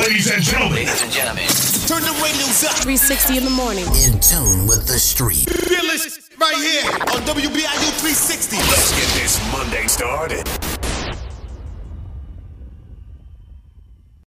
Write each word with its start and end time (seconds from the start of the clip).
Ladies 0.00 0.32
and 0.32 0.40
gentlemen. 0.42 0.80
Ladies 0.80 1.02
and 1.04 1.12
gentlemen. 1.12 1.44
Turn 1.84 2.00
the 2.00 2.16
radios 2.24 2.64
up. 2.64 2.72
360 2.80 3.36
in 3.36 3.44
the 3.44 3.52
morning. 3.52 3.84
In 4.08 4.16
tune 4.16 4.64
with 4.64 4.88
the 4.88 4.96
street. 4.96 5.44
Fearless 5.44 6.16
right 6.40 6.56
here 6.56 6.88
on 7.12 7.20
WBRU 7.28 7.90
360. 8.00 8.56
Let's 8.72 8.96
get 8.96 9.04
this 9.20 9.36
Monday 9.52 9.84
started. 9.92 10.48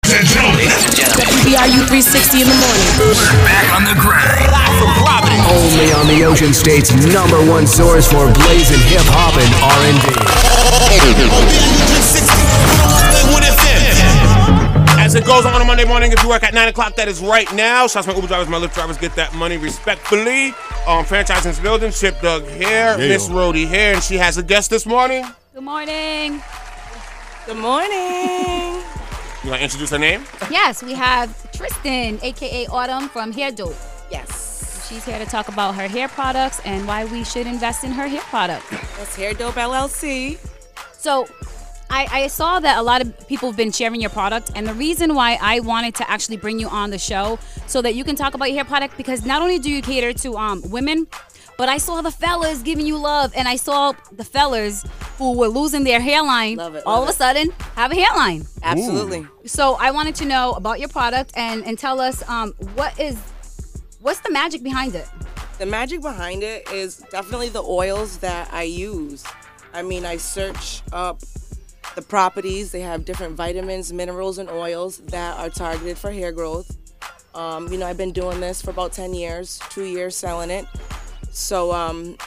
Ladies 0.01 0.17
and 0.17 0.25
gentlemen. 0.33 0.65
Ladies 0.65 0.81
and 0.81 0.97
gentlemen. 0.97 1.29
WBRU 1.29 2.09
360 2.09 2.41
in 2.41 2.49
the 2.49 2.57
morning. 2.57 2.89
We're 2.97 3.21
back 3.45 3.69
on 3.77 3.85
the 3.85 3.93
grind. 4.01 4.41
Live 4.49 4.73
from 4.81 4.89
Providence. 4.97 5.45
Only 5.45 5.93
on 5.93 6.09
the 6.09 6.25
Ocean 6.25 6.57
State's 6.57 6.89
number 7.13 7.37
one 7.45 7.69
source 7.69 8.09
for 8.09 8.25
blazing 8.49 8.81
hip 8.89 9.05
hop 9.13 9.37
and 9.37 9.53
R&B. 9.61 10.09
WBIU 10.89 11.29
360. 11.29 12.41
101.1 15.11 15.13
FM. 15.13 15.15
As 15.15 15.15
it 15.15 15.25
goes 15.25 15.45
on 15.45 15.61
a 15.61 15.65
Monday 15.65 15.85
morning, 15.85 16.11
if 16.11 16.23
you 16.23 16.29
work 16.29 16.43
at 16.43 16.53
9 16.53 16.67
o'clock, 16.69 16.95
that 16.95 17.07
is 17.07 17.21
right 17.21 17.51
now. 17.53 17.87
Shouts 17.87 18.05
to 18.05 18.11
my 18.11 18.15
Uber 18.15 18.27
drivers, 18.27 18.47
my 18.47 18.59
Lyft 18.59 18.73
drivers, 18.73 18.97
get 18.97 19.13
that 19.15 19.33
money 19.33 19.57
respectfully. 19.57 20.47
Um, 20.87 21.05
franchising's 21.05 21.59
building, 21.59 21.91
Chip 21.91 22.19
Doug 22.21 22.47
here, 22.47 22.97
Miss 22.97 23.27
Rhodey 23.27 23.67
here, 23.67 23.93
and 23.93 24.03
she 24.03 24.15
has 24.17 24.37
a 24.37 24.43
guest 24.43 24.69
this 24.69 24.85
morning. 24.85 25.25
Good 25.53 25.63
morning. 25.63 26.41
Good 27.45 27.57
morning. 27.57 28.81
You 29.43 29.49
want 29.49 29.59
to 29.59 29.63
introduce 29.63 29.89
her 29.89 29.97
name? 29.97 30.23
Yes, 30.49 30.81
we 30.83 30.93
have 30.93 31.51
Tristan, 31.51 32.19
aka 32.21 32.67
Autumn 32.67 33.09
from 33.09 33.31
Hair 33.31 33.51
Dope. 33.51 33.75
yes. 34.11 34.87
She's 34.87 35.05
here 35.05 35.19
to 35.19 35.25
talk 35.25 35.47
about 35.47 35.75
her 35.75 35.87
hair 35.87 36.09
products 36.09 36.61
and 36.65 36.85
why 36.87 37.05
we 37.05 37.23
should 37.23 37.47
invest 37.47 37.83
in 37.83 37.91
her 37.91 38.07
hair 38.07 38.21
products. 38.23 38.69
That's 38.69 39.15
Hair 39.15 39.33
Dope 39.35 39.55
LLC. 39.55 40.37
So, 40.91 41.27
I, 41.91 42.07
I 42.23 42.27
saw 42.27 42.59
that 42.61 42.77
a 42.77 42.81
lot 42.81 43.01
of 43.01 43.27
people 43.27 43.49
have 43.49 43.57
been 43.57 43.73
sharing 43.73 43.99
your 43.99 44.09
product, 44.09 44.51
and 44.55 44.65
the 44.65 44.73
reason 44.73 45.13
why 45.13 45.37
I 45.41 45.59
wanted 45.59 45.93
to 45.95 46.09
actually 46.09 46.37
bring 46.37 46.57
you 46.57 46.69
on 46.69 46.89
the 46.89 46.97
show 46.97 47.37
so 47.67 47.81
that 47.81 47.95
you 47.95 48.05
can 48.05 48.15
talk 48.15 48.33
about 48.33 48.45
your 48.45 48.55
hair 48.55 48.65
product 48.65 48.95
because 48.95 49.25
not 49.25 49.41
only 49.41 49.59
do 49.59 49.69
you 49.69 49.81
cater 49.81 50.13
to 50.13 50.37
um, 50.37 50.61
women, 50.71 51.05
but 51.57 51.67
I 51.67 51.77
saw 51.77 52.01
the 52.01 52.09
fellas 52.09 52.61
giving 52.61 52.85
you 52.87 52.97
love, 52.97 53.33
and 53.35 53.45
I 53.45 53.57
saw 53.57 53.91
the 54.13 54.23
fellas 54.23 54.85
who 55.17 55.37
were 55.37 55.49
losing 55.49 55.83
their 55.83 55.99
hairline 55.99 56.55
Love 56.55 56.75
it, 56.75 56.83
all 56.85 57.01
love 57.01 57.09
of 57.09 57.15
a 57.15 57.17
sudden 57.17 57.51
have 57.75 57.91
a 57.91 57.95
hairline. 57.95 58.45
Absolutely. 58.63 59.27
So 59.45 59.75
I 59.77 59.91
wanted 59.91 60.15
to 60.15 60.25
know 60.25 60.53
about 60.53 60.79
your 60.79 60.89
product 60.89 61.33
and 61.35 61.63
and 61.65 61.77
tell 61.77 61.99
us 61.99 62.27
um, 62.29 62.53
what 62.75 62.97
is 62.99 63.17
what's 63.99 64.21
the 64.21 64.31
magic 64.31 64.63
behind 64.63 64.95
it. 64.95 65.07
The 65.59 65.65
magic 65.65 66.01
behind 66.01 66.41
it 66.41 66.71
is 66.71 66.97
definitely 67.11 67.49
the 67.49 67.61
oils 67.61 68.17
that 68.19 68.51
I 68.53 68.63
use. 68.63 69.25
I 69.73 69.83
mean, 69.83 70.05
I 70.05 70.17
search 70.17 70.81
up 70.91 71.21
the 71.95 72.01
properties. 72.01 72.71
They 72.71 72.81
have 72.81 73.05
different 73.05 73.35
vitamins, 73.35 73.91
minerals, 73.91 74.37
and 74.37 74.49
oils 74.49 74.97
that 74.97 75.37
are 75.37 75.49
targeted 75.49 75.97
for 75.97 76.11
hair 76.11 76.31
growth. 76.31 76.77
Um, 77.33 77.71
you 77.71 77.77
know, 77.77 77.85
I've 77.85 77.97
been 77.97 78.11
doing 78.11 78.39
this 78.39 78.61
for 78.61 78.71
about 78.71 78.91
10 78.91 79.13
years, 79.13 79.59
two 79.69 79.85
years 79.85 80.15
selling 80.15 80.49
it. 80.49 80.65
So 81.31 81.71
um, 81.71 82.17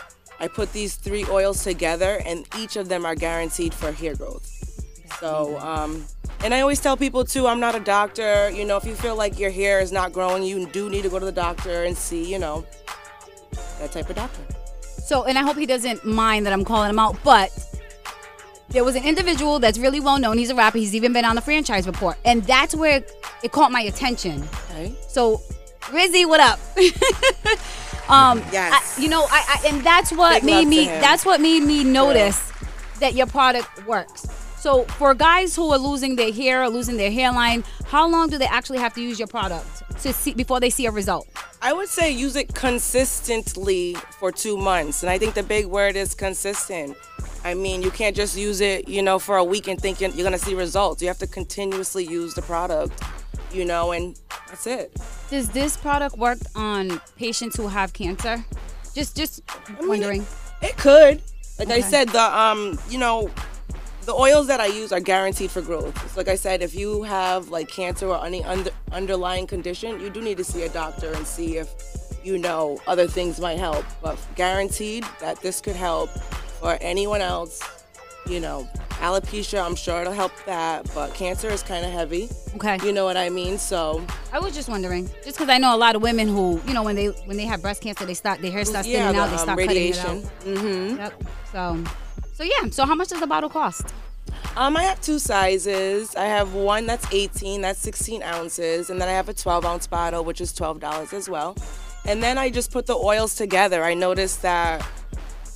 I 0.41 0.49
put 0.49 0.73
these 0.73 0.97
three 0.97 1.25
oils 1.27 1.63
together, 1.63 2.23
and 2.25 2.47
each 2.59 2.77
of 2.77 2.89
them 2.89 3.05
are 3.05 3.15
guaranteed 3.15 3.75
for 3.75 3.93
hair 3.93 4.15
growth. 4.15 4.51
So, 5.21 5.59
um, 5.59 6.05
and 6.43 6.53
I 6.53 6.61
always 6.61 6.81
tell 6.81 6.97
people 6.97 7.25
too, 7.25 7.47
I'm 7.47 7.61
not 7.61 7.75
a 7.75 7.81
doctor. 7.81 8.51
You 8.51 8.65
know, 8.65 8.77
if 8.77 8.85
you 8.85 8.95
feel 8.95 9.17
like 9.17 9.39
your 9.39 9.51
hair 9.51 9.81
is 9.81 9.93
not 9.93 10.13
growing, 10.13 10.43
you 10.43 10.67
do 10.67 10.91
need 10.91 11.03
to 11.03 11.09
go 11.09 11.19
to 11.19 11.25
the 11.25 11.33
doctor 11.33 11.85
and 11.85 11.97
see, 11.97 12.31
you 12.31 12.39
know, 12.39 12.67
that 13.79 13.93
type 13.93 14.11
of 14.11 14.17
doctor. 14.17 14.43
So 15.05 15.25
and 15.25 15.39
I 15.39 15.43
hope 15.43 15.57
he 15.57 15.67
doesn't 15.67 16.05
mind 16.05 16.47
that 16.47 16.53
I'm 16.53 16.65
calling 16.65 16.91
him 16.91 16.99
out, 16.99 17.17
but 17.23 17.51
there 18.75 18.85
was 18.85 18.97
an 18.97 19.05
individual 19.05 19.61
that's 19.61 19.79
really 19.79 20.01
well 20.01 20.19
known. 20.19 20.37
He's 20.37 20.51
a 20.51 20.55
rapper. 20.55 20.79
He's 20.79 20.95
even 20.95 21.13
been 21.13 21.25
on 21.25 21.37
the 21.37 21.41
franchise 21.41 21.87
report, 21.87 22.17
and 22.25 22.43
that's 22.45 22.75
where 22.75 23.03
it 23.43 23.53
caught 23.53 23.73
my 23.73 23.83
attention. 23.83 24.43
Okay. 24.71 24.93
So, 25.09 25.41
Rizzy, 25.85 26.27
what 26.27 26.41
up? 26.41 26.59
um, 28.11 28.39
Yes. 28.53 28.99
I- 28.99 29.01
you 29.01 29.09
know, 29.09 29.25
I, 29.31 29.61
I 29.65 29.69
and 29.69 29.83
that's 29.85 30.13
what 30.13 30.43
Big 30.43 30.45
made 30.45 30.67
me. 30.69 30.87
That's 30.87 31.25
what 31.25 31.41
made 31.41 31.63
me 31.63 31.85
notice 31.85 32.53
that 33.01 33.15
your 33.15 33.27
product 33.27 33.87
works. 33.87 34.27
So, 34.59 34.85
for 34.85 35.15
guys 35.15 35.55
who 35.55 35.71
are 35.73 35.79
losing 35.79 36.17
their 36.17 36.33
hair 36.33 36.63
or 36.63 36.69
losing 36.69 36.97
their 36.97 37.11
hairline, 37.13 37.65
how 37.87 38.09
long 38.09 38.29
do 38.29 38.39
they 38.39 38.47
actually 38.47 38.79
have 38.79 38.95
to 38.95 39.03
use 39.03 39.19
your 39.19 39.29
product 39.29 39.83
to 40.03 40.13
see 40.13 40.35
before 40.35 40.59
they 40.59 40.71
see 40.71 40.87
a 40.87 40.91
result? 40.91 41.29
I 41.63 41.73
would 41.73 41.89
say 41.89 42.11
use 42.11 42.35
it 42.35 42.55
consistently 42.55 43.95
for 44.19 44.33
two 44.33 44.57
months. 44.57 45.03
And 45.03 45.11
I 45.11 45.19
think 45.19 45.35
the 45.35 45.43
big 45.43 45.67
word 45.67 45.97
is 45.97 46.15
consistent. 46.15 46.97
I 47.45 47.53
mean, 47.53 47.83
you 47.83 47.91
can't 47.91 48.17
just 48.17 48.39
use 48.39 48.63
it, 48.63 48.89
you 48.89 49.03
know, 49.03 49.19
for 49.19 49.37
a 49.37 49.45
week 49.45 49.69
and 49.69 49.79
think 49.79 50.01
you're 50.01 50.11
going 50.11 50.33
to 50.33 50.39
see 50.39 50.55
results. 50.55 51.03
You 51.03 51.09
have 51.09 51.19
to 51.19 51.27
continuously 51.27 52.05
use 52.05 52.33
the 52.33 52.41
product, 52.41 52.99
you 53.53 53.67
know, 53.67 53.93
and 53.93 54.19
that's 54.49 54.67
it. 54.67 54.97
Does 55.29 55.51
this 55.51 55.77
product 55.77 56.17
work 56.17 56.39
on 56.55 57.03
patients 57.17 57.57
who 57.57 57.69
have 57.69 57.93
cancer? 57.93 58.43
Just, 58.95 59.15
just 59.15 59.43
wondering. 59.83 60.25
It 60.63 60.77
could. 60.79 61.21
Like 61.59 61.69
I 61.69 61.81
said, 61.81 62.09
the 62.09 62.23
um, 62.23 62.79
you 62.89 62.99
know, 62.99 63.31
the 64.07 64.15
oils 64.15 64.47
that 64.49 64.61
I 64.61 64.67
use 64.67 64.91
are 64.93 65.01
guaranteed 65.01 65.51
for 65.51 65.61
growth. 65.61 66.03
It's 66.05 66.17
like 66.17 66.29
I 66.29 66.35
said, 66.35 66.63
if 66.63 66.75
you 66.75 67.03
have 67.03 67.49
like 67.49 67.69
cancer 67.69 68.09
or 68.09 68.25
any 68.25 68.43
under, 68.43 68.71
underlying 68.91 69.47
condition, 69.47 70.01
you 70.01 70.11
do 70.11 70.21
need 70.21 70.37
to 70.39 70.45
see 70.45 70.63
a 70.63 70.69
doctor 70.69 71.13
and 71.13 71.27
see 71.27 71.59
if 71.59 71.73
you 72.25 72.39
know 72.39 72.81
other 72.87 73.07
things 73.07 73.39
might 73.39 73.59
help. 73.59 73.85
But 74.03 74.19
guaranteed 74.35 75.05
that 75.21 75.41
this 75.43 75.61
could 75.61 75.77
help 75.77 76.11
for 76.65 76.79
anyone 76.81 77.21
else. 77.21 77.61
You 78.27 78.41
know, 78.41 78.67
alopecia, 79.03 79.63
I'm 79.63 79.77
sure 79.77 80.01
it'll 80.01 80.15
help 80.15 80.33
that, 80.47 80.91
but 80.95 81.13
cancer 81.13 81.51
is 81.51 81.63
kind 81.63 81.85
of 81.85 81.93
heavy. 81.93 82.31
Okay. 82.57 82.79
You 82.83 82.91
know 82.91 83.05
what 83.05 83.19
I 83.19 83.29
mean? 83.29 83.59
So 83.59 84.03
I 84.33 84.39
was 84.39 84.55
just 84.55 84.71
wondering, 84.71 85.11
just 85.23 85.37
because 85.37 85.51
I 85.51 85.59
know 85.59 85.77
a 85.77 85.81
lot 85.87 85.95
of 85.95 86.01
women 86.01 86.27
who, 86.27 86.59
you 86.67 86.73
know, 86.73 86.83
when 86.83 86.97
they 86.97 87.09
when 87.27 87.37
they 87.37 87.45
have 87.45 87.61
breast 87.61 87.83
cancer, 87.83 88.07
they 88.07 88.15
start 88.15 88.41
their 88.41 88.51
hair 88.51 88.65
starts 88.65 88.89
yeah, 88.89 89.09
thinning 89.09 89.21
out, 89.21 89.27
they 89.27 89.37
um, 89.37 89.41
start 89.41 89.59
radiation. 89.59 90.23
cutting 90.23 90.23
it 90.23 90.57
out. 90.57 90.65
Mm-hmm. 90.65 90.97
Yep. 90.97 91.25
So, 91.53 91.85
so 92.33 92.45
yeah. 92.45 92.71
So 92.71 92.87
how 92.87 92.95
much 92.95 93.09
does 93.09 93.21
the 93.21 93.27
bottle 93.27 93.51
cost? 93.51 93.93
Um, 94.57 94.75
I 94.75 94.85
have 94.85 95.03
two 95.03 95.19
sizes. 95.19 96.17
I 96.17 96.25
have 96.25 96.55
one 96.55 96.87
that's 96.87 97.07
18, 97.13 97.61
that's 97.61 97.81
16 97.81 98.23
ounces, 98.23 98.89
and 98.89 98.99
then 98.99 99.09
I 99.09 99.13
have 99.13 99.29
a 99.29 99.35
12 99.35 99.67
ounce 99.67 99.87
bottle, 99.87 100.25
which 100.25 100.41
is 100.41 100.55
$12 100.55 101.13
as 101.13 101.29
well. 101.29 101.57
And 102.07 102.23
then 102.23 102.39
I 102.39 102.51
just 102.51 102.71
put 102.71 102.87
the 102.87 102.95
oils 102.95 103.35
together. 103.35 103.83
I 103.83 103.95
noticed 103.95 104.43
that 104.43 104.87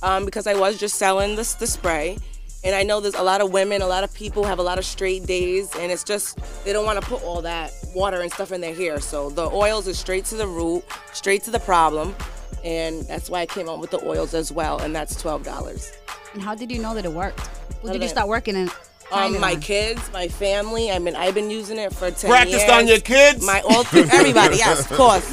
um, 0.03 0.25
because 0.25 0.47
I 0.47 0.55
was 0.55 0.77
just 0.77 0.95
selling 0.95 1.35
this 1.35 1.53
the 1.53 1.67
spray, 1.67 2.17
and 2.63 2.75
I 2.75 2.83
know 2.83 2.99
there's 2.99 3.15
a 3.15 3.23
lot 3.23 3.41
of 3.41 3.51
women, 3.51 3.81
a 3.81 3.87
lot 3.87 4.03
of 4.03 4.13
people 4.13 4.43
have 4.43 4.59
a 4.59 4.63
lot 4.63 4.77
of 4.77 4.85
straight 4.85 5.25
days, 5.25 5.73
and 5.77 5.91
it's 5.91 6.03
just 6.03 6.37
they 6.65 6.73
don't 6.73 6.85
want 6.85 7.01
to 7.01 7.05
put 7.05 7.23
all 7.23 7.41
that 7.41 7.73
water 7.95 8.21
and 8.21 8.31
stuff 8.31 8.51
in 8.51 8.61
their 8.61 8.75
hair. 8.75 8.99
So 8.99 9.29
the 9.29 9.49
oils 9.49 9.87
is 9.87 9.97
straight 9.97 10.25
to 10.25 10.35
the 10.35 10.47
root, 10.47 10.83
straight 11.13 11.43
to 11.43 11.51
the 11.51 11.59
problem, 11.59 12.15
and 12.63 13.03
that's 13.03 13.29
why 13.29 13.41
I 13.41 13.45
came 13.45 13.69
up 13.69 13.79
with 13.79 13.91
the 13.91 14.05
oils 14.05 14.33
as 14.33 14.51
well, 14.51 14.79
and 14.79 14.95
that's 14.95 15.19
twelve 15.21 15.43
dollars. 15.43 15.91
And 16.33 16.41
how 16.41 16.55
did 16.55 16.71
you 16.71 16.81
know 16.81 16.93
that 16.95 17.05
it 17.05 17.11
worked? 17.11 17.49
Did 17.83 17.93
did 17.93 18.01
you 18.01 18.09
start 18.09 18.27
working 18.27 18.55
in? 18.55 18.69
Trying 19.09 19.35
Um, 19.35 19.41
my 19.41 19.55
kids, 19.55 20.01
my 20.13 20.27
family. 20.27 20.91
I 20.91 20.99
mean, 20.99 21.15
I've 21.15 21.33
been 21.35 21.49
using 21.49 21.77
it 21.77 21.93
for 21.93 22.09
ten 22.11 22.29
Practiced 22.29 22.65
years. 22.67 22.71
on 22.71 22.87
your 22.87 22.99
kids? 22.99 23.45
My 23.45 23.61
all 23.61 23.83
everybody, 23.93 24.57
yes, 24.57 24.89
of 24.89 24.97
course. 24.97 25.27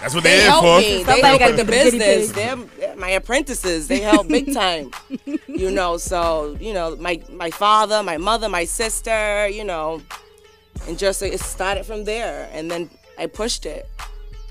That's 0.00 0.14
what 0.14 0.22
They 0.24 0.30
they're 0.30 0.40
here 0.40 0.50
help 0.50 0.64
for. 0.64 0.78
me. 0.80 0.88
They 0.88 1.04
Somebody 1.04 1.20
help 1.22 1.38
gotta 1.40 1.52
with 1.52 1.66
the 1.66 1.72
get 1.72 1.84
the 1.84 1.90
guinea 1.90 1.98
business. 1.98 2.32
pig. 2.32 2.34
They're, 2.36 2.56
they're 2.88 2.96
my 2.96 3.10
apprentices. 3.10 3.88
They 3.88 4.00
help 4.00 4.28
big 4.28 4.52
time. 4.62 4.90
you 5.46 5.70
know, 5.70 5.96
so 5.96 6.56
you 6.60 6.72
know, 6.72 6.96
my 6.96 7.20
my 7.32 7.50
father, 7.50 8.02
my 8.02 8.16
mother, 8.16 8.48
my 8.48 8.64
sister. 8.64 9.48
You 9.48 9.64
know, 9.64 10.02
and 10.86 10.98
just 10.98 11.22
it 11.22 11.38
started 11.40 11.84
from 11.84 12.04
there, 12.04 12.48
and 12.52 12.70
then 12.70 12.90
I 13.18 13.26
pushed 13.26 13.66
it. 13.66 13.88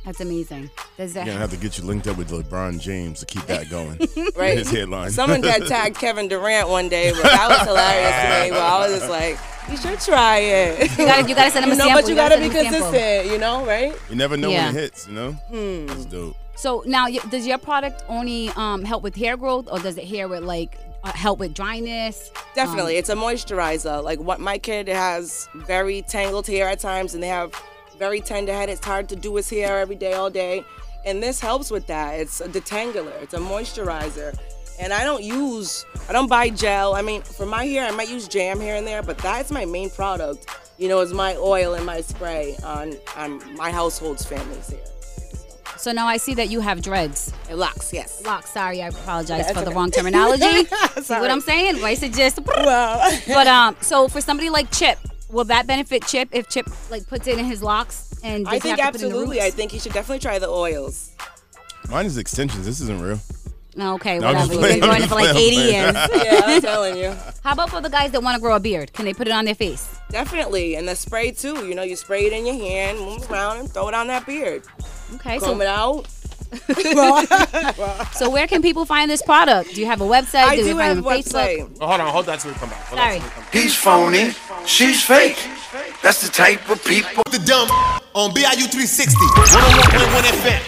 That's 0.05 0.21
amazing. 0.21 0.69
Does 0.97 1.13
that? 1.13 1.25
You're 1.25 1.33
gonna 1.35 1.41
have 1.41 1.51
to 1.51 1.57
get 1.57 1.77
you 1.77 1.83
linked 1.83 2.07
up 2.07 2.17
with 2.17 2.29
LeBron 2.29 2.79
James 2.79 3.19
to 3.19 3.25
keep 3.25 3.45
that 3.47 3.69
going. 3.69 3.99
Right. 4.35 4.57
His 4.57 4.71
headline. 4.71 5.11
Someone 5.11 5.43
had 5.43 5.65
tagged 5.67 5.97
Kevin 5.97 6.27
Durant 6.29 6.69
one 6.69 6.87
day, 6.87 7.11
but 7.11 7.23
that 7.23 7.47
was 7.49 7.67
hilarious 7.67 8.15
to 8.15 8.43
me. 8.45 8.49
But 8.51 8.61
I 8.61 8.79
was 8.87 8.97
just 8.99 9.09
like, 9.09 9.37
you 9.69 9.75
should 9.77 9.99
try 9.99 10.37
it. 10.39 10.91
You 10.97 11.05
gotta, 11.05 11.29
you 11.29 11.35
gotta 11.35 11.51
send 11.51 11.65
him 11.65 11.71
a 11.71 11.75
know, 11.77 11.83
sample. 11.85 12.01
but 12.01 12.09
you 12.09 12.15
gotta 12.15 12.37
be 12.37 12.49
send 12.49 12.53
him 12.53 12.59
a 12.59 12.69
sample. 12.71 12.91
consistent. 12.91 13.31
You 13.33 13.37
know, 13.39 13.65
right? 13.65 13.93
you 14.09 14.15
never 14.15 14.37
know 14.37 14.49
Yeah. 14.49 14.67
when 14.67 14.75
it 14.77 14.79
hits. 14.79 15.07
You 15.07 15.13
know. 15.13 15.31
Hmm. 15.33 15.85
That's 15.87 16.05
dope. 16.05 16.35
So 16.55 16.83
now, 16.85 17.07
does 17.29 17.45
your 17.47 17.57
product 17.57 18.03
only 18.07 18.49
um, 18.55 18.83
help 18.83 19.03
with 19.03 19.15
hair 19.15 19.35
growth, 19.37 19.67
or 19.71 19.79
does 19.79 19.97
it 19.97 20.05
hair 20.05 20.27
with 20.27 20.43
like 20.43 20.77
uh, 21.03 21.11
help 21.11 21.39
with 21.39 21.53
dryness? 21.53 22.31
Definitely, 22.55 22.95
Um, 22.95 22.99
it's 22.99 23.09
a 23.09 23.15
moisturizer. 23.15 24.01
Like 24.03 24.19
what 24.19 24.39
my 24.39 24.57
kid 24.57 24.87
has 24.87 25.47
very 25.55 26.01
tangled 26.03 26.47
hair 26.47 26.67
at 26.69 26.79
times, 26.79 27.13
and 27.13 27.21
they 27.23 27.27
have 27.29 27.53
very 27.99 28.21
tender 28.21 28.53
head. 28.53 28.69
It's 28.69 28.83
hard 28.83 29.09
to 29.09 29.15
do 29.15 29.35
his 29.35 29.49
hair 29.49 29.79
every 29.79 29.95
day, 29.95 30.13
all 30.13 30.29
day, 30.29 30.63
and 31.05 31.21
this 31.21 31.39
helps 31.39 31.69
with 31.69 31.85
that. 31.87 32.19
It's 32.19 32.41
a 32.41 32.47
detangler. 32.47 33.21
It's 33.21 33.33
a 33.33 33.39
moisturizer, 33.39 34.35
and 34.79 34.93
I 34.93 35.03
don't 35.03 35.23
use, 35.23 35.85
I 36.07 36.13
don't 36.13 36.29
buy 36.29 36.49
gel. 36.49 36.95
I 36.95 37.01
mean, 37.01 37.21
for 37.21 37.45
my 37.45 37.65
hair, 37.65 37.85
I 37.85 37.91
might 37.91 38.09
use 38.09 38.27
jam 38.27 38.59
here 38.59 38.75
and 38.75 38.87
there, 38.87 39.03
but 39.03 39.17
that's 39.19 39.51
my 39.51 39.65
main 39.65 39.89
product. 39.89 40.47
You 40.77 40.87
know, 40.87 41.01
is 41.01 41.13
my 41.13 41.35
oil 41.35 41.73
and 41.73 41.85
my 41.85 41.99
spray 42.01 42.55
on 42.63 42.95
on 43.17 43.55
my 43.55 43.69
household's 43.69 44.25
family's 44.25 44.69
hair. 44.69 44.79
So 45.77 45.93
now 45.93 46.07
I 46.07 46.17
see 46.17 46.33
that 46.35 46.49
you 46.49 46.59
have 46.59 46.81
dreads. 46.81 47.31
It 47.49 47.55
locks, 47.55 47.93
yes. 47.93 48.25
Locks. 48.25 48.49
Sorry, 48.51 48.81
I 48.81 48.87
apologize 48.87 49.49
for 49.51 49.61
the 49.63 49.71
wrong 49.71 49.91
terminology. 49.97 50.65
see 50.65 51.13
what 51.13 51.31
I'm 51.31 51.39
saying? 51.39 51.81
Why 51.81 51.93
suggest? 51.95 52.39
Well, 52.45 53.19
But 53.27 53.47
um, 53.47 53.77
so 53.79 54.09
for 54.09 54.19
somebody 54.19 54.49
like 54.49 54.71
Chip, 54.71 54.97
will 55.29 55.45
that 55.45 55.67
benefit 55.67 56.05
Chip 56.05 56.29
if 56.31 56.49
Chip 56.49 56.67
like 56.89 57.07
puts 57.07 57.27
it 57.27 57.37
in 57.37 57.45
his 57.45 57.61
locks 57.63 58.19
and 58.23 58.47
I 58.47 58.53
doesn't 58.53 58.61
think 58.61 58.79
have 58.79 58.93
to 58.93 58.99
put 58.99 59.05
in 59.05 59.09
the 59.11 59.15
absolutely. 59.15 59.41
I 59.41 59.49
think 59.51 59.71
he 59.71 59.79
should 59.79 59.93
definitely 59.93 60.19
try 60.19 60.39
the 60.39 60.49
oils. 60.49 61.11
Mine 61.89 62.05
is 62.05 62.17
extensions. 62.17 62.65
This 62.65 62.81
isn't 62.81 63.01
real. 63.01 63.19
Okay, 63.77 64.19
No, 64.19 64.27
I'm 64.27 64.35
whatever. 64.35 64.53
You've 64.53 64.61
been 64.61 64.71
I'm 64.83 64.89
growing 64.89 65.03
it 65.03 65.07
for 65.07 65.15
like 65.15 65.35
80 65.35 65.55
years. 65.55 65.95
Yeah, 66.23 66.41
I'm 66.45 66.61
telling 66.61 66.97
you. 66.97 67.15
How 67.43 67.53
about 67.53 67.69
for 67.69 67.81
the 67.81 67.89
guys 67.89 68.11
that 68.11 68.21
want 68.21 68.35
to 68.35 68.41
grow 68.41 68.55
a 68.55 68.59
beard? 68.59 68.91
Can 68.93 69.05
they 69.05 69.13
put 69.13 69.27
it 69.27 69.31
on 69.31 69.45
their 69.45 69.55
face? 69.55 69.87
Definitely. 70.09 70.75
And 70.75 70.87
the 70.87 70.95
spray 70.95 71.31
too. 71.31 71.67
You 71.67 71.75
know, 71.75 71.83
you 71.83 71.95
spray 71.95 72.25
it 72.25 72.33
in 72.33 72.45
your 72.45 72.55
hand, 72.55 72.99
move 72.99 73.29
around, 73.31 73.57
and 73.59 73.71
throw 73.71 73.87
it 73.87 73.93
on 73.93 74.07
that 74.07 74.25
beard. 74.25 74.63
Okay, 75.15 75.39
Comb 75.39 75.57
so 75.57 75.61
it 75.61 75.67
out. 75.67 76.07
so 78.13 78.29
where 78.29 78.47
can 78.47 78.61
people 78.61 78.85
find 78.85 79.09
this 79.09 79.21
product? 79.21 79.75
Do 79.75 79.81
you 79.81 79.87
have 79.87 80.01
a 80.01 80.05
website? 80.05 80.43
I 80.43 80.55
do 80.55 80.63
do 80.63 80.77
have 80.77 80.97
a 80.97 81.01
on 81.01 81.05
website. 81.05 81.77
Oh, 81.79 81.87
hold 81.87 82.01
on, 82.01 82.11
hold 82.11 82.25
that 82.25 82.39
till 82.39 82.51
we 82.51 82.57
come 82.57 82.69
back. 82.69 82.85
Hold 82.85 82.99
Sorry. 82.99 83.15
on 83.15 83.21
till 83.21 83.29
we 83.29 83.33
come 83.33 83.43
back. 83.43 83.53
He's 83.53 83.75
phony. 83.75 84.31
She's 84.65 85.03
fake. 85.03 85.37
That's 86.01 86.21
the 86.25 86.31
type 86.31 86.67
of 86.69 86.83
people. 86.83 87.23
The 87.31 87.39
dumb 87.39 87.69
on 88.15 88.33
BRU 88.33 88.65
360. 88.65 89.15
101.1 89.15 90.23
FM. 90.33 90.61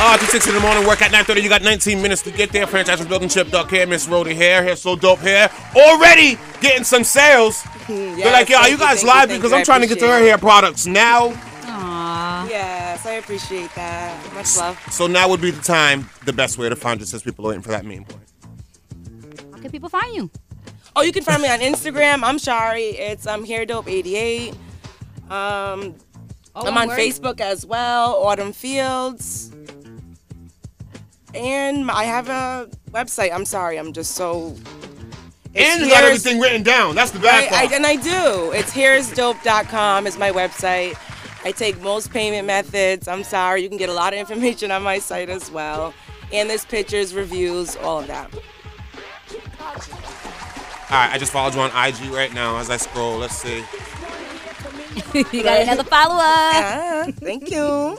Uh, 0.00 0.16
to 0.18 0.24
6 0.24 0.46
in 0.48 0.54
the 0.54 0.60
morning, 0.60 0.86
work 0.86 1.02
at 1.02 1.10
9.30. 1.10 1.42
You 1.42 1.48
got 1.48 1.62
19 1.62 2.00
minutes 2.00 2.22
to 2.22 2.30
get 2.30 2.50
there. 2.52 2.66
Franchise 2.66 2.98
was 2.98 3.08
building 3.08 3.28
Chip 3.28 3.50
Duck 3.50 3.70
hair, 3.70 3.86
Miss 3.86 4.06
Rhodey 4.06 4.34
hair, 4.34 4.62
hair 4.62 4.76
so 4.76 4.96
dope 4.96 5.18
hair. 5.18 5.50
Already 5.76 6.38
getting 6.60 6.84
some 6.84 7.04
sales. 7.04 7.62
They're 7.86 8.32
like, 8.32 8.48
yo, 8.48 8.58
thank 8.58 8.70
you 8.70 8.78
guys 8.78 9.02
thank 9.02 9.08
live 9.08 9.28
thank 9.28 9.40
because 9.40 9.52
you. 9.52 9.58
I'm 9.58 9.64
trying 9.64 9.80
to 9.82 9.86
get 9.86 9.98
to 10.00 10.06
her 10.08 10.18
hair 10.18 10.38
products 10.38 10.86
now. 10.86 11.30
Aww. 11.30 12.46
it. 12.46 12.50
Yes, 12.50 13.06
I 13.06 13.12
appreciate 13.12 13.74
that. 13.74 14.34
Much 14.34 14.56
love. 14.56 14.78
So 14.90 15.06
now 15.06 15.28
would 15.28 15.40
be 15.40 15.50
the 15.50 15.62
time, 15.62 16.08
the 16.24 16.32
best 16.32 16.58
way 16.58 16.68
to 16.68 16.76
find 16.76 17.00
you 17.00 17.06
since 17.06 17.22
people 17.22 17.44
are 17.46 17.48
waiting 17.50 17.62
for 17.62 17.70
that 17.70 17.84
main 17.84 18.04
point. 18.04 18.22
How 19.52 19.58
can 19.58 19.70
people 19.70 19.88
find 19.88 20.14
you? 20.14 20.30
Oh, 20.96 21.02
you 21.02 21.12
can 21.12 21.24
find 21.24 21.42
me 21.42 21.48
on 21.48 21.60
Instagram. 21.60 22.22
I'm 22.22 22.38
Shari. 22.38 22.82
It's 22.84 23.26
um 23.26 23.44
hairdope88. 23.44 24.54
Um, 25.30 25.96
Oh, 26.56 26.66
I'm 26.66 26.78
on 26.78 26.88
word? 26.88 26.98
Facebook 26.98 27.40
as 27.40 27.66
well. 27.66 28.14
Autumn 28.24 28.52
Fields. 28.52 29.50
And 31.34 31.90
I 31.90 32.04
have 32.04 32.28
a 32.28 32.70
website. 32.92 33.32
I'm 33.34 33.44
sorry. 33.44 33.76
I'm 33.76 33.92
just 33.92 34.12
so. 34.12 34.54
It's 35.54 35.70
And 35.70 35.84
you 35.84 35.90
got 35.90 36.04
everything 36.04 36.40
written 36.40 36.62
down. 36.62 36.94
That's 36.96 37.12
the 37.12 37.20
bad 37.20 37.44
I, 37.44 37.48
part. 37.48 37.72
I, 37.72 37.76
and 37.76 37.86
I 37.86 37.96
do. 37.96 38.50
It's 38.52 38.72
hairsdope.com 38.72 40.06
is 40.06 40.18
my 40.18 40.30
website. 40.30 40.98
I 41.44 41.52
take 41.52 41.80
most 41.80 42.10
payment 42.10 42.46
methods. 42.46 43.06
I'm 43.06 43.22
sorry. 43.22 43.62
You 43.62 43.68
can 43.68 43.78
get 43.78 43.88
a 43.88 43.92
lot 43.92 44.12
of 44.12 44.18
information 44.18 44.70
on 44.70 44.82
my 44.82 44.98
site 44.98 45.28
as 45.28 45.50
well. 45.50 45.94
And 46.32 46.50
there's 46.50 46.64
pictures, 46.64 47.14
reviews, 47.14 47.76
all 47.76 48.00
of 48.00 48.06
that. 48.08 48.34
All 50.90 51.00
right, 51.00 51.12
I 51.12 51.18
just 51.18 51.32
followed 51.32 51.54
you 51.54 51.60
on 51.60 51.70
IG 51.70 52.10
right 52.12 52.32
now 52.34 52.58
as 52.58 52.70
I 52.70 52.76
scroll. 52.76 53.18
Let's 53.18 53.36
see. 53.36 53.64
you 55.14 55.42
got 55.42 55.62
another 55.62 55.84
follower. 55.84 56.18
Ah, 56.20 57.06
thank 57.20 57.50
you. 57.50 57.96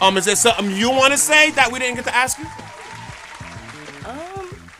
Um, 0.00 0.16
is 0.16 0.24
there 0.24 0.36
something 0.36 0.70
you 0.70 0.90
want 0.90 1.12
to 1.12 1.18
say 1.18 1.50
that 1.52 1.70
we 1.70 1.78
didn't 1.78 1.96
get 1.96 2.04
to 2.04 2.14
ask 2.14 2.38
you? 2.38 2.46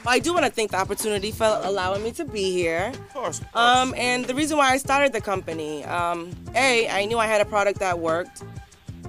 I 0.07 0.19
do 0.19 0.33
want 0.33 0.47
to 0.47 0.51
thank 0.51 0.71
the 0.71 0.79
opportunity 0.79 1.31
for 1.31 1.61
allowing 1.63 2.03
me 2.03 2.13
to 2.13 2.25
be 2.25 2.51
here. 2.53 2.91
Of 2.93 3.13
course. 3.13 3.41
of 3.41 3.53
course. 3.53 3.77
Um, 3.77 3.95
and 3.97 4.25
the 4.25 4.35
reason 4.35 4.57
why 4.57 4.73
I 4.73 4.79
started 4.79 5.13
the 5.13 5.21
company, 5.21 5.85
um, 5.85 6.31
A, 6.55 6.89
I 6.89 7.05
knew 7.05 7.19
I 7.19 7.27
had 7.27 7.41
a 7.41 7.45
product 7.45 7.81
that 7.81 7.99
worked. 7.99 8.43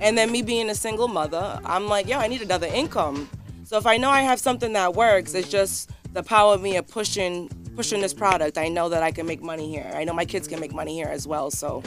And 0.02 0.18
then 0.18 0.32
me 0.32 0.42
being 0.42 0.70
a 0.70 0.76
single 0.76 1.08
mother, 1.08 1.60
I'm 1.64 1.88
like, 1.88 2.08
yo, 2.08 2.18
I 2.18 2.28
need 2.28 2.42
another 2.42 2.68
income. 2.68 3.30
So 3.64 3.78
if 3.78 3.86
I 3.86 3.98
know 3.98 4.10
I 4.10 4.22
have 4.22 4.40
something 4.40 4.74
that 4.74 4.96
works, 4.96 5.34
it's 5.34 5.48
just 5.48 5.92
the 6.14 6.24
power 6.24 6.54
of 6.54 6.62
me 6.62 6.76
of 6.78 6.88
pushing 6.88 7.50
pushing 7.76 8.02
this 8.02 8.14
product. 8.14 8.58
I 8.58 8.68
know 8.68 8.90
that 8.90 9.02
I 9.02 9.12
can 9.12 9.26
make 9.26 9.42
money 9.42 9.70
here. 9.70 9.90
I 9.96 10.04
know 10.04 10.14
my 10.14 10.26
kids 10.26 10.48
can 10.48 10.60
make 10.60 10.74
money 10.74 10.94
here 10.94 11.08
as 11.08 11.26
well. 11.26 11.50
So 11.50 11.82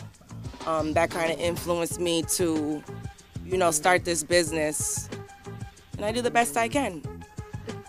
um, 0.67 0.95
that 0.95 1.11
kind 1.11 1.31
of 1.31 1.39
influenced 1.39 2.01
me 2.01 2.23
to, 2.23 2.83
you 3.45 3.59
know, 3.59 3.71
start 3.71 4.05
this 4.05 4.23
business. 4.23 5.11
And 5.97 6.07
I 6.07 6.13
do 6.13 6.23
the 6.23 6.31
best 6.31 6.57
I 6.57 6.69
can. 6.69 7.03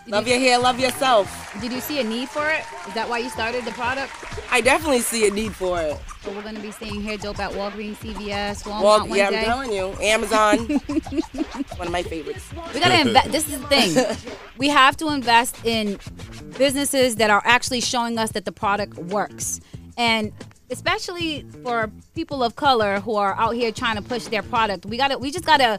Love 0.08 0.28
your 0.28 0.38
hair, 0.38 0.58
love 0.58 0.78
yourself. 0.78 1.52
Did 1.60 1.72
you 1.72 1.80
see 1.80 2.00
a 2.00 2.04
need 2.04 2.28
for 2.28 2.48
it? 2.48 2.62
Is 2.86 2.94
that 2.94 3.08
why 3.08 3.18
you 3.18 3.28
started 3.28 3.64
the 3.64 3.72
product? 3.72 4.12
I 4.52 4.60
definitely 4.60 5.00
see 5.00 5.26
a 5.26 5.30
need 5.32 5.52
for 5.52 5.80
it. 5.80 5.98
So 6.22 6.30
we're 6.32 6.42
gonna 6.42 6.60
be 6.60 6.70
seeing 6.70 7.02
hair 7.02 7.16
dope 7.16 7.40
at 7.40 7.50
Walgreens, 7.52 7.96
CVS, 7.96 8.62
Walmart 8.62 8.82
Well, 8.82 9.16
yeah. 9.16 9.28
I'm 9.28 9.44
telling 9.44 9.72
you, 9.72 9.94
Amazon, 10.00 10.58
one 11.76 11.88
of 11.88 11.92
my 11.92 12.04
favorites. 12.04 12.48
We 12.72 12.78
gotta 12.78 13.00
invest. 13.00 13.32
This 13.32 13.48
is 13.48 13.60
the 13.60 13.66
thing. 13.66 14.16
We 14.58 14.68
have 14.68 14.96
to 14.98 15.10
invest 15.10 15.66
in 15.66 15.98
businesses 16.56 17.16
that 17.16 17.28
are 17.28 17.42
actually 17.44 17.82
showing 17.82 18.16
us 18.16 18.30
that 18.32 18.46
the 18.46 18.52
product 18.52 18.96
works, 18.96 19.60
and 19.98 20.32
especially 20.70 21.44
for 21.62 21.90
people 22.14 22.42
of 22.42 22.56
color 22.56 23.00
who 23.00 23.16
are 23.16 23.34
out 23.34 23.54
here 23.54 23.70
trying 23.70 23.96
to 23.96 24.02
push 24.02 24.24
their 24.26 24.42
product. 24.42 24.86
We 24.86 24.96
gotta. 24.96 25.18
We 25.18 25.30
just 25.30 25.44
gotta 25.44 25.78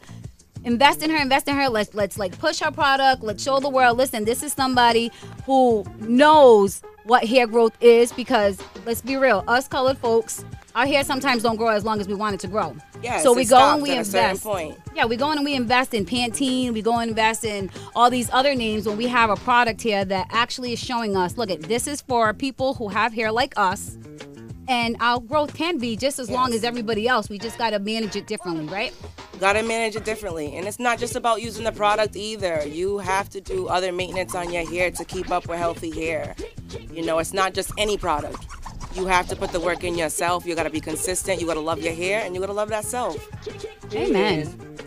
invest 0.63 1.03
in 1.03 1.09
her. 1.09 1.17
Invest 1.17 1.47
in 1.47 1.55
her. 1.55 1.69
Let's 1.69 1.93
let's 1.93 2.17
like 2.17 2.37
push 2.39 2.59
her 2.59 2.71
product. 2.71 3.23
Let's 3.23 3.43
show 3.43 3.59
the 3.59 3.69
world. 3.69 3.97
Listen, 3.97 4.25
this 4.25 4.43
is 4.43 4.53
somebody 4.53 5.11
who 5.45 5.85
knows 5.99 6.81
what 7.07 7.25
hair 7.25 7.47
growth 7.47 7.75
is 7.81 8.11
because 8.11 8.61
let's 8.85 9.01
be 9.01 9.15
real, 9.15 9.43
us 9.47 9.67
colored 9.67 9.97
folks. 9.97 10.43
Our 10.75 10.85
hair 10.85 11.03
sometimes 11.03 11.41
don't 11.41 11.55
grow 11.55 11.69
as 11.69 11.83
long 11.83 11.99
as 11.99 12.07
we 12.07 12.13
want 12.13 12.35
it 12.35 12.39
to 12.41 12.47
grow. 12.47 12.75
Yes, 13.01 13.23
so 13.23 13.33
we 13.33 13.45
go 13.45 13.57
and 13.57 13.81
we 13.81 13.91
at 13.91 14.01
a 14.01 14.05
certain 14.05 14.35
invest. 14.35 14.79
Yeah, 14.93 15.05
we 15.05 15.15
go 15.15 15.31
in 15.31 15.37
and 15.37 15.45
we 15.45 15.55
invest 15.55 15.93
in 15.93 16.05
Pantene. 16.05 16.71
We 16.71 16.83
go 16.83 16.99
and 16.99 17.09
invest 17.09 17.43
in 17.43 17.71
all 17.95 18.11
these 18.11 18.29
other 18.31 18.53
names 18.53 18.87
when 18.87 18.95
we 18.95 19.07
have 19.07 19.31
a 19.31 19.37
product 19.37 19.81
here 19.81 20.05
that 20.05 20.27
actually 20.29 20.73
is 20.73 20.79
showing 20.79 21.15
us, 21.15 21.37
look 21.37 21.49
at 21.49 21.63
this 21.63 21.87
is 21.87 22.01
for 22.01 22.31
people 22.33 22.75
who 22.75 22.89
have 22.89 23.13
hair 23.13 23.31
like 23.31 23.53
us, 23.57 23.97
and 24.67 24.95
our 24.99 25.19
growth 25.19 25.53
can 25.53 25.77
be 25.77 25.95
just 25.95 26.19
as 26.19 26.29
long 26.29 26.53
as 26.53 26.63
everybody 26.63 27.07
else. 27.07 27.29
We 27.29 27.37
just 27.37 27.57
got 27.57 27.71
to 27.71 27.79
manage 27.79 28.15
it 28.15 28.27
differently, 28.27 28.65
right? 28.65 28.93
Gotta 29.39 29.61
manage 29.61 29.95
it 29.95 30.03
differently. 30.03 30.55
And 30.55 30.67
it's 30.67 30.79
not 30.79 30.97
just 30.97 31.15
about 31.15 31.43
using 31.43 31.63
the 31.63 31.71
product 31.71 32.15
either. 32.15 32.67
You 32.67 32.97
have 32.97 33.29
to 33.29 33.41
do 33.41 33.67
other 33.67 33.91
maintenance 33.91 34.33
on 34.33 34.51
your 34.51 34.67
hair 34.67 34.89
to 34.89 35.05
keep 35.05 35.29
up 35.29 35.47
with 35.47 35.59
healthy 35.59 35.91
hair. 35.91 36.35
You 36.91 37.05
know, 37.05 37.19
it's 37.19 37.33
not 37.33 37.53
just 37.53 37.71
any 37.77 37.97
product. 37.97 38.47
You 38.95 39.05
have 39.05 39.27
to 39.27 39.35
put 39.35 39.51
the 39.51 39.59
work 39.59 39.83
in 39.83 39.95
yourself. 39.95 40.45
You 40.47 40.55
gotta 40.55 40.71
be 40.71 40.81
consistent. 40.81 41.39
You 41.39 41.45
gotta 41.45 41.59
love 41.59 41.79
your 41.79 41.93
hair 41.93 42.23
and 42.23 42.33
you 42.33 42.41
gotta 42.41 42.53
love 42.53 42.69
that 42.69 42.83
self. 42.83 43.15
Amen. 43.93 44.77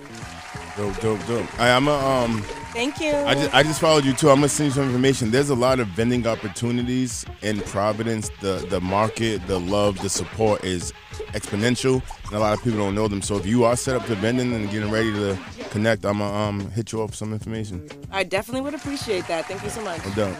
Dope, 0.81 0.99
dope, 1.01 1.27
dope. 1.27 1.61
I, 1.61 1.73
I'm 1.73 1.89
a 1.89 1.93
um. 1.93 2.41
Thank 2.73 3.03
you. 3.03 3.13
I 3.13 3.35
just, 3.35 3.55
I 3.55 3.63
just 3.63 3.81
followed 3.83 4.03
you 4.07 4.15
too. 4.15 4.31
I'm 4.31 4.37
gonna 4.37 4.49
send 4.49 4.69
you 4.69 4.75
some 4.77 4.85
information. 4.85 5.31
There's 5.31 5.51
a 5.51 5.55
lot 5.55 5.79
of 5.79 5.89
vending 5.89 6.27
opportunities 6.27 7.27
in 7.43 7.61
Providence. 7.61 8.31
The 8.41 8.67
the 8.71 8.81
market, 8.81 9.47
the 9.47 9.61
love, 9.61 9.99
the 9.99 10.09
support 10.09 10.65
is 10.65 10.95
exponential, 11.35 12.03
and 12.29 12.33
a 12.33 12.39
lot 12.39 12.55
of 12.55 12.65
people 12.65 12.79
don't 12.79 12.95
know 12.95 13.09
them. 13.09 13.21
So 13.21 13.37
if 13.37 13.45
you 13.45 13.65
are 13.65 13.77
set 13.77 13.95
up 13.95 14.07
to 14.07 14.15
vending 14.15 14.55
and 14.55 14.71
getting 14.71 14.91
ready 14.91 15.13
to 15.13 15.39
connect, 15.69 16.07
I'm 16.07 16.17
gonna 16.17 16.33
um, 16.33 16.71
hit 16.71 16.93
you 16.93 17.03
up 17.03 17.11
with 17.11 17.17
some 17.17 17.35
information. 17.35 17.87
I 18.11 18.25
definitely 18.25 18.63
would 18.63 18.75
appreciate 18.75 19.27
that. 19.29 19.45
Thank 19.45 19.63
you 19.63 19.69
so 19.69 19.83
much. 19.83 20.03
No 20.07 20.15
doubt. 20.15 20.37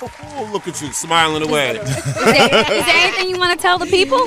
Oh, 0.00 0.50
look 0.54 0.66
at 0.66 0.80
you 0.80 0.90
smiling 0.92 1.46
away. 1.46 1.76
Is 1.76 2.04
there, 2.04 2.44
is 2.44 2.86
there 2.86 2.96
anything 2.96 3.28
you 3.28 3.38
want 3.38 3.58
to 3.58 3.62
tell 3.62 3.76
the 3.76 3.86
people? 3.86 4.26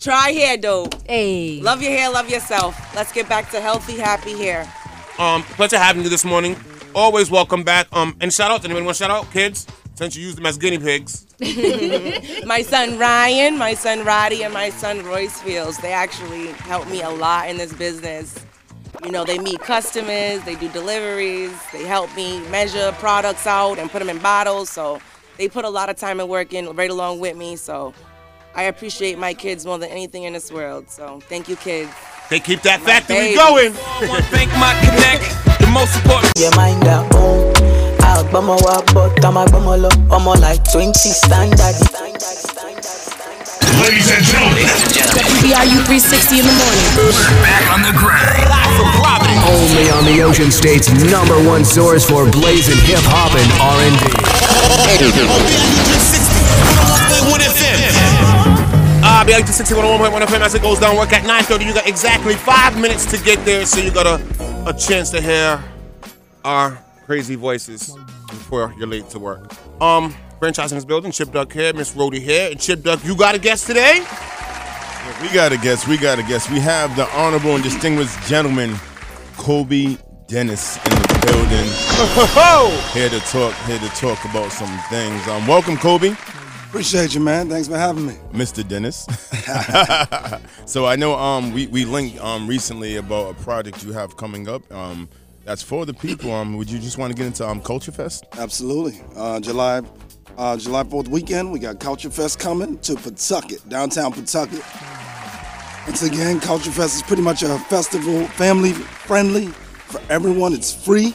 Try 0.00 0.30
hair 0.30 0.56
dope. 0.56 0.94
Hey. 1.08 1.60
Love 1.60 1.82
your 1.82 1.90
hair, 1.90 2.08
love 2.10 2.30
yourself. 2.30 2.94
Let's 2.94 3.10
get 3.12 3.28
back 3.28 3.50
to 3.50 3.60
healthy, 3.60 3.98
happy 3.98 4.38
hair. 4.38 4.72
Um, 5.18 5.42
pleasure 5.42 5.76
having 5.76 6.04
you 6.04 6.08
this 6.08 6.24
morning. 6.24 6.56
Always 6.94 7.32
welcome 7.32 7.64
back. 7.64 7.88
Um, 7.92 8.16
and 8.20 8.32
shout 8.32 8.52
out 8.52 8.62
to 8.62 8.66
anyone 8.66 8.84
want 8.84 8.96
to 8.96 9.02
shout 9.02 9.10
out 9.10 9.28
kids 9.32 9.66
since 9.96 10.14
you 10.14 10.24
used 10.24 10.38
them 10.38 10.46
as 10.46 10.56
guinea 10.56 10.78
pigs. 10.78 11.26
my 12.46 12.62
son 12.62 12.96
Ryan, 12.96 13.58
my 13.58 13.74
son 13.74 14.04
Roddy, 14.04 14.44
and 14.44 14.54
my 14.54 14.70
son 14.70 15.04
Royce 15.04 15.40
Fields, 15.42 15.78
they 15.78 15.92
actually 15.92 16.46
help 16.52 16.88
me 16.88 17.02
a 17.02 17.10
lot 17.10 17.48
in 17.48 17.56
this 17.56 17.72
business. 17.72 18.38
You 19.04 19.10
know, 19.10 19.24
they 19.24 19.40
meet 19.40 19.58
customers, 19.60 20.44
they 20.44 20.54
do 20.54 20.68
deliveries, 20.68 21.52
they 21.72 21.84
help 21.84 22.14
me 22.14 22.40
measure 22.50 22.92
products 22.98 23.48
out 23.48 23.78
and 23.78 23.90
put 23.90 23.98
them 23.98 24.08
in 24.08 24.18
bottles. 24.18 24.70
So 24.70 25.00
they 25.38 25.48
put 25.48 25.64
a 25.64 25.68
lot 25.68 25.90
of 25.90 25.96
time 25.96 26.20
and 26.20 26.28
work 26.28 26.52
in 26.52 26.66
right 26.76 26.90
along 26.90 27.18
with 27.18 27.36
me. 27.36 27.56
So 27.56 27.94
I 28.54 28.64
appreciate 28.64 29.18
my 29.18 29.34
kids 29.34 29.64
more 29.64 29.78
than 29.78 29.90
anything 29.90 30.24
in 30.24 30.32
this 30.32 30.50
world. 30.50 30.90
So 30.90 31.20
thank 31.28 31.48
you, 31.48 31.56
kids. 31.56 31.90
They 32.30 32.40
keep 32.40 32.60
that 32.62 32.80
My 32.80 33.00
factory 33.00 33.32
baby. 33.32 33.36
going. 33.36 33.72
Thank 34.28 34.50
my 34.60 34.76
connect, 34.84 35.24
the 35.60 35.70
most 35.72 35.96
important. 35.96 36.32
You 36.36 36.50
mind 36.56 36.82
that 36.84 37.06
home. 37.14 37.48
Alabama 38.04 38.56
wa 38.60 38.82
but 38.92 39.16
I'm 39.24 39.36
a 39.36 39.44
bumolo. 39.46 39.88
I'm 40.12 40.24
like 40.40 40.60
20 40.72 40.92
standard. 40.92 41.76
Ladies 43.78 44.10
and 44.10 44.24
gentlemen, 44.26 44.66
WBRU 45.16 45.86
360 45.86 46.40
in 46.42 46.44
the 46.44 46.52
morning. 46.52 46.84
Back 47.46 47.64
on 47.72 47.80
the 47.86 47.94
grind. 47.96 48.44
Live 48.50 48.72
from 48.76 48.90
Providence. 49.00 49.44
Only 49.48 49.86
on 49.94 50.04
the 50.04 50.20
Ocean 50.26 50.50
State's 50.50 50.90
number 51.08 51.38
one 51.48 51.64
source 51.64 52.04
for 52.04 52.28
blazing 52.28 52.76
hip 52.84 53.00
hop 53.08 53.32
and 53.38 53.48
R&B. 53.56 55.08
BRU 59.28 59.34
360. 59.34 59.34
101.1 59.34 59.34
FM. 59.34 59.34
Be 59.34 59.34
like 59.34 59.44
to 59.44 59.52
61.1 59.52 60.26
FM 60.26 60.40
as 60.40 60.54
it 60.54 60.62
goes 60.62 60.80
down. 60.80 60.96
Work 60.96 61.12
at 61.12 61.24
9:30. 61.24 61.66
You 61.66 61.74
got 61.74 61.86
exactly 61.86 62.34
five 62.34 62.80
minutes 62.80 63.04
to 63.10 63.22
get 63.22 63.44
there, 63.44 63.66
so 63.66 63.80
you 63.80 63.90
got 63.90 64.06
a, 64.06 64.16
a 64.66 64.72
chance 64.72 65.10
to 65.10 65.20
hear 65.20 65.62
our 66.44 66.78
crazy 67.04 67.34
voices 67.34 67.94
before 68.28 68.72
you're 68.78 68.86
late 68.86 69.10
to 69.10 69.18
work. 69.18 69.52
Um, 69.82 70.14
franchising 70.40 70.76
is 70.78 70.86
building. 70.86 71.12
Chip 71.12 71.30
Duck 71.30 71.52
here, 71.52 71.74
Miss 71.74 71.94
Rhodey 71.94 72.20
here, 72.20 72.50
and 72.50 72.58
Chip 72.58 72.82
Duck, 72.82 73.04
you 73.04 73.14
got 73.16 73.34
a 73.34 73.38
guest 73.38 73.66
today? 73.66 74.00
We 75.20 75.28
got 75.32 75.52
a 75.52 75.58
guest. 75.58 75.86
We 75.88 75.98
got 75.98 76.18
a 76.18 76.22
guest. 76.22 76.50
We 76.50 76.60
have 76.60 76.96
the 76.96 77.06
honorable 77.14 77.54
and 77.54 77.62
distinguished 77.62 78.18
gentleman, 78.28 78.70
Kobi 79.36 79.98
Dennis, 80.26 80.76
in 80.76 80.90
the 80.90 81.18
building. 81.26 81.68
here 82.94 83.10
to 83.10 83.20
talk. 83.28 83.54
Here 83.66 83.78
to 83.78 83.88
talk 83.88 84.24
about 84.24 84.52
some 84.52 84.74
things. 84.88 85.26
Um, 85.28 85.46
welcome, 85.46 85.76
Kobi. 85.76 86.16
Appreciate 86.68 87.14
you, 87.14 87.20
man. 87.20 87.48
Thanks 87.48 87.66
for 87.66 87.78
having 87.78 88.06
me. 88.06 88.14
Mr. 88.32 88.66
Dennis. 88.66 89.06
so 90.70 90.84
I 90.84 90.96
know 90.96 91.14
um 91.16 91.52
we, 91.52 91.66
we 91.68 91.86
linked 91.86 92.20
um 92.20 92.46
recently 92.46 92.96
about 92.96 93.30
a 93.30 93.34
project 93.42 93.82
you 93.82 93.92
have 93.92 94.16
coming 94.18 94.48
up. 94.48 94.70
Um 94.70 95.08
that's 95.46 95.62
for 95.62 95.86
the 95.86 95.94
people. 95.94 96.30
Um 96.30 96.56
would 96.58 96.70
you 96.70 96.78
just 96.78 96.98
want 96.98 97.10
to 97.10 97.16
get 97.16 97.26
into 97.26 97.48
um 97.48 97.62
Culture 97.62 97.90
Fest? 97.90 98.26
Absolutely. 98.36 99.00
Uh, 99.16 99.40
July 99.40 99.80
uh, 100.36 100.56
July 100.56 100.84
4th 100.84 101.08
weekend, 101.08 101.50
we 101.50 101.58
got 101.58 101.80
Culture 101.80 102.10
Fest 102.10 102.38
coming 102.38 102.78
to 102.80 102.94
Pawtucket, 102.94 103.66
downtown 103.68 104.12
Pawtucket. 104.12 104.62
Once 105.86 106.02
again, 106.02 106.38
Culture 106.38 106.70
Fest 106.70 106.96
is 106.96 107.02
pretty 107.02 107.22
much 107.22 107.42
a 107.42 107.58
festival, 107.60 108.26
family 108.28 108.72
friendly 108.72 109.46
for 109.46 110.00
everyone. 110.10 110.52
It's 110.52 110.72
free. 110.72 111.14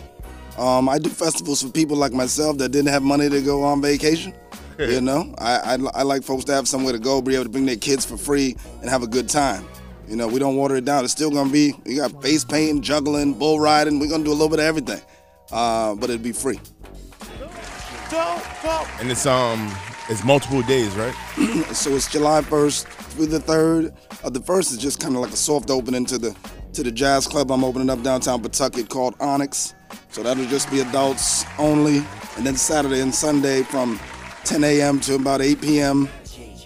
Um, 0.57 0.89
I 0.89 0.97
do 0.97 1.09
festivals 1.09 1.61
for 1.61 1.69
people 1.69 1.95
like 1.95 2.11
myself 2.11 2.57
that 2.57 2.69
didn't 2.69 2.91
have 2.91 3.03
money 3.03 3.29
to 3.29 3.41
go 3.41 3.63
on 3.63 3.81
vacation. 3.81 4.33
You 4.79 5.01
know, 5.01 5.33
I, 5.37 5.75
I, 5.75 5.77
I 5.93 6.03
like 6.03 6.23
folks 6.23 6.45
to 6.45 6.53
have 6.53 6.67
somewhere 6.67 6.93
to 6.93 6.99
go, 6.99 7.21
be 7.21 7.35
able 7.35 7.45
to 7.45 7.49
bring 7.49 7.65
their 7.65 7.75
kids 7.75 8.05
for 8.05 8.17
free 8.17 8.55
and 8.81 8.89
have 8.89 9.03
a 9.03 9.07
good 9.07 9.29
time. 9.29 9.65
You 10.07 10.15
know, 10.15 10.27
we 10.27 10.39
don't 10.39 10.55
water 10.55 10.75
it 10.75 10.85
down. 10.85 11.03
It's 11.03 11.13
still 11.13 11.31
gonna 11.31 11.51
be. 11.51 11.73
We 11.85 11.95
got 11.95 12.21
face 12.21 12.43
painting, 12.43 12.81
juggling, 12.81 13.33
bull 13.33 13.59
riding. 13.59 13.99
We're 13.99 14.09
gonna 14.09 14.23
do 14.23 14.31
a 14.31 14.33
little 14.33 14.49
bit 14.49 14.59
of 14.59 14.65
everything, 14.65 15.01
uh, 15.51 15.95
but 15.95 16.09
it'd 16.09 16.23
be 16.23 16.33
free. 16.33 16.59
And 18.99 19.09
it's 19.09 19.25
um 19.25 19.73
it's 20.09 20.23
multiple 20.23 20.61
days, 20.63 20.93
right? 20.95 21.13
so 21.73 21.91
it's 21.91 22.11
July 22.11 22.41
1st 22.41 22.85
through 22.85 23.27
the 23.27 23.39
3rd. 23.39 23.95
Uh, 24.23 24.29
the 24.29 24.41
first 24.41 24.71
is 24.71 24.77
just 24.77 24.99
kind 24.99 25.15
of 25.15 25.21
like 25.21 25.31
a 25.31 25.37
soft 25.37 25.69
opening 25.69 26.05
to 26.05 26.17
the 26.17 26.35
to 26.73 26.83
the 26.83 26.91
jazz 26.91 27.27
club 27.27 27.51
I'm 27.51 27.63
opening 27.63 27.89
up 27.89 28.01
downtown 28.01 28.41
Pawtucket 28.41 28.89
called 28.89 29.15
Onyx. 29.19 29.75
So 30.09 30.23
that'll 30.23 30.45
just 30.45 30.69
be 30.71 30.81
adults 30.81 31.45
only. 31.57 31.97
And 32.35 32.45
then 32.45 32.55
Saturday 32.55 32.99
and 32.99 33.13
Sunday 33.13 33.63
from 33.63 33.99
10 34.45 34.63
a.m. 34.63 34.99
to 35.01 35.15
about 35.15 35.41
8 35.41 35.61
p.m. 35.61 36.09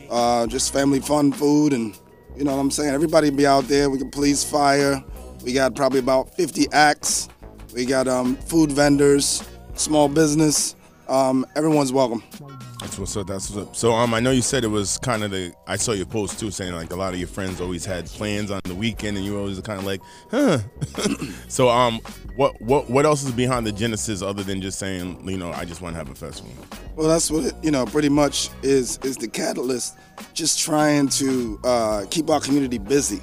Uh, 0.10 0.48
just 0.48 0.74
family 0.74 1.00
fun 1.00 1.32
food 1.32 1.74
and 1.74 1.98
you 2.36 2.44
know 2.44 2.56
what 2.56 2.62
I'm 2.62 2.72
saying. 2.72 2.94
Everybody 2.94 3.30
be 3.30 3.46
out 3.48 3.68
there. 3.68 3.90
We 3.90 3.98
can 3.98 4.12
police 4.12 4.44
fire. 4.44 5.04
We 5.44 5.54
got 5.54 5.76
probably 5.76 6.00
about 6.00 6.36
50 6.36 6.68
acts. 6.72 7.30
We 7.74 7.86
got 7.86 8.08
um, 8.08 8.36
food 8.38 8.72
vendors, 8.72 9.44
small 9.74 10.08
business. 10.08 10.76
Um, 11.10 11.46
everyone's 11.56 11.94
welcome. 11.94 12.22
That's 12.82 13.00
what's 13.00 13.16
up. 13.16 13.28
That's 13.28 13.50
what's 13.50 13.70
up. 13.70 13.76
So 13.76 13.94
um, 13.94 14.14
I 14.14 14.20
know 14.20 14.32
you 14.32 14.42
said 14.42 14.64
it 14.64 14.70
was 14.70 14.98
kind 14.98 15.24
of 15.24 15.32
the. 15.32 15.54
I 15.66 15.78
saw 15.78 15.94
your 15.94 16.06
post 16.06 16.40
too, 16.40 16.52
saying 16.52 16.74
like 16.74 16.92
a 16.92 16.96
lot 16.96 17.14
of 17.14 17.20
your 17.20 17.30
friends 17.30 17.62
always 17.62 17.86
had 17.86 18.08
plans 18.08 18.52
on 18.52 18.60
the 18.66 18.76
weekend, 18.76 19.16
and 19.18 19.26
you 19.26 19.34
were 19.34 19.40
always 19.40 19.60
kind 19.62 19.80
of 19.80 19.86
like, 19.86 20.02
huh. 20.30 20.60
so 21.48 21.70
um, 21.70 22.02
what 22.36 22.62
what 22.62 22.90
what 22.90 23.06
else 23.06 23.24
is 23.24 23.32
behind 23.32 23.66
the 23.66 23.72
genesis 23.72 24.22
other 24.22 24.44
than 24.44 24.62
just 24.62 24.80
saying, 24.80 25.28
you 25.28 25.38
know, 25.38 25.52
I 25.52 25.64
just 25.64 25.82
want 25.82 25.94
to 25.94 25.98
have 25.98 26.10
a 26.10 26.16
festival? 26.16 26.52
Well, 26.96 27.08
that's 27.08 27.32
what 27.32 27.46
it, 27.46 27.56
you 27.64 27.72
know. 27.72 27.86
Pretty 27.86 28.10
much 28.10 28.50
is 28.62 29.00
is 29.04 29.16
the 29.18 29.28
catalyst. 29.28 29.98
Just 30.34 30.60
trying 30.60 31.08
to 31.10 31.60
uh, 31.64 32.06
keep 32.10 32.30
our 32.30 32.42
community 32.42 32.80
busy. 32.80 33.22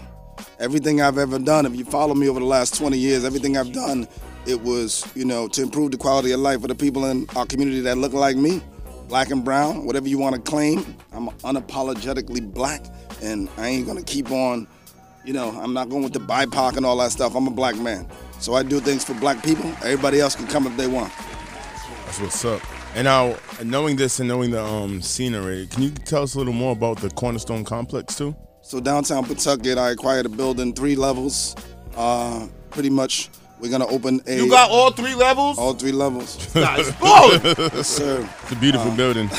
Everything 0.58 1.00
I've 1.00 1.18
ever 1.18 1.38
done, 1.38 1.66
if 1.66 1.76
you 1.76 1.84
follow 1.84 2.14
me 2.14 2.28
over 2.28 2.40
the 2.40 2.46
last 2.46 2.76
20 2.76 2.96
years, 2.96 3.24
everything 3.24 3.56
I've 3.56 3.72
done, 3.72 4.06
it 4.46 4.60
was 4.60 5.10
you 5.14 5.24
know 5.24 5.48
to 5.48 5.62
improve 5.62 5.90
the 5.90 5.96
quality 5.96 6.32
of 6.32 6.40
life 6.40 6.60
for 6.60 6.68
the 6.68 6.74
people 6.74 7.06
in 7.06 7.26
our 7.36 7.46
community 7.46 7.80
that 7.80 7.98
look 7.98 8.12
like 8.12 8.36
me, 8.36 8.62
black 9.08 9.30
and 9.30 9.44
brown, 9.44 9.84
whatever 9.84 10.08
you 10.08 10.18
want 10.18 10.34
to 10.34 10.40
claim. 10.40 10.96
I'm 11.12 11.28
unapologetically 11.40 12.52
black, 12.52 12.84
and 13.22 13.48
I 13.56 13.68
ain't 13.68 13.86
gonna 13.86 14.02
keep 14.02 14.30
on. 14.30 14.66
You 15.24 15.32
know, 15.32 15.50
I'm 15.50 15.72
not 15.72 15.88
going 15.88 16.02
with 16.02 16.12
the 16.12 16.20
BIPOC 16.20 16.76
and 16.76 16.84
all 16.84 16.98
that 16.98 17.10
stuff. 17.10 17.34
I'm 17.34 17.46
a 17.46 17.50
black 17.50 17.76
man, 17.76 18.06
so 18.40 18.54
I 18.54 18.62
do 18.62 18.80
things 18.80 19.04
for 19.04 19.14
black 19.14 19.42
people. 19.42 19.70
Everybody 19.82 20.20
else 20.20 20.36
can 20.36 20.46
come 20.46 20.66
if 20.66 20.76
they 20.76 20.86
want. 20.86 21.12
That's 22.04 22.20
what's 22.20 22.44
up. 22.44 22.60
And 22.94 23.06
now, 23.06 23.36
knowing 23.62 23.96
this 23.96 24.20
and 24.20 24.28
knowing 24.28 24.50
the 24.50 24.62
um 24.62 25.02
scenery, 25.02 25.66
can 25.66 25.82
you 25.82 25.90
tell 25.90 26.22
us 26.22 26.34
a 26.34 26.38
little 26.38 26.52
more 26.52 26.72
about 26.72 27.00
the 27.00 27.10
Cornerstone 27.10 27.64
Complex 27.64 28.16
too? 28.16 28.36
So 28.62 28.80
downtown 28.80 29.24
Pawtucket, 29.24 29.76
I 29.76 29.90
acquired 29.90 30.24
a 30.24 30.28
building, 30.28 30.72
three 30.72 30.96
levels. 30.96 31.54
Uh, 31.96 32.48
pretty 32.70 32.88
much, 32.88 33.28
we're 33.60 33.70
gonna 33.70 33.86
open 33.86 34.20
a. 34.26 34.36
You 34.36 34.48
got 34.50 34.70
all 34.70 34.90
three 34.90 35.14
levels? 35.14 35.58
All 35.58 35.74
three 35.74 35.92
levels. 35.92 36.36
That's 36.52 36.90
balling. 37.00 37.40
yes, 37.44 37.88
sir. 37.88 38.28
It's 38.42 38.52
a 38.52 38.56
beautiful 38.56 38.90
Uh, 38.92 38.96
building. 38.96 39.30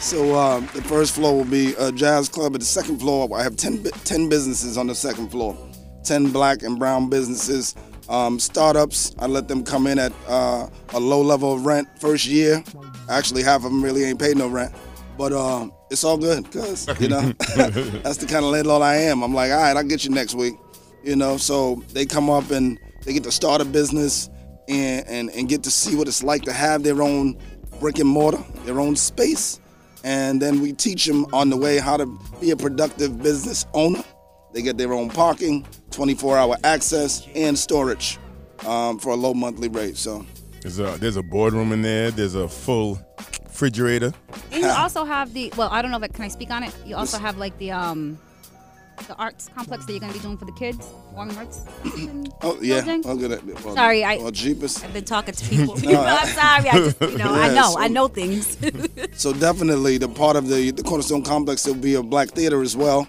So 0.00 0.34
uh, 0.34 0.60
the 0.60 0.82
first 0.82 1.14
floor 1.14 1.34
will 1.34 1.46
be 1.46 1.72
a 1.78 1.90
jazz 1.90 2.28
club. 2.28 2.52
At 2.54 2.60
the 2.60 2.66
second 2.66 2.98
floor, 2.98 3.26
I 3.34 3.42
have 3.42 3.56
10, 3.56 3.84
10 3.84 4.28
businesses 4.28 4.76
on 4.76 4.86
the 4.86 4.94
second 4.94 5.30
floor, 5.30 5.56
10 6.02 6.30
black 6.30 6.62
and 6.62 6.78
brown 6.78 7.08
businesses. 7.08 7.74
Um, 8.10 8.38
startups, 8.38 9.14
I 9.18 9.26
let 9.26 9.48
them 9.48 9.64
come 9.64 9.86
in 9.86 9.98
at 9.98 10.12
uh, 10.28 10.68
a 10.92 11.00
low 11.00 11.22
level 11.22 11.54
of 11.54 11.64
rent 11.64 11.88
first 12.00 12.26
year. 12.26 12.62
Actually, 13.08 13.44
half 13.44 13.58
of 13.64 13.72
them 13.72 13.82
really 13.82 14.04
ain't 14.04 14.18
paid 14.18 14.36
no 14.36 14.46
rent. 14.46 14.74
But 15.16 15.32
um, 15.32 15.72
it's 15.90 16.04
all 16.04 16.18
good 16.18 16.44
because, 16.44 16.86
you 17.00 17.08
know, 17.08 17.22
that's 17.56 18.18
the 18.18 18.26
kind 18.28 18.44
of 18.44 18.50
landlord 18.50 18.82
I 18.82 18.96
am. 18.96 19.22
I'm 19.22 19.32
like, 19.32 19.52
all 19.52 19.56
right, 19.58 19.74
I'll 19.74 19.84
get 19.84 20.04
you 20.04 20.10
next 20.10 20.34
week. 20.34 20.52
You 21.02 21.16
know, 21.16 21.38
so 21.38 21.82
they 21.94 22.04
come 22.04 22.28
up 22.28 22.50
and 22.50 22.78
they 23.04 23.12
get 23.12 23.24
to 23.24 23.32
start 23.32 23.60
a 23.60 23.64
business 23.64 24.30
and, 24.68 25.06
and, 25.08 25.30
and 25.30 25.48
get 25.48 25.62
to 25.64 25.70
see 25.70 25.94
what 25.94 26.08
it's 26.08 26.22
like 26.22 26.42
to 26.42 26.52
have 26.52 26.82
their 26.82 27.02
own 27.02 27.38
brick 27.80 27.98
and 27.98 28.08
mortar, 28.08 28.42
their 28.64 28.80
own 28.80 28.96
space 28.96 29.60
and 30.04 30.40
then 30.40 30.60
we 30.60 30.72
teach 30.72 31.06
them 31.06 31.26
on 31.32 31.48
the 31.50 31.56
way 31.56 31.78
how 31.78 31.96
to 31.96 32.06
be 32.40 32.50
a 32.50 32.56
productive 32.56 33.22
business 33.22 33.66
owner. 33.72 34.04
They 34.52 34.62
get 34.62 34.76
their 34.76 34.92
own 34.92 35.08
parking, 35.08 35.66
24-hour 35.90 36.58
access, 36.62 37.26
and 37.34 37.58
storage 37.58 38.18
um, 38.66 38.98
for 38.98 39.10
a 39.10 39.16
low 39.16 39.34
monthly 39.34 39.68
rate. 39.68 39.96
So 39.96 40.24
There's 40.60 40.78
a 40.78 40.96
there's 41.00 41.16
a 41.16 41.22
boardroom 41.22 41.72
in 41.72 41.82
there. 41.82 42.10
There's 42.10 42.36
a 42.36 42.46
full 42.46 43.00
refrigerator. 43.48 44.12
And 44.52 44.62
you 44.62 44.68
also 44.68 45.04
have 45.04 45.32
the 45.32 45.52
well, 45.56 45.70
I 45.72 45.82
don't 45.82 45.90
know 45.90 45.96
if 45.96 46.04
I, 46.04 46.08
can 46.08 46.24
I 46.24 46.28
speak 46.28 46.50
on 46.50 46.62
it. 46.62 46.72
You 46.84 46.94
also 46.96 47.18
have 47.18 47.38
like 47.38 47.56
the 47.58 47.72
um 47.72 48.18
the 49.06 49.14
arts 49.16 49.50
complex 49.54 49.84
that 49.86 49.92
you're 49.92 50.00
gonna 50.00 50.12
be 50.12 50.18
doing 50.20 50.36
for 50.38 50.44
the 50.44 50.52
kids, 50.52 50.86
warming 51.12 51.36
arts. 51.36 51.60
Oh 52.42 52.58
yeah, 52.60 52.80
Building? 52.82 53.02
I'll 53.06 53.16
get 53.16 53.30
it. 53.32 53.64
Well, 53.64 53.74
Sorry, 53.74 54.04
I- 54.04 54.16
well, 54.18 54.30
Jeepers. 54.30 54.82
I've 54.82 54.92
been 54.92 55.04
talking 55.04 55.34
to 55.34 55.44
people. 55.48 55.76
No, 55.78 56.00
I'm 56.08 56.26
sorry. 56.28 56.68
I 56.70 56.72
just, 56.72 57.00
you 57.00 57.18
know, 57.18 57.32
I 57.34 57.54
know, 57.54 57.70
so- 57.72 57.78
I 57.78 57.88
know 57.88 58.08
things. 58.08 58.56
So 59.16 59.32
definitely, 59.32 59.98
the 59.98 60.08
part 60.08 60.36
of 60.36 60.48
the 60.48 60.70
the 60.70 60.82
Cornerstone 60.82 61.22
Complex 61.22 61.66
will 61.66 61.74
be 61.74 61.94
a 61.94 62.02
black 62.02 62.30
theater 62.30 62.62
as 62.62 62.76
well. 62.76 63.06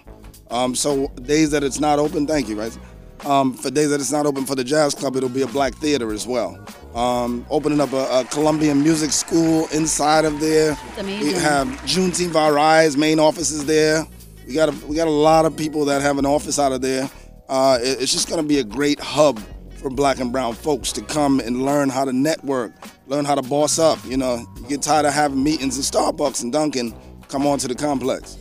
Um, 0.52 0.76
so 0.76 1.08
days 1.24 1.50
that 1.52 1.64
it's 1.64 1.80
not 1.80 1.98
open, 2.00 2.28
thank 2.28 2.48
you, 2.50 2.60
right? 2.60 2.78
Um, 3.26 3.54
for 3.54 3.72
days 3.72 3.90
that 3.90 4.00
it's 4.00 4.12
not 4.12 4.26
open 4.28 4.46
for 4.46 4.54
the 4.54 4.64
jazz 4.64 4.94
club, 4.94 5.16
it'll 5.16 5.30
be 5.30 5.42
a 5.42 5.48
black 5.48 5.74
theater 5.76 6.14
as 6.14 6.28
well. 6.28 6.64
Um, 6.94 7.46
opening 7.50 7.82
up 7.82 7.92
a, 7.94 8.20
a 8.20 8.26
Colombian 8.26 8.84
music 8.84 9.12
school 9.12 9.68
inside 9.74 10.26
of 10.26 10.40
there. 10.40 10.78
amazing. 11.00 11.28
We 11.28 11.34
have 11.34 11.68
Juneteenth 11.86 12.36
RI's 12.36 12.96
main 12.96 13.20
office 13.20 13.50
is 13.52 13.66
there. 13.66 14.06
We 14.48 14.54
got 14.54 14.70
a, 14.70 14.86
we 14.88 14.96
got 14.96 15.08
a 15.08 15.12
lot 15.12 15.46
of 15.46 15.56
people 15.58 15.86
that 15.86 16.02
have 16.02 16.18
an 16.18 16.26
office 16.26 16.60
out 16.60 16.72
of 16.72 16.82
there. 16.82 17.10
Uh, 17.50 17.78
it- 17.82 18.02
it's 18.02 18.12
just 18.12 18.28
going 18.30 18.42
to 18.42 18.48
be 18.48 18.60
a 18.60 18.64
great 18.64 19.00
hub 19.00 19.40
for 19.78 19.90
black 19.90 20.20
and 20.20 20.32
brown 20.32 20.54
folks 20.54 20.92
to 20.94 21.02
come 21.02 21.40
and 21.40 21.64
learn 21.64 21.90
how 21.90 22.06
to 22.06 22.14
network, 22.14 22.72
learn 23.08 23.26
how 23.26 23.36
to 23.36 23.42
boss 23.42 23.78
up. 23.80 24.00
You 24.06 24.18
know, 24.18 24.46
you 24.62 24.68
get 24.68 24.82
tired 24.82 25.06
of 25.06 25.14
having 25.14 25.44
meetings 25.44 25.78
at 25.78 25.86
Starbucks 25.86 26.44
and 26.44 26.52
Dunkin', 26.52 26.94
come 27.28 27.46
on 27.46 27.58
to 27.60 27.68
the 27.68 27.76
complex. 27.76 28.38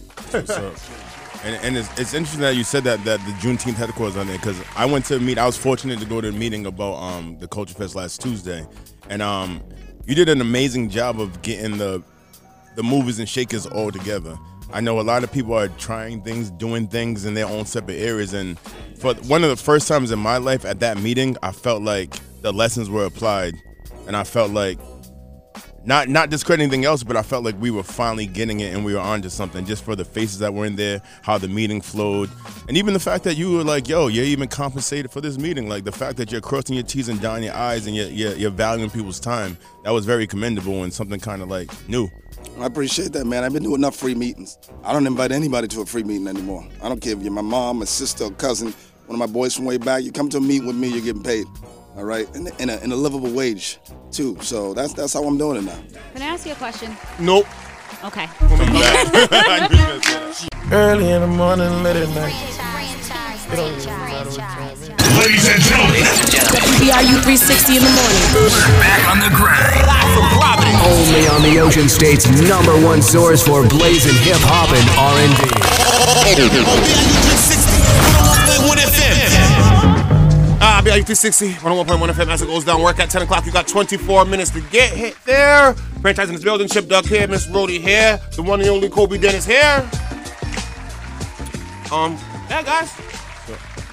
And 1.45 1.57
and 1.63 1.77
it's, 1.77 1.89
it's 2.01 2.15
interesting 2.15 2.41
that 2.41 2.57
you 2.57 2.65
said 2.65 2.85
that 2.85 3.05
that 3.05 3.21
the 3.27 3.33
Juneteenth 3.33 3.75
headquarters 3.75 4.17
on 4.17 4.27
there 4.27 4.39
because 4.39 4.59
I 4.77 4.87
went 4.87 5.05
to 5.07 5.21
meet. 5.21 5.37
I 5.37 5.45
was 5.45 5.57
fortunate 5.59 5.99
to 6.01 6.07
go 6.07 6.23
to 6.23 6.29
a 6.29 6.33
meeting 6.33 6.65
about 6.65 6.95
um 6.95 7.37
the 7.39 7.47
Culture 7.47 7.75
Fest 7.75 7.95
last 7.95 8.23
Tuesday, 8.23 8.67
and 9.11 9.21
um 9.21 9.63
you 10.07 10.15
did 10.15 10.31
an 10.31 10.41
amazing 10.41 10.89
job 10.89 11.21
of 11.21 11.43
getting 11.43 11.77
the 11.77 12.03
the 12.77 12.83
movers 12.83 13.19
and 13.19 13.29
shakers 13.29 13.67
all 13.67 13.91
together. 13.93 14.39
I 14.73 14.81
know 14.81 15.01
a 15.01 15.03
lot 15.03 15.25
of 15.25 15.33
people 15.33 15.55
are 15.55 15.69
trying 15.69 16.23
things, 16.23 16.51
doing 16.51 16.89
things 16.89 17.25
in 17.25 17.35
their 17.35 17.47
own 17.47 17.67
separate 17.67 17.99
areas, 17.99 18.35
and 18.35 18.59
for 18.99 19.15
one 19.15 19.45
of 19.45 19.51
the 19.51 19.57
first 19.57 19.87
times 19.89 20.11
in 20.11 20.19
my 20.19 20.39
life 20.39 20.65
at 20.65 20.81
that 20.81 20.99
meeting, 20.99 21.37
I 21.43 21.53
felt 21.53 21.83
like 21.83 22.15
the 22.43 22.53
lessons 22.53 22.91
were 22.91 23.05
applied, 23.05 23.55
and 24.07 24.17
I 24.17 24.25
felt 24.25 24.51
like 24.51 24.79
not 25.87 26.09
not 26.09 26.31
discrediting 26.31 26.69
anything 26.69 26.85
else, 26.85 27.03
but 27.03 27.17
I 27.17 27.23
felt 27.23 27.45
like 27.45 27.61
we 27.61 27.71
were 27.71 27.83
finally 27.83 28.27
getting 28.27 28.61
it 28.61 28.75
and 28.75 28.85
we 28.85 28.95
were 28.95 29.01
onto 29.01 29.29
something 29.29 29.67
just 29.67 29.85
for 29.85 29.95
the 29.95 30.05
faces 30.05 30.39
that 30.39 30.55
were 30.55 30.65
in 30.65 30.77
there, 30.77 31.03
how 31.23 31.37
the 31.39 31.49
meeting 31.49 31.81
flowed, 31.81 32.31
and 32.69 32.77
even 32.77 32.95
the 32.95 33.01
fact 33.01 33.25
that 33.25 33.37
you 33.37 33.53
were 33.53 33.65
like, 33.65 33.89
"Yo, 33.89 34.09
you're 34.09 34.25
even 34.25 34.49
compensated 34.49 35.11
for 35.11 35.21
this 35.21 35.39
meeting." 35.39 35.69
Like 35.69 35.85
the 35.85 35.93
fact 35.93 36.17
that 36.17 36.33
you're 36.33 36.41
crossing 36.41 36.77
your 36.77 36.85
T's 36.85 37.09
and 37.09 37.21
dotting 37.21 37.45
your 37.45 37.55
I's 37.55 37.87
and 37.87 37.95
you're, 37.95 38.09
you're, 38.09 38.35
you're 38.35 38.51
valuing 38.51 38.91
people's 38.91 39.21
time. 39.21 39.59
That 39.85 39.91
was 39.91 40.07
very 40.07 40.27
commendable 40.27 40.85
and 40.85 40.93
something 40.93 41.21
kind 41.21 41.43
of 41.43 41.49
like 41.49 41.71
new. 41.89 42.11
I 42.59 42.67
appreciate 42.67 43.13
that, 43.13 43.25
man. 43.27 43.45
I've 43.45 43.53
been 43.53 43.63
doing 43.63 43.77
enough 43.77 43.97
free 43.97 44.15
meetings. 44.15 44.59
I 44.85 44.93
don't 44.93 45.07
invite 45.07 45.33
anybody 45.33 45.69
to 45.69 45.81
a 45.81 45.87
free 45.87 46.05
meeting 46.05 46.29
anymore. 46.29 46.67
I 46.83 46.89
don't 46.89 47.01
care 47.01 47.13
if 47.13 47.23
you're 47.23 47.33
my 47.33 47.43
mom, 47.43 47.81
my 47.81 47.85
sister, 47.85 48.25
or 48.25 48.31
cousin, 48.33 48.73
one 49.07 49.21
of 49.21 49.29
my 49.29 49.33
boys 49.33 49.55
from 49.55 49.65
way 49.65 49.77
back. 49.77 50.03
You 50.05 50.13
come 50.13 50.29
to 50.31 50.39
a 50.39 50.41
meeting 50.41 50.67
with 50.67 50.77
me, 50.77 50.89
you're 50.89 51.05
getting 51.05 51.23
paid. 51.23 51.47
All 51.97 52.05
right, 52.05 52.27
in, 52.35 52.49
in, 52.59 52.71
a, 52.71 52.77
in 52.79 52.91
a 52.91 52.97
livable 52.97 53.31
wage 53.31 53.79
too. 54.11 54.37
So 54.41 54.75
that's 54.75 54.95
that's 54.95 55.13
how 55.13 55.23
I'm 55.25 55.39
doing 55.39 55.59
it 55.59 55.63
now. 55.63 55.79
Can 56.13 56.23
I 56.23 56.27
ask 56.27 56.45
you 56.45 56.53
a 56.53 56.57
question? 56.57 56.97
Nope. 57.21 57.47
Okay. 58.03 58.29
Early 60.73 61.11
in 61.11 61.21
the 61.21 61.27
morning, 61.29 61.83
late 61.85 61.97
at 61.97 62.09
night. 62.15 62.74
Ladies 63.45 63.85
and 63.87 65.61
gentlemen, 65.61 66.01
WBRU 66.33 67.21
360 67.21 67.77
in 67.77 67.83
the 67.85 67.93
morning. 67.93 68.25
back 68.81 69.05
on 69.05 69.21
the 69.21 69.29
grind. 69.37 69.85
Only 70.81 71.29
on 71.29 71.43
the 71.43 71.61
Ocean 71.61 71.91
State's 71.91 72.25
number 72.49 72.73
one 72.81 73.03
source 73.03 73.47
for 73.47 73.69
blazing 73.69 74.17
hip 74.25 74.41
hop 74.41 74.73
and 74.73 74.89
R&B. 74.97 75.45
Ah, 80.61 80.81
BRU 80.83 81.05
360, 81.05 81.53
101.1 81.61 82.09
FM 82.13 82.29
as 82.29 82.41
it 82.41 82.47
goes 82.47 82.65
down. 82.65 82.81
Work 82.83 82.99
at 82.99 83.11
10 83.11 83.23
o'clock. 83.23 83.45
You 83.45 83.53
got 83.53 83.69
24 83.69 84.25
minutes 84.25 84.51
to 84.53 84.63
get 84.63 84.91
hit 84.95 85.19
there. 85.27 85.75
Franchise 86.01 86.31
in 86.31 86.35
this 86.35 86.45
building. 86.45 86.67
Chip 86.67 86.89
Duck 86.89 87.05
here. 87.05 87.29
Miss 87.29 87.47
Rhodey 87.49 87.79
here. 87.79 88.19
The 88.37 88.43
one 88.43 88.61
and 88.61 88.71
only 88.71 88.89
Kobi 88.89 89.21
Dennis 89.21 89.45
here. 89.45 89.87
Um, 91.93 92.19
yeah, 92.49 92.63
guys. 92.63 93.04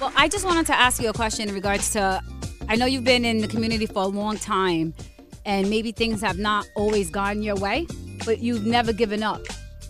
Well, 0.02 0.12
I 0.16 0.26
just 0.26 0.44
wanted 0.44 0.66
to 0.66 0.74
ask 0.74 1.00
you 1.00 1.10
a 1.10 1.12
question 1.12 1.48
in 1.48 1.54
regards 1.54 1.92
to 1.92 2.20
I 2.68 2.74
know 2.74 2.86
you've 2.86 3.04
been 3.04 3.24
in 3.24 3.38
the 3.38 3.46
community 3.46 3.86
for 3.86 4.02
a 4.02 4.06
long 4.08 4.36
time 4.36 4.94
and 5.44 5.70
maybe 5.70 5.92
things 5.92 6.20
have 6.22 6.40
not 6.40 6.66
always 6.74 7.08
gone 7.08 7.40
your 7.40 7.54
way, 7.54 7.86
but 8.26 8.40
you've 8.40 8.66
never 8.66 8.92
given 8.92 9.22
up. 9.22 9.42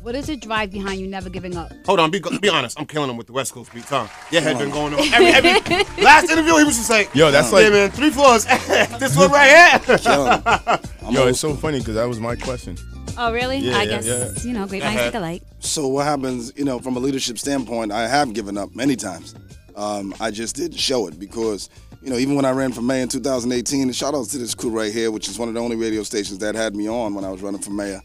What 0.02 0.14
is 0.14 0.26
the 0.26 0.36
drive 0.36 0.70
behind 0.70 1.00
you 1.00 1.06
never 1.06 1.30
giving 1.30 1.56
up? 1.56 1.72
Hold 1.86 1.98
on, 1.98 2.10
be 2.10 2.20
be 2.42 2.50
honest. 2.50 2.78
I'm 2.78 2.84
killing 2.84 3.08
him 3.08 3.16
with 3.16 3.26
the 3.28 3.32
West 3.32 3.54
Coast 3.54 3.72
beats, 3.72 3.88
huh? 3.88 4.06
Yeah, 4.30 4.40
had 4.40 4.58
been 4.58 4.68
going 4.68 4.92
on. 4.92 5.00
Every, 5.00 5.28
every, 5.28 6.02
last 6.04 6.30
interview, 6.30 6.58
he 6.58 6.64
was 6.64 6.76
just 6.76 6.90
like, 6.90 7.14
Yo, 7.14 7.30
that's 7.30 7.50
yeah, 7.50 7.58
like- 7.60 7.72
man, 7.72 7.90
three 7.92 8.10
floors. 8.10 8.44
this 8.98 9.16
one 9.16 9.30
right 9.30 9.80
here. 9.80 9.98
Yo, 11.10 11.26
it's 11.26 11.40
so 11.40 11.54
funny 11.54 11.78
because 11.78 11.94
that 11.94 12.04
was 12.06 12.20
my 12.20 12.36
question. 12.36 12.76
Oh, 13.16 13.32
really? 13.32 13.60
Yeah, 13.60 13.78
I 13.78 13.82
yeah, 13.84 14.02
guess, 14.02 14.06
yeah. 14.44 14.46
you 14.46 14.52
know, 14.52 14.66
great 14.66 14.82
minds 14.82 15.00
think 15.00 15.14
alike. 15.14 15.42
So 15.60 15.88
what 15.88 16.04
happens, 16.04 16.52
you 16.54 16.66
know, 16.66 16.80
from 16.80 16.98
a 16.98 17.00
leadership 17.00 17.38
standpoint, 17.38 17.92
I 17.92 18.08
have 18.08 18.34
given 18.34 18.58
up 18.58 18.74
many 18.74 18.94
times. 18.94 19.34
Um, 19.76 20.14
I 20.20 20.30
just 20.30 20.56
didn't 20.56 20.78
show 20.78 21.06
it 21.08 21.18
because, 21.18 21.68
you 22.02 22.10
know, 22.10 22.16
even 22.16 22.34
when 22.36 22.44
I 22.44 22.50
ran 22.50 22.72
for 22.72 22.82
mayor 22.82 23.02
in 23.02 23.08
2018, 23.08 23.82
and 23.82 23.96
shout 23.96 24.14
out 24.14 24.26
to 24.26 24.38
this 24.38 24.54
crew 24.54 24.70
right 24.70 24.92
here, 24.92 25.10
which 25.10 25.28
is 25.28 25.38
one 25.38 25.48
of 25.48 25.54
the 25.54 25.60
only 25.60 25.76
radio 25.76 26.02
stations 26.02 26.38
that 26.38 26.54
had 26.54 26.74
me 26.76 26.88
on 26.88 27.14
when 27.14 27.24
I 27.24 27.30
was 27.30 27.42
running 27.42 27.60
for 27.60 27.70
mayor. 27.70 28.02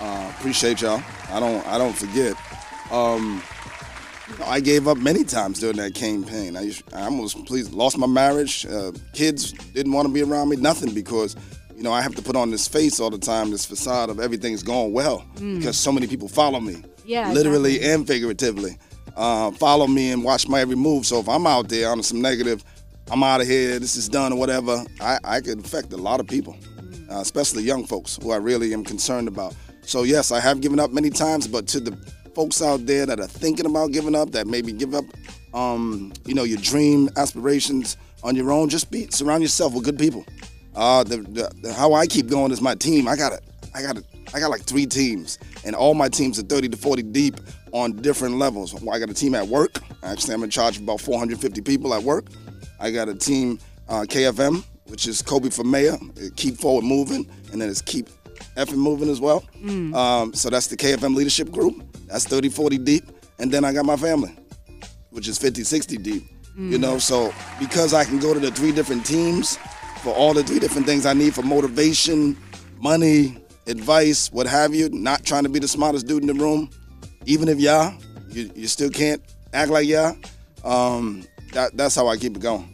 Uh, 0.00 0.32
appreciate 0.38 0.80
y'all. 0.80 1.02
I 1.30 1.40
don't, 1.40 1.66
I 1.66 1.76
don't 1.78 1.96
forget. 1.96 2.36
Um, 2.92 3.42
I 4.44 4.60
gave 4.60 4.86
up 4.86 4.98
many 4.98 5.24
times 5.24 5.58
during 5.60 5.76
that 5.78 5.94
campaign. 5.94 6.56
I, 6.56 6.62
used, 6.62 6.82
I 6.94 7.02
almost 7.02 7.44
please 7.46 7.70
lost 7.72 7.96
my 7.98 8.06
marriage. 8.06 8.66
Uh, 8.66 8.92
kids 9.12 9.52
didn't 9.52 9.92
want 9.92 10.06
to 10.06 10.12
be 10.12 10.22
around 10.22 10.50
me. 10.50 10.56
Nothing 10.56 10.92
because, 10.94 11.34
you 11.74 11.82
know, 11.82 11.92
I 11.92 12.02
have 12.02 12.14
to 12.16 12.22
put 12.22 12.36
on 12.36 12.50
this 12.50 12.68
face 12.68 13.00
all 13.00 13.10
the 13.10 13.18
time, 13.18 13.50
this 13.50 13.64
facade 13.64 14.10
of 14.10 14.20
everything's 14.20 14.62
going 14.62 14.92
well 14.92 15.24
Mm. 15.36 15.58
because 15.58 15.76
so 15.78 15.90
many 15.90 16.06
people 16.06 16.28
follow 16.28 16.60
me 16.60 16.82
Yeah, 17.04 17.32
literally 17.32 17.80
and 17.82 18.06
figuratively. 18.06 18.76
Uh, 19.18 19.50
follow 19.50 19.88
me 19.88 20.12
and 20.12 20.22
watch 20.22 20.48
my 20.48 20.60
every 20.60 20.76
move. 20.76 21.04
So 21.04 21.18
if 21.18 21.28
I'm 21.28 21.44
out 21.46 21.68
there 21.68 21.90
on 21.90 22.02
some 22.04 22.22
negative, 22.22 22.62
I'm 23.10 23.22
out 23.24 23.40
of 23.40 23.48
here, 23.48 23.78
this 23.80 23.96
is 23.96 24.08
done 24.08 24.32
or 24.32 24.38
whatever, 24.38 24.84
I, 25.00 25.18
I 25.24 25.40
could 25.40 25.58
affect 25.58 25.92
a 25.92 25.96
lot 25.96 26.20
of 26.20 26.28
people, 26.28 26.56
uh, 27.10 27.18
especially 27.18 27.64
young 27.64 27.84
folks 27.84 28.16
who 28.22 28.30
I 28.30 28.36
really 28.36 28.72
am 28.72 28.84
concerned 28.84 29.26
about. 29.26 29.56
So 29.82 30.04
yes, 30.04 30.30
I 30.30 30.38
have 30.38 30.60
given 30.60 30.78
up 30.78 30.92
many 30.92 31.10
times, 31.10 31.48
but 31.48 31.66
to 31.68 31.80
the 31.80 31.96
folks 32.34 32.62
out 32.62 32.86
there 32.86 33.06
that 33.06 33.18
are 33.18 33.26
thinking 33.26 33.66
about 33.66 33.90
giving 33.90 34.14
up, 34.14 34.30
that 34.30 34.46
maybe 34.46 34.70
give 34.72 34.94
up, 34.94 35.04
um, 35.52 36.12
you 36.24 36.34
know, 36.34 36.44
your 36.44 36.58
dream 36.60 37.08
aspirations 37.16 37.96
on 38.22 38.36
your 38.36 38.52
own, 38.52 38.68
just 38.68 38.88
be 38.90 39.08
surround 39.10 39.42
yourself 39.42 39.74
with 39.74 39.82
good 39.84 39.98
people. 39.98 40.24
Uh, 40.76 41.02
the, 41.02 41.16
the, 41.16 41.50
the- 41.62 41.72
how 41.72 41.92
I 41.94 42.06
keep 42.06 42.28
going 42.28 42.52
is 42.52 42.60
my 42.60 42.76
team. 42.76 43.08
I 43.08 43.16
got 43.16 43.32
it. 43.32 43.40
I 43.74 43.82
got 43.82 43.96
it. 43.96 44.04
I 44.34 44.40
got 44.40 44.50
like 44.50 44.62
three 44.62 44.86
teams, 44.86 45.38
and 45.64 45.74
all 45.74 45.94
my 45.94 46.08
teams 46.08 46.38
are 46.38 46.42
30 46.42 46.68
to 46.70 46.76
40 46.76 47.02
deep 47.04 47.36
on 47.72 47.92
different 47.92 48.36
levels. 48.36 48.74
I 48.88 48.98
got 48.98 49.10
a 49.10 49.14
team 49.14 49.34
at 49.34 49.46
work. 49.46 49.80
Actually, 50.02 50.34
I'm 50.34 50.42
in 50.42 50.50
charge 50.50 50.76
of 50.76 50.82
about 50.82 51.00
450 51.00 51.60
people 51.62 51.94
at 51.94 52.02
work. 52.02 52.26
I 52.80 52.90
got 52.90 53.08
a 53.08 53.14
team, 53.14 53.58
uh, 53.88 54.02
KFM, 54.02 54.64
which 54.86 55.06
is 55.06 55.22
Kobi 55.22 55.52
for 55.52 55.64
Mayor. 55.64 55.96
Keep 56.36 56.56
forward 56.58 56.84
moving, 56.84 57.28
and 57.52 57.60
then 57.60 57.68
it's 57.68 57.82
keep 57.82 58.08
effing 58.56 58.76
moving 58.76 59.08
as 59.08 59.20
well. 59.20 59.44
Um, 59.94 60.32
so 60.34 60.50
that's 60.50 60.66
the 60.68 60.76
KFM 60.76 61.14
leadership 61.14 61.50
group. 61.50 61.82
That's 62.06 62.24
30, 62.26 62.48
40 62.50 62.78
deep, 62.78 63.04
and 63.38 63.50
then 63.50 63.64
I 63.64 63.72
got 63.72 63.84
my 63.84 63.96
family, 63.96 64.34
which 65.10 65.28
is 65.28 65.38
50, 65.38 65.64
60 65.64 65.96
deep. 65.98 66.22
You 66.56 66.76
know, 66.78 66.98
so 66.98 67.32
because 67.60 67.94
I 67.94 68.04
can 68.04 68.18
go 68.18 68.34
to 68.34 68.40
the 68.40 68.50
three 68.50 68.72
different 68.72 69.06
teams 69.06 69.56
for 70.02 70.12
all 70.12 70.34
the 70.34 70.42
three 70.42 70.58
different 70.58 70.86
things 70.86 71.06
I 71.06 71.12
need 71.12 71.32
for 71.32 71.42
motivation, 71.42 72.36
money, 72.80 73.36
advice, 73.68 74.32
what 74.32 74.46
have 74.46 74.74
you, 74.74 74.88
not 74.90 75.24
trying 75.24 75.44
to 75.44 75.48
be 75.48 75.58
the 75.58 75.68
smartest 75.68 76.06
dude 76.06 76.22
in 76.22 76.28
the 76.28 76.34
room, 76.34 76.70
even 77.26 77.48
if 77.48 77.60
y'all, 77.60 77.94
you, 78.30 78.50
you 78.54 78.66
still 78.66 78.90
can't 78.90 79.22
act 79.52 79.70
like 79.70 79.86
y'all. 79.86 80.16
Um, 80.64 81.24
that, 81.52 81.76
that's 81.76 81.94
how 81.94 82.08
I 82.08 82.16
keep 82.16 82.36
it 82.36 82.40
going. 82.40 82.68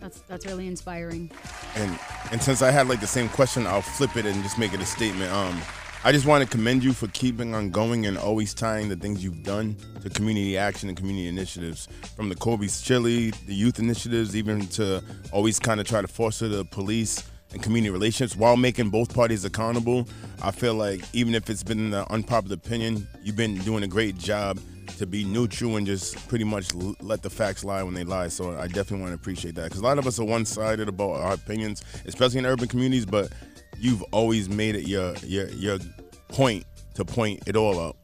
That's 0.00 0.20
that's 0.20 0.46
really 0.46 0.68
inspiring. 0.68 1.30
And 1.74 1.98
and 2.30 2.40
since 2.40 2.62
I 2.62 2.70
had 2.70 2.88
like 2.88 3.00
the 3.00 3.06
same 3.06 3.28
question, 3.28 3.66
I'll 3.66 3.82
flip 3.82 4.16
it 4.16 4.24
and 4.24 4.40
just 4.42 4.58
make 4.58 4.72
it 4.72 4.80
a 4.80 4.86
statement. 4.86 5.32
Um, 5.32 5.60
I 6.04 6.12
just 6.12 6.26
want 6.26 6.44
to 6.44 6.48
commend 6.48 6.84
you 6.84 6.92
for 6.92 7.08
keeping 7.08 7.54
on 7.56 7.70
going 7.70 8.06
and 8.06 8.16
always 8.16 8.54
tying 8.54 8.88
the 8.88 8.94
things 8.94 9.24
you've 9.24 9.42
done 9.42 9.76
to 10.02 10.10
community 10.10 10.56
action 10.56 10.88
and 10.88 10.96
community 10.96 11.26
initiatives. 11.26 11.88
From 12.14 12.28
the 12.28 12.36
Kobi's 12.36 12.80
Chili, 12.80 13.30
the 13.46 13.54
youth 13.54 13.80
initiatives, 13.80 14.36
even 14.36 14.68
to 14.68 15.02
always 15.32 15.58
kind 15.58 15.80
of 15.80 15.88
try 15.88 16.00
to 16.00 16.06
foster 16.06 16.46
the 16.46 16.64
police 16.64 17.28
and 17.52 17.62
community 17.62 17.90
relationships 17.90 18.36
while 18.36 18.56
making 18.56 18.90
both 18.90 19.14
parties 19.14 19.44
accountable. 19.44 20.08
I 20.42 20.50
feel 20.50 20.74
like 20.74 21.02
even 21.12 21.34
if 21.34 21.48
it's 21.48 21.62
been 21.62 21.92
an 21.94 22.04
unpopular 22.10 22.54
opinion, 22.54 23.06
you've 23.22 23.36
been 23.36 23.56
doing 23.58 23.82
a 23.82 23.88
great 23.88 24.18
job 24.18 24.58
to 24.98 25.06
be 25.06 25.24
neutral 25.24 25.76
and 25.76 25.86
just 25.86 26.28
pretty 26.28 26.44
much 26.44 26.74
let 27.00 27.22
the 27.22 27.30
facts 27.30 27.64
lie 27.64 27.82
when 27.82 27.94
they 27.94 28.04
lie. 28.04 28.28
So 28.28 28.56
I 28.56 28.66
definitely 28.66 29.00
want 29.00 29.10
to 29.10 29.14
appreciate 29.14 29.54
that 29.56 29.64
because 29.64 29.80
a 29.80 29.84
lot 29.84 29.98
of 29.98 30.06
us 30.06 30.18
are 30.18 30.24
one-sided 30.24 30.88
about 30.88 31.20
our 31.20 31.34
opinions, 31.34 31.82
especially 32.06 32.38
in 32.38 32.46
urban 32.46 32.68
communities. 32.68 33.06
But 33.06 33.32
you've 33.78 34.02
always 34.04 34.48
made 34.48 34.74
it 34.74 34.86
your 34.86 35.14
your 35.24 35.48
your 35.48 35.78
point 36.28 36.64
to 36.94 37.04
point 37.04 37.42
it 37.46 37.56
all 37.56 37.78
out. 37.78 37.96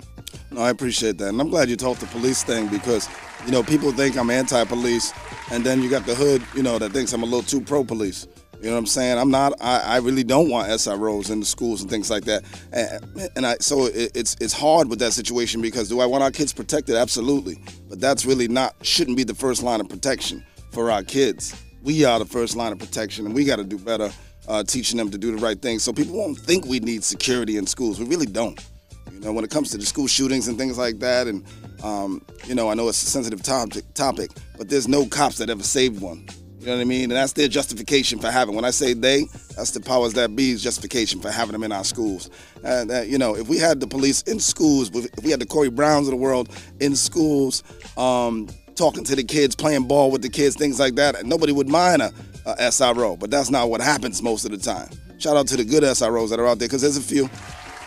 No, 0.50 0.60
I 0.62 0.70
appreciate 0.70 1.18
that. 1.18 1.28
And 1.28 1.40
I'm 1.40 1.50
glad 1.50 1.68
you 1.68 1.76
talked 1.76 2.00
the 2.00 2.06
police 2.06 2.42
thing 2.42 2.68
because, 2.68 3.08
you 3.46 3.52
know, 3.52 3.62
people 3.62 3.92
think 3.92 4.16
I'm 4.16 4.30
anti 4.30 4.64
police, 4.64 5.12
and 5.50 5.64
then 5.64 5.82
you 5.82 5.90
got 5.90 6.06
the 6.06 6.14
hood, 6.14 6.42
you 6.54 6.62
know, 6.62 6.78
that 6.78 6.92
thinks 6.92 7.12
I'm 7.12 7.22
a 7.22 7.26
little 7.26 7.42
too 7.42 7.60
pro 7.60 7.84
police. 7.84 8.26
You 8.62 8.68
know 8.68 8.74
what 8.74 8.78
I'm 8.78 8.86
saying? 8.86 9.18
I'm 9.18 9.32
not. 9.32 9.54
I, 9.60 9.80
I 9.80 9.96
really 9.96 10.22
don't 10.22 10.48
want 10.48 10.68
SROs 10.68 11.32
in 11.32 11.40
the 11.40 11.46
schools 11.46 11.82
and 11.82 11.90
things 11.90 12.10
like 12.12 12.24
that. 12.26 12.44
And, 12.72 13.30
and 13.34 13.44
I 13.44 13.56
so 13.58 13.86
it, 13.86 14.12
it's 14.14 14.36
it's 14.40 14.52
hard 14.52 14.88
with 14.88 15.00
that 15.00 15.12
situation 15.12 15.60
because 15.60 15.88
do 15.88 15.98
I 15.98 16.06
want 16.06 16.22
our 16.22 16.30
kids 16.30 16.52
protected? 16.52 16.94
Absolutely. 16.94 17.58
But 17.88 18.00
that's 18.00 18.24
really 18.24 18.46
not 18.46 18.76
shouldn't 18.82 19.16
be 19.16 19.24
the 19.24 19.34
first 19.34 19.64
line 19.64 19.80
of 19.80 19.88
protection 19.88 20.44
for 20.70 20.92
our 20.92 21.02
kids. 21.02 21.60
We 21.82 22.04
are 22.04 22.20
the 22.20 22.24
first 22.24 22.54
line 22.54 22.70
of 22.70 22.78
protection, 22.78 23.26
and 23.26 23.34
we 23.34 23.44
got 23.44 23.56
to 23.56 23.64
do 23.64 23.78
better 23.78 24.12
uh, 24.46 24.62
teaching 24.62 24.96
them 24.96 25.10
to 25.10 25.18
do 25.18 25.34
the 25.34 25.42
right 25.42 25.60
thing. 25.60 25.80
So 25.80 25.92
people 25.92 26.16
won't 26.16 26.38
think 26.38 26.64
we 26.64 26.78
need 26.78 27.02
security 27.02 27.56
in 27.56 27.66
schools. 27.66 27.98
We 27.98 28.06
really 28.06 28.26
don't. 28.26 28.64
You 29.10 29.18
know, 29.18 29.32
when 29.32 29.42
it 29.42 29.50
comes 29.50 29.72
to 29.72 29.76
the 29.76 29.84
school 29.84 30.06
shootings 30.06 30.46
and 30.46 30.56
things 30.56 30.78
like 30.78 31.00
that, 31.00 31.26
and 31.26 31.44
um, 31.82 32.24
you 32.46 32.54
know, 32.54 32.70
I 32.70 32.74
know 32.74 32.88
it's 32.88 33.02
a 33.02 33.06
sensitive 33.06 33.42
topic, 33.42 33.92
topic, 33.94 34.30
but 34.56 34.68
there's 34.68 34.86
no 34.86 35.04
cops 35.04 35.38
that 35.38 35.50
ever 35.50 35.64
saved 35.64 36.00
one. 36.00 36.28
You 36.62 36.68
know 36.68 36.76
what 36.76 36.82
I 36.82 36.84
mean? 36.84 37.10
And 37.10 37.12
that's 37.12 37.32
their 37.32 37.48
justification 37.48 38.20
for 38.20 38.30
having. 38.30 38.54
When 38.54 38.64
I 38.64 38.70
say 38.70 38.94
they, 38.94 39.24
that's 39.56 39.72
the 39.72 39.80
powers 39.80 40.12
that 40.12 40.36
be's 40.36 40.62
justification 40.62 41.20
for 41.20 41.28
having 41.28 41.54
them 41.54 41.64
in 41.64 41.72
our 41.72 41.82
schools. 41.82 42.30
And 42.62 42.88
uh, 42.88 43.00
you 43.00 43.18
know, 43.18 43.34
if 43.34 43.48
we 43.48 43.58
had 43.58 43.80
the 43.80 43.88
police 43.88 44.22
in 44.22 44.38
schools, 44.38 44.88
if 44.94 45.24
we 45.24 45.32
had 45.32 45.40
the 45.40 45.46
Corey 45.46 45.70
Browns 45.70 46.06
of 46.06 46.12
the 46.12 46.16
world 46.18 46.50
in 46.78 46.94
schools, 46.94 47.64
um, 47.96 48.48
talking 48.76 49.02
to 49.02 49.16
the 49.16 49.24
kids, 49.24 49.56
playing 49.56 49.88
ball 49.88 50.12
with 50.12 50.22
the 50.22 50.28
kids, 50.28 50.54
things 50.54 50.78
like 50.78 50.94
that, 50.94 51.26
nobody 51.26 51.52
would 51.52 51.68
mind 51.68 52.00
a, 52.00 52.12
a 52.46 52.54
SRO. 52.68 53.18
But 53.18 53.32
that's 53.32 53.50
not 53.50 53.68
what 53.68 53.80
happens 53.80 54.22
most 54.22 54.44
of 54.44 54.52
the 54.52 54.58
time. 54.58 54.88
Shout 55.18 55.36
out 55.36 55.48
to 55.48 55.56
the 55.56 55.64
good 55.64 55.82
SROs 55.82 56.30
that 56.30 56.38
are 56.38 56.46
out 56.46 56.60
there, 56.60 56.68
because 56.68 56.82
there's 56.82 56.96
a 56.96 57.02
few. 57.02 57.28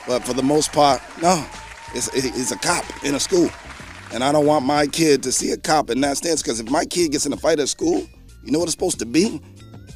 But 0.05 0.25
for 0.25 0.33
the 0.33 0.43
most 0.43 0.73
part, 0.73 1.01
no, 1.21 1.45
it's, 1.93 2.09
it's 2.13 2.51
a 2.51 2.57
cop 2.57 2.83
in 3.05 3.15
a 3.15 3.21
school. 3.21 3.49
And 4.11 4.21
I 4.21 4.33
don't 4.33 4.45
want 4.45 4.65
my 4.65 4.85
kid 4.87 5.23
to 5.23 5.31
see 5.31 5.51
a 5.51 5.57
cop 5.57 5.89
in 5.89 6.01
that 6.01 6.17
stance 6.17 6.41
because 6.41 6.59
if 6.59 6.69
my 6.69 6.83
kid 6.83 7.13
gets 7.13 7.25
in 7.25 7.31
a 7.31 7.37
fight 7.37 7.59
at 7.59 7.69
school, 7.69 8.07
you 8.45 8.51
know 8.51 8.59
what 8.59 8.65
it's 8.65 8.73
supposed 8.73 8.99
to 8.99 9.05
be? 9.05 9.41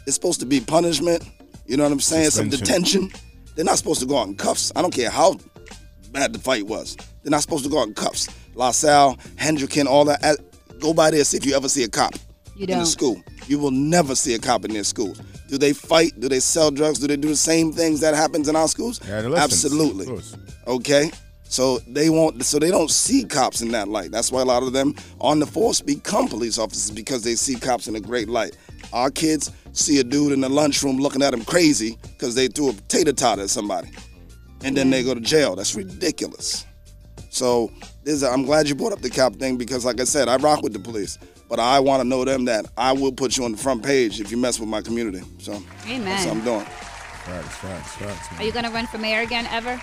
It's 0.05 0.15
supposed 0.15 0.39
to 0.39 0.45
be 0.45 0.59
punishment. 0.59 1.23
You 1.65 1.77
know 1.77 1.83
what 1.83 1.91
I'm 1.91 1.99
saying? 1.99 2.31
Some 2.31 2.49
detention. 2.49 3.11
They're 3.55 3.65
not 3.65 3.77
supposed 3.77 3.99
to 4.01 4.05
go 4.07 4.17
out 4.17 4.27
in 4.27 4.35
cuffs. 4.35 4.71
I 4.75 4.81
don't 4.81 4.93
care 4.93 5.09
how 5.09 5.37
bad 6.11 6.33
the 6.33 6.39
fight 6.39 6.65
was. 6.65 6.95
They're 7.23 7.31
not 7.31 7.41
supposed 7.41 7.63
to 7.65 7.69
go 7.69 7.79
out 7.81 7.87
in 7.87 7.93
cuffs. 7.93 8.27
LaSalle, 8.55 9.15
Hendricken, 9.35 9.85
all 9.85 10.05
that. 10.05 10.37
Go 10.79 10.93
by 10.93 11.11
there, 11.11 11.23
see 11.23 11.37
if 11.37 11.45
you 11.45 11.55
ever 11.55 11.69
see 11.69 11.83
a 11.83 11.89
cop 11.89 12.15
You 12.55 12.63
in 12.63 12.67
don't. 12.69 12.79
the 12.79 12.85
school. 12.85 13.21
You 13.47 13.59
will 13.59 13.71
never 13.71 14.15
see 14.15 14.33
a 14.33 14.39
cop 14.39 14.65
in 14.65 14.73
their 14.73 14.83
schools. 14.83 15.21
Do 15.49 15.57
they 15.57 15.73
fight? 15.73 16.19
Do 16.19 16.29
they 16.29 16.39
sell 16.39 16.71
drugs? 16.71 16.99
Do 16.99 17.07
they 17.07 17.17
do 17.17 17.27
the 17.27 17.35
same 17.35 17.71
things 17.73 17.99
that 18.01 18.15
happens 18.15 18.47
in 18.47 18.55
our 18.55 18.67
schools? 18.67 18.99
Absolutely. 19.09 20.07
Okay. 20.67 21.11
So 21.49 21.79
they 21.79 22.09
won't. 22.11 22.45
So 22.45 22.59
they 22.59 22.69
don't 22.69 22.91
see 22.91 23.25
cops 23.25 23.61
in 23.61 23.71
that 23.71 23.87
light. 23.87 24.11
That's 24.11 24.31
why 24.31 24.41
a 24.41 24.45
lot 24.45 24.61
of 24.61 24.71
them 24.71 24.95
on 25.19 25.39
the 25.39 25.47
force 25.47 25.81
become 25.81 26.27
police 26.27 26.59
officers 26.59 26.91
because 26.91 27.23
they 27.23 27.33
see 27.35 27.55
cops 27.55 27.87
in 27.87 27.95
a 27.95 27.99
great 27.99 28.29
light. 28.29 28.55
Our 28.93 29.09
kids 29.09 29.51
see 29.73 29.99
a 29.99 30.03
dude 30.03 30.31
in 30.31 30.41
the 30.41 30.49
lunchroom 30.49 30.97
looking 30.97 31.23
at 31.23 31.33
him 31.33 31.43
crazy 31.43 31.97
because 32.03 32.35
they 32.35 32.47
threw 32.47 32.69
a 32.69 32.73
tater 32.87 33.13
tot 33.13 33.39
at 33.39 33.49
somebody, 33.49 33.89
and 34.63 34.77
then 34.77 34.91
they 34.91 35.03
go 35.03 35.15
to 35.15 35.19
jail. 35.19 35.55
That's 35.55 35.75
ridiculous. 35.75 36.65
So 37.31 37.71
this, 38.03 38.23
I'm 38.23 38.43
glad 38.43 38.69
you 38.69 38.75
brought 38.75 38.93
up 38.93 39.01
the 39.01 39.09
cop 39.09 39.35
thing 39.35 39.57
because, 39.57 39.85
like 39.85 39.99
I 39.99 40.03
said, 40.03 40.29
I 40.29 40.37
rock 40.37 40.61
with 40.61 40.73
the 40.73 40.79
police, 40.79 41.17
but 41.49 41.59
I 41.59 41.79
want 41.79 42.01
to 42.01 42.07
know 42.07 42.25
them 42.25 42.45
that 42.45 42.67
I 42.77 42.91
will 42.91 43.11
put 43.11 43.37
you 43.37 43.45
on 43.45 43.53
the 43.53 43.57
front 43.57 43.83
page 43.83 44.21
if 44.21 44.29
you 44.29 44.37
mess 44.37 44.59
with 44.59 44.69
my 44.69 44.81
community. 44.81 45.23
So 45.39 45.53
Amen. 45.85 46.05
that's 46.05 46.25
what 46.25 46.35
I'm 46.35 46.43
doing. 46.43 46.65
Facts, 46.65 47.55
facts, 47.57 47.95
facts. 47.95 48.39
Are 48.39 48.43
you 48.43 48.51
gonna 48.51 48.71
run 48.71 48.85
for 48.87 48.99
mayor 48.99 49.21
again 49.21 49.47
ever? 49.47 49.81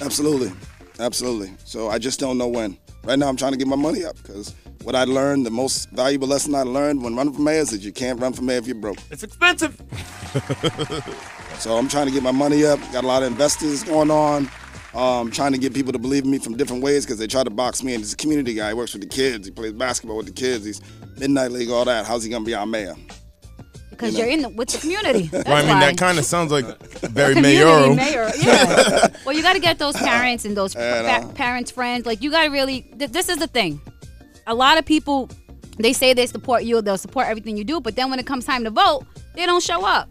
Absolutely, 0.00 0.52
absolutely. 0.98 1.52
So 1.64 1.88
I 1.88 1.98
just 1.98 2.20
don't 2.20 2.38
know 2.38 2.48
when. 2.48 2.76
Right 3.04 3.18
now, 3.18 3.28
I'm 3.28 3.36
trying 3.36 3.52
to 3.52 3.58
get 3.58 3.66
my 3.66 3.76
money 3.76 4.04
up 4.04 4.16
because 4.16 4.54
what 4.82 4.94
I 4.94 5.04
learned, 5.04 5.46
the 5.46 5.50
most 5.50 5.90
valuable 5.90 6.28
lesson 6.28 6.54
I 6.54 6.62
learned 6.62 7.02
when 7.02 7.16
running 7.16 7.32
for 7.32 7.40
mayor 7.40 7.60
is 7.60 7.70
that 7.70 7.80
you 7.80 7.92
can't 7.92 8.20
run 8.20 8.32
for 8.32 8.42
mayor 8.42 8.58
if 8.58 8.66
you're 8.66 8.76
broke. 8.76 8.98
It's 9.10 9.22
expensive. 9.22 9.80
So 11.60 11.76
I'm 11.76 11.88
trying 11.88 12.06
to 12.06 12.12
get 12.12 12.22
my 12.22 12.30
money 12.30 12.64
up. 12.64 12.80
Got 12.90 13.04
a 13.04 13.06
lot 13.06 13.22
of 13.22 13.30
investors 13.30 13.84
going 13.84 14.10
on. 14.10 14.48
Um, 14.94 15.30
trying 15.30 15.52
to 15.52 15.58
get 15.58 15.74
people 15.74 15.92
to 15.92 15.98
believe 15.98 16.24
in 16.24 16.30
me 16.30 16.38
from 16.38 16.56
different 16.56 16.82
ways 16.82 17.04
because 17.04 17.18
they 17.18 17.26
try 17.26 17.44
to 17.44 17.50
box 17.50 17.82
me 17.82 17.92
in. 17.92 18.00
He's 18.00 18.14
a 18.14 18.16
community 18.16 18.54
guy. 18.54 18.68
He 18.68 18.74
works 18.74 18.94
with 18.94 19.02
the 19.02 19.08
kids. 19.08 19.46
He 19.46 19.52
plays 19.52 19.72
basketball 19.74 20.16
with 20.16 20.24
the 20.24 20.32
kids. 20.32 20.64
He's 20.64 20.80
midnight 21.18 21.50
league, 21.52 21.68
all 21.68 21.84
that. 21.84 22.06
How's 22.06 22.24
he 22.24 22.30
gonna 22.30 22.46
be 22.46 22.54
our 22.54 22.64
mayor? 22.64 22.94
Because 24.00 24.14
You 24.14 24.20
know. 24.20 24.24
you're 24.24 24.34
in 24.34 24.42
the, 24.42 24.48
with 24.48 24.68
the 24.70 24.78
community. 24.78 25.22
That's 25.32 25.46
Well, 25.46 25.56
I 25.56 25.60
mean, 25.60 25.68
why. 25.68 25.80
that 25.80 25.98
kind 25.98 26.18
of 26.18 26.24
sounds 26.24 26.50
like 26.50 26.64
very 27.00 27.34
community 27.34 27.62
mayoral. 27.64 27.94
mayor, 27.94 28.30
yeah. 28.40 29.08
well, 29.26 29.36
you 29.36 29.42
got 29.42 29.52
to 29.52 29.58
get 29.60 29.78
those 29.78 29.94
parents 29.96 30.44
and 30.46 30.56
those 30.56 30.74
Yeah, 30.74 31.20
pa- 31.20 31.28
parents, 31.32 31.70
friends. 31.70 32.06
Like, 32.06 32.22
you 32.22 32.30
got 32.30 32.44
to 32.44 32.50
really. 32.50 32.82
Th- 32.98 33.10
this 33.10 33.28
is 33.28 33.36
the 33.36 33.46
thing. 33.46 33.80
A 34.46 34.54
lot 34.54 34.78
of 34.78 34.86
people, 34.86 35.28
they 35.78 35.92
say 35.92 36.14
they 36.14 36.26
support 36.26 36.64
you, 36.64 36.80
they'll 36.80 36.96
support 36.98 37.26
everything 37.26 37.56
you 37.58 37.64
do, 37.64 37.80
but 37.80 37.94
then 37.94 38.08
when 38.10 38.18
it 38.18 38.26
comes 38.26 38.44
time 38.46 38.64
to 38.64 38.70
vote, 38.70 39.04
they 39.34 39.44
don't 39.46 39.62
show 39.62 39.84
up. 39.84 40.08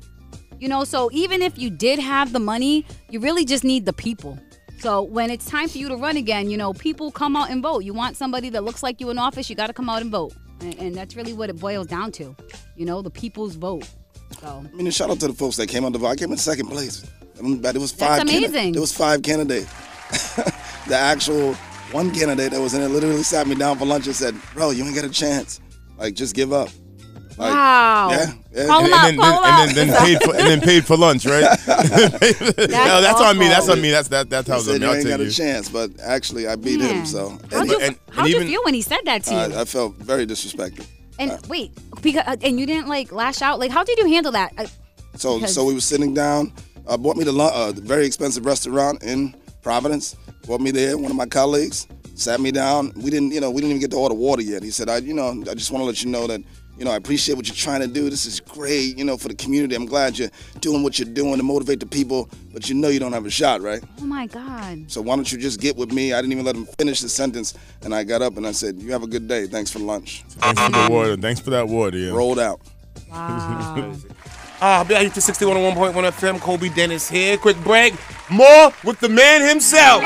You 0.59 0.67
know, 0.67 0.83
so 0.83 1.09
even 1.11 1.41
if 1.41 1.57
you 1.57 1.69
did 1.69 1.99
have 1.99 2.31
the 2.31 2.39
money, 2.39 2.85
you 3.09 3.19
really 3.19 3.43
just 3.45 3.63
need 3.63 3.85
the 3.85 3.93
people. 3.93 4.37
So 4.79 5.01
when 5.01 5.29
it's 5.31 5.45
time 5.45 5.67
for 5.67 5.77
you 5.77 5.89
to 5.89 5.95
run 5.97 6.15
again, 6.15 6.49
you 6.49 6.57
know, 6.57 6.73
people 6.73 7.11
come 7.11 7.35
out 7.35 7.49
and 7.49 7.61
vote. 7.63 7.79
You 7.83 7.93
want 7.93 8.15
somebody 8.17 8.49
that 8.51 8.63
looks 8.63 8.83
like 8.83 9.01
you 9.01 9.09
in 9.09 9.17
office, 9.17 9.49
you 9.49 9.55
got 9.55 9.67
to 9.67 9.73
come 9.73 9.89
out 9.89 10.01
and 10.01 10.11
vote. 10.11 10.33
And, 10.61 10.75
and 10.75 10.95
that's 10.95 11.15
really 11.15 11.33
what 11.33 11.49
it 11.49 11.59
boils 11.59 11.87
down 11.87 12.11
to. 12.13 12.35
You 12.75 12.85
know, 12.85 13.01
the 13.01 13.09
people's 13.09 13.55
vote. 13.55 13.89
So. 14.41 14.63
I 14.65 14.75
mean, 14.75 14.89
shout 14.91 15.09
out 15.09 15.19
to 15.21 15.27
the 15.27 15.33
folks 15.33 15.55
that 15.57 15.67
came 15.67 15.85
on 15.85 15.91
the 15.91 15.99
vote. 15.99 16.07
I 16.07 16.15
came 16.15 16.31
in 16.31 16.37
second 16.37 16.67
place. 16.67 17.05
I 17.37 17.41
mean, 17.41 17.59
but 17.61 17.75
it 17.75 17.79
was 17.79 17.93
That's 17.93 18.17
five. 18.17 18.27
candid- 18.27 18.49
amazing. 18.49 18.71
There 18.73 18.81
was 18.81 18.95
five 18.95 19.21
candidates. 19.21 19.71
the 20.87 20.95
actual 20.95 21.53
one 21.91 22.11
candidate 22.11 22.51
that 22.51 22.61
was 22.61 22.73
in 22.73 22.81
it 22.81 22.89
literally 22.89 23.23
sat 23.23 23.47
me 23.47 23.55
down 23.55 23.77
for 23.77 23.85
lunch 23.85 24.07
and 24.07 24.15
said, 24.15 24.35
"Bro, 24.53 24.71
you 24.71 24.83
ain't 24.83 24.95
got 24.95 25.05
a 25.05 25.09
chance. 25.09 25.59
Like, 25.97 26.13
just 26.15 26.35
give 26.35 26.51
up." 26.53 26.69
Like, 27.39 27.53
Wow. 27.53 28.09
Yeah. 28.11 28.33
yeah. 28.53 28.65
Call 28.67 28.79
him 28.81 28.85
and, 28.85 28.93
out, 28.93 29.05
then, 29.05 29.17
call 29.17 29.43
him 29.43 29.53
and 29.69 29.71
then, 29.77 29.87
then 29.87 29.97
paid 30.05 30.23
for 30.23 30.35
and 30.35 30.47
then 30.47 30.61
paid 30.61 30.85
for 30.85 30.97
lunch, 30.97 31.25
right? 31.25 31.43
no, 31.67 33.01
that's 33.01 33.21
on 33.21 33.37
me. 33.37 33.47
That's 33.47 33.69
on 33.69 33.81
me. 33.81 33.91
That's 33.91 34.09
that. 34.09 34.29
That's 34.29 34.47
how 34.49 34.59
said 34.59 34.81
me. 34.81 34.85
you 34.85 34.91
I'll 34.91 34.95
ain't 34.97 35.05
take 35.05 35.17
got 35.17 35.21
a 35.21 35.31
chance, 35.31 35.69
but 35.69 35.89
actually 36.01 36.47
I 36.47 36.55
beat 36.57 36.81
him. 36.81 36.97
Man. 36.97 37.05
So 37.05 37.29
How'd 37.51 37.53
and, 37.61 37.69
you, 37.71 37.79
and, 37.79 37.99
how'd 38.11 38.27
you 38.29 38.35
even- 38.35 38.47
feel 38.47 38.61
when 38.65 38.73
he 38.73 38.81
said 38.81 38.99
that 39.05 39.23
to 39.23 39.31
you? 39.31 39.37
I, 39.37 39.61
I 39.61 39.65
felt 39.65 39.95
very 39.95 40.25
disrespected. 40.27 40.85
and 41.17 41.39
wait, 41.47 41.71
because 42.01 42.23
uh, 42.27 42.35
and 42.41 42.59
you 42.59 42.65
didn't 42.65 42.87
like 42.89 43.11
lash 43.13 43.41
out. 43.41 43.57
Like, 43.59 43.71
how 43.71 43.83
did 43.85 43.97
you 43.99 44.07
handle 44.07 44.33
that? 44.33 44.51
Uh, 44.57 44.65
So 45.15 45.35
Because- 45.37 45.53
so 45.55 45.63
we 45.65 45.73
were 45.73 45.81
sitting 45.81 46.13
down. 46.13 46.51
Uh, 46.87 46.97
brought 46.97 47.15
me 47.17 47.23
to 47.23 47.31
lu- 47.31 47.43
uh, 47.43 47.71
the 47.71 47.81
very 47.81 48.05
expensive 48.05 48.45
restaurant 48.45 49.01
in 49.03 49.33
Providence. 49.61 50.15
Brought 50.45 50.59
me 50.61 50.71
there. 50.71 50.97
One 50.97 51.11
of 51.11 51.17
my 51.17 51.27
colleagues 51.27 51.87
sat 52.15 52.39
me 52.41 52.51
down. 52.51 52.91
We 52.95 53.09
didn't 53.11 53.31
you 53.31 53.39
know 53.39 53.49
we 53.51 53.61
didn't 53.61 53.71
even 53.77 53.79
get 53.81 53.91
to 53.91 53.97
order 53.97 54.15
water 54.15 54.41
yet. 54.41 54.63
He 54.63 54.71
said 54.71 54.89
I 54.89 54.97
you 54.97 55.13
know 55.13 55.29
I 55.49 55.53
just 55.53 55.71
want 55.71 55.81
to 55.83 55.85
let 55.85 56.03
you 56.03 56.09
know 56.09 56.27
that. 56.27 56.41
You 56.79 56.85
know, 56.85 56.91
I 56.91 56.95
appreciate 56.95 57.35
what 57.35 57.45
you're 57.45 57.55
trying 57.55 57.81
to 57.81 57.87
do. 57.87 58.09
This 58.09 58.25
is 58.25 58.39
great, 58.39 58.97
you 58.97 59.03
know, 59.03 59.17
for 59.17 59.27
the 59.27 59.35
community. 59.35 59.75
I'm 59.75 59.85
glad 59.85 60.17
you're 60.17 60.29
doing 60.61 60.81
what 60.81 60.97
you're 60.97 61.09
doing 61.09 61.35
to 61.35 61.43
motivate 61.43 61.81
the 61.81 61.85
people, 61.85 62.29
but 62.53 62.69
you 62.69 62.75
know 62.75 62.87
you 62.87 63.01
don't 63.01 63.11
have 63.11 63.25
a 63.25 63.29
shot, 63.29 63.61
right? 63.61 63.83
oh 63.99 64.05
my 64.05 64.27
God. 64.27 64.89
So 64.89 65.01
why 65.01 65.17
don't 65.17 65.29
you 65.29 65.37
just 65.37 65.59
get 65.59 65.75
with 65.75 65.91
me? 65.91 66.13
I 66.13 66.21
didn't 66.21 66.31
even 66.31 66.45
let 66.45 66.55
him 66.55 66.65
finish 66.77 67.01
the 67.01 67.09
sentence, 67.09 67.53
and 67.81 67.93
I 67.93 68.05
got 68.05 68.21
up 68.21 68.37
and 68.37 68.47
I 68.47 68.53
said, 68.53 68.79
"You 68.79 68.93
have 68.93 69.03
a 69.03 69.07
good 69.07 69.27
day. 69.27 69.45
Thanks 69.45 69.69
for 69.69 69.79
lunch." 69.79 70.23
Thanks 70.29 70.61
for 70.61 70.71
the 70.71 70.87
water. 70.89 71.17
Thanks 71.17 71.41
for 71.41 71.49
that 71.49 71.67
water. 71.67 71.97
Yeah. 71.97 72.11
Rolled 72.11 72.39
out. 72.39 72.61
Wow. 73.11 73.93
Ah, 74.61 74.81
uh, 74.81 75.09
to 75.09 75.21
61 75.21 75.55
on 75.55 75.73
1.1 75.73 75.93
FM. 76.11 76.37
Kobi 76.39 76.73
Dennis 76.75 77.09
here. 77.09 77.37
Quick 77.37 77.55
break. 77.63 77.93
More 78.29 78.73
with 78.83 78.99
the 78.99 79.07
man 79.07 79.47
himself. 79.47 80.03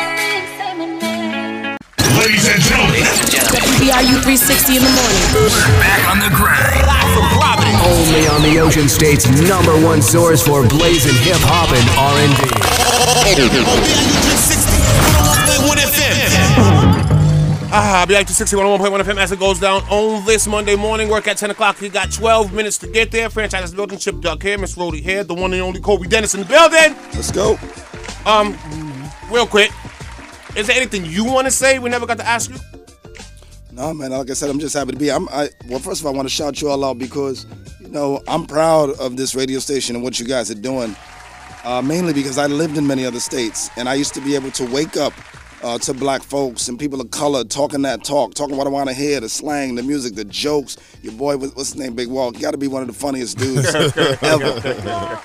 Ladies 2.20 2.48
and 2.48 2.62
gentlemen, 2.62 3.02
WBRU 3.50 4.22
360 4.22 4.78
in 4.78 4.84
the 4.84 4.94
morning. 4.94 5.22
back 5.82 6.06
on 6.12 6.20
the 6.20 6.30
grind. 6.38 6.78
Only 7.82 8.28
on 8.28 8.42
the 8.44 8.60
Ocean 8.60 8.88
State's 8.88 9.26
number 9.50 9.74
one 9.84 10.02
source 10.02 10.46
for 10.46 10.68
blazing 10.68 11.16
hip 11.26 11.42
hop 11.42 11.74
and 11.74 11.90
R&B. 11.98 12.54
Ah, 17.76 18.06
be 18.08 18.14
like 18.14 18.28
to 18.28 18.34
61 18.34 18.66
on 18.66 18.80
1.1 18.80 19.02
FM 19.02 19.18
as 19.18 19.32
it 19.32 19.40
goes 19.40 19.60
down 19.60 19.82
on 19.90 20.24
this 20.26 20.46
Monday 20.46 20.76
morning. 20.76 21.10
Work 21.10 21.28
at 21.28 21.38
10 21.38 21.50
o'clock. 21.50 21.82
You 21.82 21.90
got 21.90 22.12
12 22.12 22.54
minutes 22.54 22.78
to 22.80 22.88
get 22.88 23.10
there. 23.10 23.32
Franchise 23.32 23.74
building 23.74 23.98
Chip 23.98 24.22
Duck 24.22 24.44
here. 24.44 24.60
Miss 24.60 24.76
Rhodey 24.76 25.02
here. 25.02 25.24
The 25.24 25.34
one 25.34 25.52
and 25.54 25.62
only 25.64 25.82
Kobi 25.82 26.08
Dennis 26.08 26.36
in 26.36 26.42
the 26.42 26.46
building. 26.46 26.96
Let's 27.14 27.32
go. 27.32 27.58
Um, 28.28 28.56
real 29.32 29.48
quick. 29.48 29.72
Is 30.56 30.68
there 30.68 30.76
anything 30.76 31.06
you 31.06 31.26
want 31.26 31.46
to 31.46 31.52
say? 31.52 31.80
We 31.80 31.90
never 31.90 32.06
got 32.06 32.18
to 32.18 32.28
ask 32.28 32.52
you. 32.52 32.58
No, 33.72 33.94
man. 33.94 34.12
Like 34.12 34.30
I 34.30 34.34
said, 34.34 34.50
I'm 34.50 34.60
just 34.60 34.76
happy 34.76 34.92
to 34.92 34.98
be. 34.98 35.12
I'm. 35.12 35.28
I, 35.30 35.50
well, 35.68 35.80
first 35.80 36.02
of 36.02 36.06
all, 36.06 36.14
I 36.14 36.16
want 36.16 36.28
to 36.28 36.34
shout 36.34 36.62
you 36.62 36.70
all 36.70 36.86
out 36.86 37.00
because, 37.00 37.48
you 37.80 37.88
know, 37.88 38.22
I'm 38.28 38.46
proud 38.46 38.92
of 39.00 39.18
this 39.18 39.34
radio 39.34 39.58
station 39.60 39.96
and 39.96 40.04
what 40.04 40.20
you 40.20 40.28
guys 40.28 40.52
are 40.52 40.56
doing. 40.56 40.96
Uh, 41.64 41.82
mainly 41.82 42.14
because 42.14 42.38
I 42.38 42.46
lived 42.48 42.78
in 42.78 42.86
many 42.86 43.06
other 43.06 43.22
states, 43.22 43.70
and 43.78 43.88
I 43.88 43.94
used 43.94 44.14
to 44.16 44.22
be 44.22 44.36
able 44.36 44.52
to 44.52 44.66
wake 44.72 44.98
up 44.98 45.14
uh, 45.64 45.78
to 45.80 45.94
black 45.94 46.22
folks 46.22 46.68
and 46.68 46.78
people 46.78 47.00
of 47.00 47.10
color 47.12 47.44
talking 47.44 47.82
that 47.84 48.04
talk, 48.04 48.34
talking 48.34 48.58
what 48.58 48.68
I 48.68 48.70
want 48.70 48.90
to 48.90 48.96
hear, 48.96 49.20
the 49.20 49.30
slang, 49.30 49.76
the 49.76 49.84
music, 49.84 50.16
the 50.16 50.26
jokes. 50.26 50.78
Your 51.02 51.14
boy, 51.14 51.38
what's 51.38 51.56
what's 51.56 51.70
his 51.74 51.80
name, 51.80 51.96
Big 51.96 52.10
Wall? 52.10 52.32
Got 52.32 52.52
to 52.52 52.58
be 52.58 52.68
one 52.68 52.82
of 52.82 52.88
the 52.88 52.94
funniest 52.94 53.38
dudes 53.38 53.74
ever. 53.76 54.62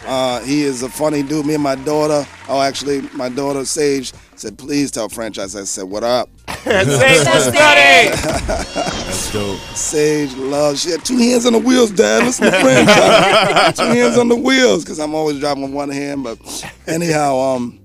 Uh, 0.06 0.40
he 0.40 0.62
is 0.62 0.82
a 0.82 0.88
funny 0.88 1.22
dude. 1.22 1.44
Me 1.46 1.54
and 1.54 1.62
my 1.62 1.74
daughter, 1.74 2.26
oh, 2.48 2.60
actually, 2.60 3.02
my 3.14 3.28
daughter 3.28 3.64
Sage 3.64 4.12
said, 4.36 4.56
"Please 4.56 4.90
tell 4.90 5.08
franchise." 5.08 5.56
I 5.56 5.64
said, 5.64 5.84
"What 5.84 6.04
up?" 6.04 6.30
Sage 6.64 6.86
the 6.86 7.40
study. 7.40 8.08
That's 8.46 9.32
dope. 9.32 9.58
Sage 9.74 10.34
loves. 10.34 10.82
She 10.82 10.90
had 10.90 11.04
two 11.04 11.18
hands 11.18 11.46
on 11.46 11.52
the 11.52 11.58
wheels, 11.58 11.90
Dad. 11.90 12.24
Listen 12.24 12.50
to 12.50 12.60
franchise. 12.60 13.76
two 13.76 13.84
hands 13.84 14.16
on 14.18 14.28
the 14.28 14.36
wheels, 14.36 14.84
because 14.84 14.98
I'm 15.00 15.14
always 15.14 15.40
driving 15.40 15.64
with 15.64 15.72
one 15.72 15.90
hand. 15.90 16.24
But 16.24 16.38
anyhow, 16.86 17.36
um, 17.38 17.77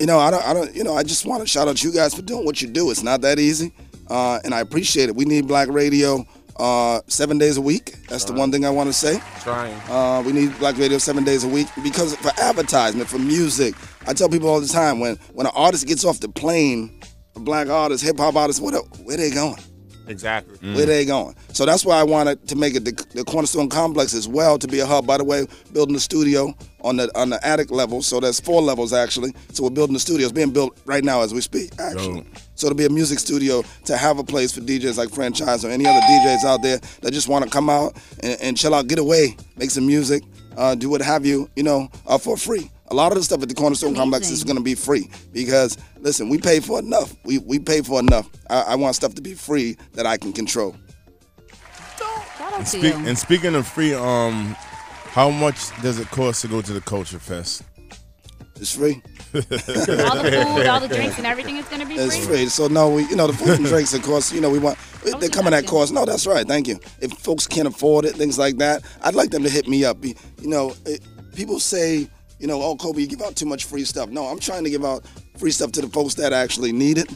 you 0.00 0.06
know, 0.06 0.18
I 0.18 0.30
don't, 0.30 0.44
I 0.44 0.52
don't, 0.52 0.74
you 0.74 0.84
know, 0.84 0.94
I 0.94 1.02
just 1.02 1.26
want 1.26 1.42
to 1.42 1.46
shout 1.46 1.68
out 1.68 1.82
you 1.82 1.92
guys 1.92 2.14
for 2.14 2.22
doing 2.22 2.44
what 2.44 2.60
you 2.62 2.68
do. 2.68 2.90
It's 2.90 3.02
not 3.02 3.20
that 3.22 3.38
easy, 3.38 3.72
uh, 4.08 4.40
and 4.44 4.54
I 4.54 4.60
appreciate 4.60 5.08
it. 5.08 5.16
We 5.16 5.24
need 5.24 5.46
black 5.46 5.68
radio 5.68 6.24
uh, 6.58 7.00
seven 7.06 7.38
days 7.38 7.56
a 7.56 7.60
week. 7.60 7.96
That's 8.08 8.24
the 8.24 8.32
one 8.32 8.50
thing 8.50 8.64
I 8.64 8.70
want 8.70 8.88
to 8.88 8.92
say. 8.92 9.20
Trying. 9.40 9.74
Uh, 9.88 10.22
we 10.24 10.32
need 10.32 10.58
black 10.58 10.76
radio 10.78 10.98
seven 10.98 11.24
days 11.24 11.44
a 11.44 11.48
week 11.48 11.68
because 11.82 12.16
for 12.16 12.32
advertisement, 12.40 13.08
for 13.08 13.18
music. 13.18 13.74
I 14.06 14.12
tell 14.12 14.28
people 14.28 14.48
all 14.48 14.60
the 14.60 14.68
time 14.68 15.00
when 15.00 15.16
when 15.32 15.46
an 15.46 15.52
artist 15.54 15.86
gets 15.86 16.04
off 16.04 16.20
the 16.20 16.28
plane, 16.28 17.00
a 17.34 17.40
black 17.40 17.68
artist, 17.68 18.04
hip 18.04 18.18
hop 18.18 18.36
artist, 18.36 18.60
what, 18.60 18.74
where 19.04 19.16
they 19.16 19.30
going? 19.30 19.58
Exactly. 20.08 20.74
Where 20.74 20.86
they 20.86 21.04
going? 21.04 21.34
So 21.52 21.66
that's 21.66 21.84
why 21.84 21.98
I 21.98 22.02
wanted 22.02 22.46
to 22.48 22.56
make 22.56 22.74
it 22.74 22.84
the, 22.84 22.92
the 23.14 23.24
Cornerstone 23.24 23.68
Complex 23.68 24.14
as 24.14 24.28
well 24.28 24.58
to 24.58 24.68
be 24.68 24.80
a 24.80 24.86
hub. 24.86 25.06
By 25.06 25.18
the 25.18 25.24
way, 25.24 25.46
building 25.72 25.96
a 25.96 26.00
studio 26.00 26.54
on 26.82 26.96
the 26.96 27.10
on 27.18 27.30
the 27.30 27.44
attic 27.46 27.70
level. 27.70 28.02
So 28.02 28.20
there's 28.20 28.40
four 28.40 28.62
levels 28.62 28.92
actually. 28.92 29.34
So 29.52 29.64
we're 29.64 29.70
building 29.70 29.94
the 29.94 30.00
studio. 30.00 30.26
It's 30.26 30.32
being 30.32 30.52
built 30.52 30.78
right 30.84 31.04
now 31.04 31.22
as 31.22 31.34
we 31.34 31.40
speak. 31.40 31.72
Actually. 31.78 32.22
Dope. 32.22 32.38
So 32.54 32.68
to 32.68 32.74
be 32.74 32.86
a 32.86 32.90
music 32.90 33.18
studio 33.18 33.62
to 33.84 33.96
have 33.96 34.18
a 34.18 34.24
place 34.24 34.52
for 34.52 34.60
DJs 34.60 34.96
like 34.96 35.10
Franchise 35.10 35.64
or 35.64 35.70
any 35.70 35.86
other 35.86 36.00
DJs 36.00 36.44
out 36.44 36.62
there 36.62 36.78
that 37.02 37.12
just 37.12 37.28
want 37.28 37.44
to 37.44 37.50
come 37.50 37.68
out 37.68 37.96
and, 38.20 38.40
and 38.40 38.56
chill 38.56 38.74
out, 38.74 38.86
get 38.86 38.98
away, 38.98 39.36
make 39.56 39.70
some 39.70 39.86
music, 39.86 40.22
uh, 40.56 40.74
do 40.74 40.88
what 40.88 41.02
have 41.02 41.26
you, 41.26 41.50
you 41.54 41.62
know, 41.62 41.88
uh, 42.06 42.16
for 42.16 42.36
free. 42.36 42.70
A 42.88 42.94
lot 42.94 43.10
of 43.12 43.18
the 43.18 43.24
stuff 43.24 43.42
at 43.42 43.48
the 43.48 43.54
Cornerstone 43.54 43.94
Complex 43.94 44.30
is 44.30 44.44
going 44.44 44.56
to 44.56 44.62
be 44.62 44.74
free 44.74 45.10
because 45.32 45.76
listen, 46.00 46.28
we 46.28 46.38
pay 46.38 46.60
for 46.60 46.78
enough. 46.78 47.14
We 47.24 47.38
we 47.38 47.58
pay 47.58 47.82
for 47.82 47.98
enough. 48.00 48.28
I, 48.48 48.60
I 48.62 48.74
want 48.76 48.94
stuff 48.94 49.14
to 49.14 49.22
be 49.22 49.34
free 49.34 49.76
that 49.94 50.06
I 50.06 50.16
can 50.16 50.32
control. 50.32 50.76
Shout 51.98 52.52
out 52.52 52.60
to 52.60 52.66
Speak, 52.66 52.82
you. 52.84 53.06
and 53.06 53.18
speaking 53.18 53.54
of 53.54 53.66
free, 53.66 53.92
um, 53.94 54.54
how 55.10 55.30
much 55.30 55.56
does 55.82 55.98
it 55.98 56.08
cost 56.10 56.42
to 56.42 56.48
go 56.48 56.62
to 56.62 56.72
the 56.72 56.80
Culture 56.80 57.18
Fest? 57.18 57.62
It's 58.58 58.74
free. 58.74 59.02
all 59.34 59.42
the 59.42 60.44
food, 60.54 60.66
all 60.66 60.80
the 60.80 60.88
drinks, 60.88 61.16
and 61.18 61.26
everything 61.26 61.56
is 61.56 61.66
gonna 61.66 61.84
be 61.84 61.94
It's 61.96 62.16
free. 62.16 62.36
free. 62.36 62.46
So 62.46 62.68
no, 62.68 62.88
we 62.90 63.02
you 63.08 63.16
know 63.16 63.26
the 63.26 63.32
food 63.32 63.58
and 63.58 63.66
drinks 63.66 63.92
of 63.94 64.02
course, 64.02 64.32
you 64.32 64.40
know, 64.40 64.48
we 64.50 64.58
want 64.58 64.78
they're 65.20 65.28
coming 65.28 65.52
at 65.54 65.66
cost. 65.66 65.92
No, 65.92 66.04
that's 66.04 66.26
right. 66.26 66.46
Thank 66.46 66.66
you. 66.68 66.78
If 67.00 67.12
folks 67.12 67.46
can't 67.46 67.68
afford 67.68 68.04
it, 68.04 68.14
things 68.14 68.38
like 68.38 68.56
that, 68.58 68.82
I'd 69.02 69.14
like 69.14 69.30
them 69.30 69.42
to 69.42 69.50
hit 69.50 69.68
me 69.68 69.84
up. 69.84 70.02
You 70.04 70.14
know, 70.40 70.74
it, 70.86 71.00
people 71.34 71.60
say, 71.60 72.08
you 72.38 72.46
know, 72.46 72.60
oh 72.62 72.76
Kobi, 72.76 73.00
you 73.00 73.06
give 73.06 73.22
out 73.22 73.36
too 73.36 73.46
much 73.46 73.64
free 73.64 73.84
stuff. 73.84 74.10
No, 74.10 74.26
I'm 74.26 74.38
trying 74.38 74.64
to 74.64 74.70
give 74.70 74.84
out 74.84 75.04
free 75.38 75.50
stuff 75.50 75.72
to 75.72 75.80
the 75.80 75.88
folks 75.88 76.14
that 76.14 76.32
actually 76.32 76.72
need 76.72 76.98
it. 76.98 77.10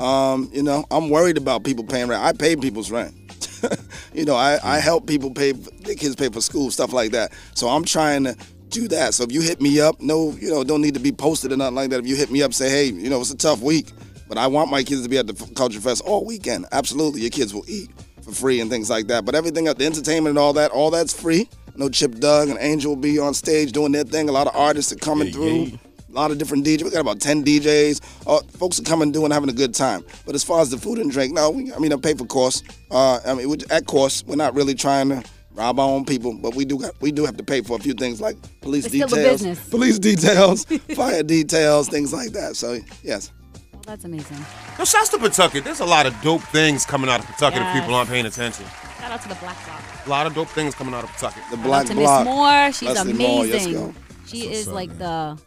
Um, 0.00 0.50
you 0.52 0.62
know, 0.62 0.84
I'm 0.90 1.10
worried 1.10 1.36
about 1.36 1.64
people 1.64 1.84
paying 1.84 2.08
rent. 2.08 2.22
I 2.22 2.32
pay 2.32 2.56
people's 2.56 2.90
rent. 2.90 3.14
you 4.14 4.24
know, 4.24 4.34
I, 4.34 4.58
I 4.62 4.78
help 4.78 5.06
people 5.06 5.30
pay 5.30 5.52
their 5.52 5.94
kids 5.94 6.16
pay 6.16 6.28
for 6.28 6.40
school, 6.40 6.70
stuff 6.70 6.92
like 6.92 7.12
that. 7.12 7.32
So 7.54 7.68
I'm 7.68 7.84
trying 7.84 8.24
to 8.24 8.36
do 8.68 8.88
that. 8.88 9.14
So 9.14 9.24
if 9.24 9.32
you 9.32 9.40
hit 9.40 9.60
me 9.60 9.80
up, 9.80 10.00
no, 10.00 10.32
you 10.32 10.50
know, 10.50 10.64
don't 10.64 10.80
need 10.80 10.94
to 10.94 11.00
be 11.00 11.12
posted 11.12 11.52
or 11.52 11.56
nothing 11.56 11.76
like 11.76 11.90
that. 11.90 12.00
If 12.00 12.06
you 12.06 12.16
hit 12.16 12.30
me 12.30 12.42
up, 12.42 12.52
say, 12.54 12.68
hey, 12.68 12.86
you 12.86 13.08
know, 13.10 13.20
it's 13.20 13.30
a 13.30 13.36
tough 13.36 13.60
week, 13.60 13.92
but 14.28 14.38
I 14.38 14.46
want 14.46 14.70
my 14.70 14.82
kids 14.82 15.02
to 15.02 15.08
be 15.08 15.18
at 15.18 15.26
the 15.26 15.52
Culture 15.54 15.80
Fest 15.80 16.02
all 16.04 16.24
weekend. 16.24 16.66
Absolutely, 16.72 17.20
your 17.20 17.30
kids 17.30 17.54
will 17.54 17.64
eat 17.68 17.90
for 18.22 18.32
free 18.32 18.60
and 18.60 18.70
things 18.70 18.90
like 18.90 19.06
that. 19.08 19.24
But 19.24 19.34
everything 19.34 19.68
at 19.68 19.78
the 19.78 19.86
entertainment 19.86 20.30
and 20.30 20.38
all 20.38 20.54
that, 20.54 20.70
all 20.70 20.90
that's 20.90 21.12
free. 21.12 21.48
I 21.74 21.78
know 21.78 21.88
Chip 21.88 22.14
Doug 22.16 22.48
and 22.50 22.58
Angel 22.60 22.94
will 22.94 23.00
be 23.02 23.18
on 23.18 23.34
stage 23.34 23.72
doing 23.72 23.92
their 23.92 24.04
thing. 24.04 24.28
A 24.28 24.32
lot 24.32 24.46
of 24.46 24.54
artists 24.54 24.92
are 24.92 24.96
coming 24.96 25.32
through. 25.32 25.72
A 26.08 26.12
lot 26.14 26.30
of 26.30 26.38
different 26.38 26.64
DJs. 26.64 26.84
We 26.84 26.90
got 26.90 27.00
about 27.00 27.20
10 27.20 27.44
DJs. 27.44 28.00
Uh, 28.28 28.38
folks 28.56 28.78
are 28.78 28.84
coming 28.84 29.10
doing 29.10 29.32
having 29.32 29.48
a 29.48 29.52
good 29.52 29.74
time. 29.74 30.04
But 30.24 30.36
as 30.36 30.44
far 30.44 30.60
as 30.60 30.70
the 30.70 30.78
food 30.78 30.98
and 30.98 31.10
drink, 31.10 31.32
no, 31.34 31.50
we, 31.50 31.72
I 31.72 31.78
mean, 31.80 31.92
I 31.92 31.96
pay 31.96 32.14
for 32.14 32.24
course. 32.26 32.62
Uh, 32.92 33.18
I 33.26 33.34
mean, 33.34 33.48
we- 33.50 33.58
at 33.70 33.86
course, 33.86 34.22
we're 34.24 34.36
not 34.36 34.54
really 34.54 34.74
trying 34.74 35.08
to 35.08 35.24
rob 35.54 35.80
our 35.80 35.88
own 35.88 36.04
people, 36.04 36.32
but 36.34 36.54
we 36.54 36.64
do 36.64 36.78
got, 36.78 36.92
we 37.00 37.10
do 37.10 37.24
have 37.24 37.36
to 37.38 37.42
pay 37.42 37.62
for 37.62 37.76
a 37.76 37.80
few 37.80 37.94
things 37.94 38.20
like 38.20 38.36
police 38.60 38.86
It's 38.86 38.94
still 38.94 39.06
a 39.06 39.10
details, 39.10 39.42
business. 39.42 39.68
police 39.70 39.98
details, 39.98 40.64
fire 40.94 41.22
details, 41.24 41.88
things 41.88 42.12
like 42.12 42.30
that. 42.30 42.54
So 42.54 42.78
yes. 43.02 43.32
Well, 43.72 43.82
that's 43.84 44.04
amazing. 44.04 44.38
No, 44.78 44.84
shouts 44.84 45.08
to 45.10 45.18
Pawtucket. 45.18 45.64
There's 45.64 45.80
a 45.80 45.84
lot 45.84 46.06
of 46.06 46.14
dope 46.22 46.42
things 46.42 46.86
coming 46.86 47.10
out 47.10 47.20
of 47.20 47.26
Pawtucket 47.26 47.60
if 47.62 47.72
people 47.80 47.94
aren't 47.96 48.08
paying 48.08 48.26
attention. 48.26 48.64
Shout 49.04 49.12
out 49.12 49.22
to 49.22 49.28
the 49.28 49.34
Black 49.34 49.64
Block. 49.66 49.82
A 50.06 50.08
lot 50.08 50.26
of 50.26 50.34
dope 50.34 50.48
things 50.48 50.74
coming 50.74 50.94
out 50.94 51.04
of 51.04 51.10
Pawtucket. 51.10 51.42
The 51.50 51.58
Shout 51.58 51.72
out 51.74 51.86
to 51.88 51.94
Miss 51.94 52.24
Moore. 52.24 52.72
She's 52.72 52.88
Leslie 52.88 53.12
Moore, 53.12 53.44
amazing. 53.44 53.72
yes, 53.72 53.78
go. 53.78 53.94
she 54.24 54.46
That's 54.46 54.58
is 54.60 54.66
what's 54.66 54.68
up, 54.68 54.74
like 54.74 54.98
the 54.98 55.42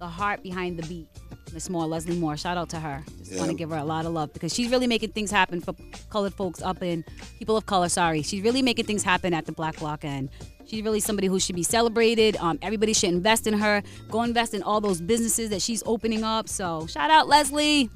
the 0.00 0.08
heart 0.08 0.42
behind 0.42 0.76
the 0.76 0.82
beat. 0.88 1.06
Miss 1.54 1.70
Moore, 1.70 1.86
Leslie 1.86 2.16
Moore. 2.16 2.36
Shout 2.36 2.56
out 2.56 2.68
to 2.70 2.80
her. 2.80 3.04
Just 3.18 3.38
want 3.38 3.48
to 3.48 3.56
give 3.56 3.70
her 3.70 3.76
a 3.76 3.84
lot 3.84 4.06
of 4.06 4.12
love 4.12 4.32
because 4.32 4.52
she's 4.52 4.72
really 4.72 4.88
making 4.88 5.12
things 5.12 5.30
happen 5.30 5.60
for 5.60 5.72
colored 6.08 6.34
folks 6.34 6.62
up 6.62 6.82
in 6.82 7.04
people 7.38 7.56
of 7.56 7.64
color. 7.66 7.88
Sorry, 7.88 8.22
she's 8.22 8.42
really 8.42 8.60
making 8.60 8.86
things 8.86 9.04
happen 9.04 9.34
at 9.34 9.46
the 9.46 9.52
Black 9.52 9.76
Block 9.76 10.04
and. 10.04 10.28
She's 10.66 10.84
really 10.84 11.00
somebody 11.00 11.26
who 11.26 11.40
should 11.40 11.56
be 11.56 11.64
celebrated. 11.64 12.36
Um, 12.36 12.56
everybody 12.62 12.92
should 12.92 13.08
invest 13.08 13.48
in 13.48 13.54
her. 13.54 13.82
Go 14.08 14.22
invest 14.22 14.54
in 14.54 14.62
all 14.62 14.80
those 14.80 15.00
businesses 15.00 15.50
that 15.50 15.60
she's 15.60 15.82
opening 15.84 16.22
up. 16.22 16.48
So 16.48 16.86
shout 16.86 17.10
out 17.10 17.26
Leslie. 17.26 17.90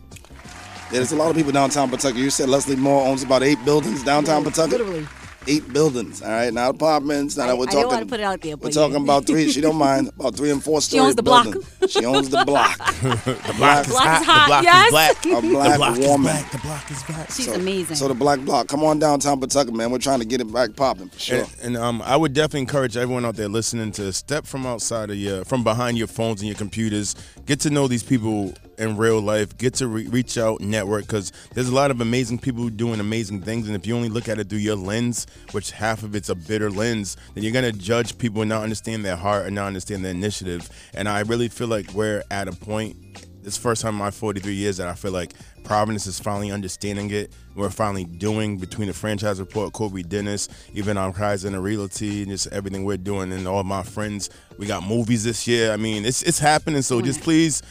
Yeah, 0.90 0.99
there's 0.99 1.12
a 1.12 1.16
lot 1.16 1.31
of 1.31 1.37
people 1.37 1.53
downtown 1.53 1.90
Pawtucket. 1.90 2.16
You 2.18 2.31
said 2.31 2.49
Leslie 2.49 2.77
Moore 2.77 3.07
owns 3.07 3.23
about 3.23 3.42
eight 3.42 3.62
buildings 3.64 4.03
downtown 4.05 4.44
Pawtucket. 4.44 4.79
Literally. 4.79 5.07
Eight 5.47 5.70
buildings. 5.75 6.23
All 6.23 6.31
right, 6.31 6.51
not 6.55 6.70
apartments. 6.75 7.37
Not 7.37 7.51
I- 7.51 7.53
we're 7.53 7.64
I 7.64 7.66
didn't 7.66 7.73
talking. 7.83 7.88
wanna 7.88 8.07
put 8.07 8.20
it 8.20 8.23
out 8.23 8.40
there, 8.40 8.53
we're 8.57 8.62
but 8.68 8.73
talking 8.73 8.97
about 8.97 9.27
three. 9.27 9.51
She 9.51 9.61
don't 9.61 9.77
mind 9.90 10.09
about 10.18 10.35
three 10.37 10.51
and 10.51 10.64
four 10.64 10.81
She 10.81 10.99
owns 10.99 11.16
the 11.16 11.23
block. 11.23 11.55
She 11.87 12.03
owns 12.07 12.31
the 12.31 12.44
block. 12.47 12.79
the 13.03 13.55
block 13.59 13.87
is 13.87 13.92
Block 13.92 14.20
is 14.20 14.25
hot. 14.25 14.25
hot, 14.25 14.62
The 14.62 14.70
block 14.70 14.87
is 14.87 14.90
black. 14.90 15.27
A 15.27 15.40
The 15.42 15.49
black 15.51 15.77
block 15.79 15.99
is 15.99 16.07
woman. 16.07 16.23
black. 16.33 16.51
The 16.51 16.59
block 16.59 16.90
is 16.90 17.03
back. 17.03 17.31
She's 17.31 17.44
So- 17.44 17.55
amazing. 17.57 17.97
So 17.97 18.09
the 18.09 18.14
black 18.14 18.40
block. 18.40 18.68
Come 18.68 18.85
on 18.85 18.99
downtown 18.99 19.38
Pawtucket, 19.38 19.75
man. 19.75 19.90
We're 19.90 19.99
trying 19.99 20.20
to 20.20 20.25
get 20.25 20.40
it 20.40 20.51
back 20.51 20.77
popping 20.77 21.11
for 21.11 21.18
sure. 21.18 21.38
And, 21.40 21.49
and 21.62 21.77
um, 21.77 22.01
I 22.01 22.16
would 22.16 22.33
definitely 22.33 22.61
encourage 22.61 22.97
everyone 22.97 23.27
out 23.27 23.37
there 23.37 23.49
listening 23.49 23.92
to 23.92 24.14
step 24.14 24.47
from 24.47 24.64
outside 24.64 25.11
of 25.11 25.16
your, 25.16 25.44
from 25.44 25.62
behind 25.62 25.99
your 25.99 26.07
phones 26.07 26.40
and 26.40 26.49
your 26.49 26.57
computers. 26.57 27.14
Get 27.44 27.61
to 27.61 27.70
know 27.70 27.87
these 27.87 28.03
people 28.03 28.55
in 28.79 28.97
real 28.97 29.21
life. 29.21 29.57
Get 29.59 29.75
to 29.75 29.89
re- 29.89 30.07
reach 30.07 30.39
out, 30.39 30.61
network, 30.61 31.03
because 31.03 31.33
there's 31.55 31.69
a 31.69 31.75
lot 31.75 31.91
of 31.91 32.01
amazing 32.01 32.39
people 32.39 32.69
doing 32.69 33.01
amazing 33.01 33.43
things. 33.43 33.67
And 33.67 33.77
if 33.77 33.87
you 33.87 33.97
only 33.97 34.09
look 34.09 34.29
at 34.29 34.39
it 34.39 34.49
through 34.49 34.59
your 34.59 34.77
lens, 34.77 35.27
which 35.53 35.71
half 35.71 36.03
of 36.03 36.15
it's 36.15 36.29
a 36.29 36.35
bitter 36.35 36.71
lens, 36.71 37.17
then 37.35 37.45
you're 37.45 37.53
gonna 37.53 37.73
judge 37.73 38.19
people 38.19 38.43
and 38.43 38.49
not 38.49 38.63
understand 38.63 39.05
their 39.05 39.17
heart 39.17 39.47
and 39.47 39.55
not 39.55 39.67
understand 39.67 40.05
their 40.05 40.13
initiative. 40.13 40.69
And 40.95 41.09
I 41.09 41.21
really 41.21 41.49
feel 41.49 41.69
like 41.69 41.93
we're 41.93 42.23
at 42.31 42.49
a 42.49 42.53
point. 42.53 42.97
This 43.43 43.59
first 43.59 43.83
time 43.83 43.95
in 43.95 43.99
my 43.99 44.11
43 44.11 44.55
years 44.55 44.79
that 44.79 44.89
I 44.89 44.95
feel 44.95 45.13
like 45.13 45.35
Providence 45.65 46.07
is 46.07 46.21
finally 46.21 46.51
understanding 46.51 47.11
it. 47.11 47.33
We're 47.55 47.71
finally 47.71 48.05
doing 48.05 48.59
between 48.59 48.89
the 48.89 48.95
franchise 48.95 49.41
report, 49.41 49.73
Kobi 49.73 50.07
Dennis, 50.07 50.49
even 50.75 50.99
our 50.99 51.13
Kaiser 51.13 51.49
and 51.49 51.57
the 51.57 51.61
realty, 51.61 52.23
and 52.23 52.31
just 52.31 52.49
everything 52.49 52.85
we're 52.85 52.99
doing, 52.99 53.33
and 53.33 53.49
all 53.49 53.65
my 53.65 53.83
friends. 53.83 54.29
We 54.59 54.67
got 54.67 54.87
movies 54.87 55.25
this 55.25 55.49
year. 55.49 55.73
I 55.73 55.77
mean, 55.77 56.05
it's 56.05 56.23
it's 56.23 56.39
happening. 56.39 56.83
So 56.83 57.01
just 57.01 57.23
please 57.23 57.63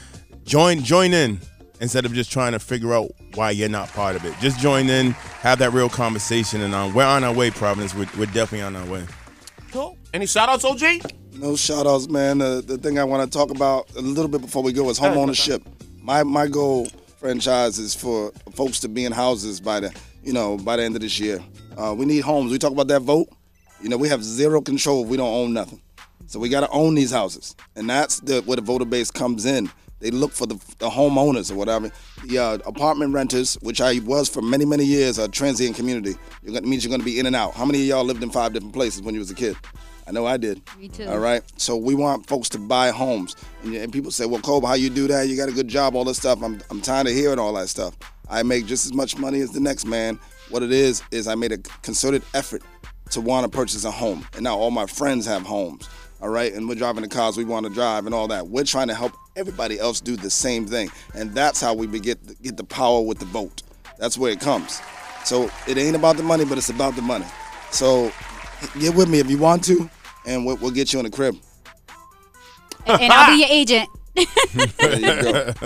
join 0.46 0.84
join 0.84 1.14
in 1.14 1.40
instead 1.80 2.06
of 2.06 2.14
just 2.14 2.32
trying 2.32 2.54
to 2.54 2.60
figure 2.60 2.94
out 2.94 3.12
why 3.36 3.52
you're 3.52 3.70
not 3.70 3.90
part 3.90 4.16
of 4.16 4.26
it. 4.26 4.34
Just 4.40 4.60
join 4.60 4.90
in, 4.90 5.12
have 5.42 5.60
that 5.60 5.72
real 5.74 5.90
conversation, 5.90 6.62
and 6.62 6.74
um, 6.74 6.94
we're 6.94 7.06
on 7.06 7.24
our 7.24 7.34
way, 7.34 7.52
Providence. 7.52 7.94
We're, 7.94 8.08
we're 8.18 8.26
definitely 8.28 8.62
on 8.62 8.76
our 8.76 8.86
way. 8.86 9.06
Cool. 9.72 9.98
Any 10.14 10.26
shout 10.26 10.50
outs, 10.50 10.64
OG? 10.64 10.82
No 11.34 11.56
shout 11.56 11.88
outs, 11.88 12.08
man. 12.08 12.42
Uh, 12.42 12.62
the 12.62 12.78
thing 12.78 13.00
I 13.00 13.04
want 13.04 13.30
to 13.30 13.38
talk 13.38 13.50
about 13.50 13.90
a 13.96 14.02
little 14.02 14.30
bit 14.30 14.42
before 14.42 14.62
we 14.64 14.72
go 14.72 14.90
is 14.90 14.98
home 14.98 15.18
ownership. 15.18 15.64
My 16.00 16.24
my 16.24 16.48
goal 16.48 16.88
franchise 17.18 17.80
is 17.80 17.96
for 17.96 18.32
folks 18.54 18.80
to 18.82 18.90
be 18.90 19.06
in 19.06 19.12
houses 19.12 19.60
by 19.60 19.80
the 19.80 19.96
you 20.24 20.34
know 20.34 20.58
by 20.58 20.78
the 20.78 20.84
end 20.84 20.96
of 20.96 21.02
this 21.02 21.20
year. 21.20 21.40
Uh, 21.78 21.96
we 21.98 22.06
need 22.06 22.22
homes. 22.22 22.52
We 22.52 22.60
talk 22.60 22.72
about 22.72 22.88
that 22.90 23.02
vote. 23.02 23.30
You 23.82 23.90
know, 23.90 23.98
we 23.98 24.08
have 24.10 24.24
zero 24.24 24.62
control 24.62 25.04
if 25.04 25.10
we 25.10 25.18
don't 25.18 25.34
own 25.34 25.54
nothing. 25.54 25.82
So 26.28 26.40
we 26.40 26.50
got 26.50 26.62
to 26.62 26.70
own 26.70 26.96
these 26.96 27.12
houses, 27.12 27.56
and 27.76 27.90
that's 27.90 28.20
the 28.22 28.42
where 28.42 28.56
the 28.56 28.62
voter 28.62 28.86
base 28.86 29.12
comes 29.12 29.46
in. 29.46 29.70
They 30.04 30.12
look 30.12 30.34
for 30.34 30.46
the, 30.46 30.56
the 30.80 30.90
homeowners 30.90 31.50
or 31.50 31.56
whatever. 31.56 31.90
The 32.26 32.38
uh, 32.38 32.58
apartment 32.66 33.14
renters, 33.14 33.56
which 33.62 33.80
I 33.80 34.00
was 34.00 34.28
for 34.28 34.42
many 34.42 34.66
many 34.66 34.84
years, 34.84 35.18
a 35.18 35.30
transient 35.30 35.78
community. 35.78 36.16
You're 36.44 36.56
gonna, 36.56 36.68
means 36.68 36.84
you're 36.84 36.90
going 36.90 37.00
to 37.00 37.06
be 37.06 37.20
in 37.20 37.26
and 37.26 37.36
out. 37.36 37.54
How 37.54 37.64
many 37.64 37.80
of 37.80 37.88
y'all 37.88 38.04
lived 38.04 38.22
in 38.22 38.30
five 38.30 38.52
different 38.52 38.74
places 38.74 39.02
when 39.02 39.16
you 39.16 39.22
was 39.22 39.32
a 39.32 39.36
kid? 39.36 39.56
I 40.06 40.12
know 40.12 40.26
I 40.26 40.36
did. 40.36 40.62
Me 40.78 40.90
too. 40.90 41.08
All 41.08 41.20
right. 41.20 41.42
So 41.56 41.78
we 41.78 41.96
want 41.96 42.28
folks 42.28 42.50
to 42.50 42.60
buy 42.60 42.90
homes, 42.90 43.38
and, 43.64 43.74
and 43.76 43.94
people 43.94 44.12
say, 44.12 44.26
"Well, 44.26 44.42
Kobi, 44.42 44.68
how 44.68 44.74
you 44.74 44.90
do 44.90 45.08
that? 45.08 45.30
You 45.30 45.38
got 45.38 45.48
a 45.48 45.54
good 45.54 45.70
job, 45.70 45.96
all 45.96 46.04
this 46.04 46.18
stuff." 46.18 46.44
I'm 46.44 46.62
I'm 46.70 46.82
tired 46.82 47.08
of 47.08 47.14
hearing 47.14 47.40
all 47.40 47.54
that 47.54 47.70
stuff. 47.70 47.96
I 48.30 48.44
make 48.44 48.66
just 48.66 48.86
as 48.86 48.94
much 48.94 49.18
money 49.18 49.40
as 49.40 49.52
the 49.52 49.62
next 49.62 49.86
man. 49.86 50.20
What 50.50 50.64
it 50.64 50.74
is 50.74 51.02
is 51.12 51.30
I 51.30 51.36
made 51.36 51.54
a 51.54 51.58
concerted 51.82 52.24
effort 52.34 52.62
to 53.12 53.22
want 53.22 53.50
to 53.50 53.58
purchase 53.58 53.86
a 53.86 53.92
home, 53.92 54.28
and 54.34 54.44
now 54.44 54.58
all 54.58 54.72
my 54.72 54.86
friends 54.86 55.26
have 55.26 55.44
homes. 55.44 55.88
All 56.22 56.30
right, 56.30 56.54
and 56.54 56.68
we're 56.68 56.76
driving 56.76 57.04
the 57.04 57.10
cars 57.10 57.38
we 57.38 57.44
want 57.44 57.66
to 57.66 57.74
drive 57.74 58.06
and 58.06 58.14
all 58.14 58.28
that. 58.30 58.48
We're 58.48 58.64
trying 58.64 58.88
to 58.90 58.94
help 58.94 59.14
everybody 59.36 59.80
else 59.80 60.02
do 60.02 60.16
the 60.16 60.30
same 60.30 60.66
thing, 60.66 60.90
and 61.14 61.34
that's 61.34 61.60
how 61.62 61.74
we 61.74 61.88
be- 61.88 62.00
get 62.00 62.42
get 62.42 62.58
the 62.58 62.64
power 62.64 63.02
with 63.02 63.20
the 63.20 63.26
vote. 63.26 63.64
That's 63.98 64.18
where 64.18 64.32
it 64.32 64.40
comes. 64.40 64.82
So 65.26 65.50
it 65.68 65.78
ain't 65.78 65.96
about 65.96 66.18
the 66.18 66.24
money, 66.24 66.46
but 66.46 66.58
it's 66.58 66.70
about 66.70 66.96
the 66.96 67.02
money. 67.02 67.26
So 67.72 68.12
get 68.80 68.96
with 68.96 69.10
me 69.10 69.20
if 69.20 69.30
you 69.30 69.38
want 69.38 69.64
to, 69.66 69.90
and 70.26 70.46
we'll, 70.46 70.58
we'll 70.58 70.72
get 70.72 70.92
you 70.94 71.00
in 71.00 71.06
the 71.06 71.12
crib. 71.12 71.36
and, 72.86 73.02
and 73.02 73.12
I'll 73.14 73.32
be 73.36 73.40
your 73.40 73.50
agent. 73.50 73.90
There 74.78 75.00
you 75.00 75.22
go. 75.24 75.54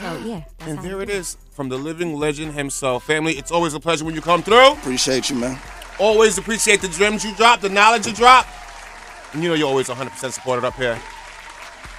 So 0.00 0.18
yeah. 0.18 0.42
And 0.60 0.78
there 0.80 1.00
it 1.00 1.08
is 1.08 1.36
from 1.52 1.68
the 1.68 1.78
living 1.78 2.14
legend 2.16 2.52
himself. 2.52 3.04
Family, 3.04 3.34
it's 3.34 3.50
always 3.50 3.74
a 3.74 3.80
pleasure 3.80 4.04
when 4.04 4.14
you 4.14 4.20
come 4.20 4.42
through. 4.42 4.72
Appreciate 4.72 5.30
you, 5.30 5.36
man. 5.36 5.58
Always 5.98 6.36
appreciate 6.36 6.80
the 6.82 6.88
gems 6.88 7.24
you 7.24 7.34
drop, 7.36 7.60
the 7.60 7.68
knowledge 7.68 8.06
you 8.06 8.12
drop. 8.12 8.46
And 9.32 9.42
you 9.42 9.48
know 9.48 9.54
you're 9.54 9.68
always 9.68 9.88
100% 9.88 10.32
supported 10.32 10.64
up 10.66 10.74
here. 10.74 11.00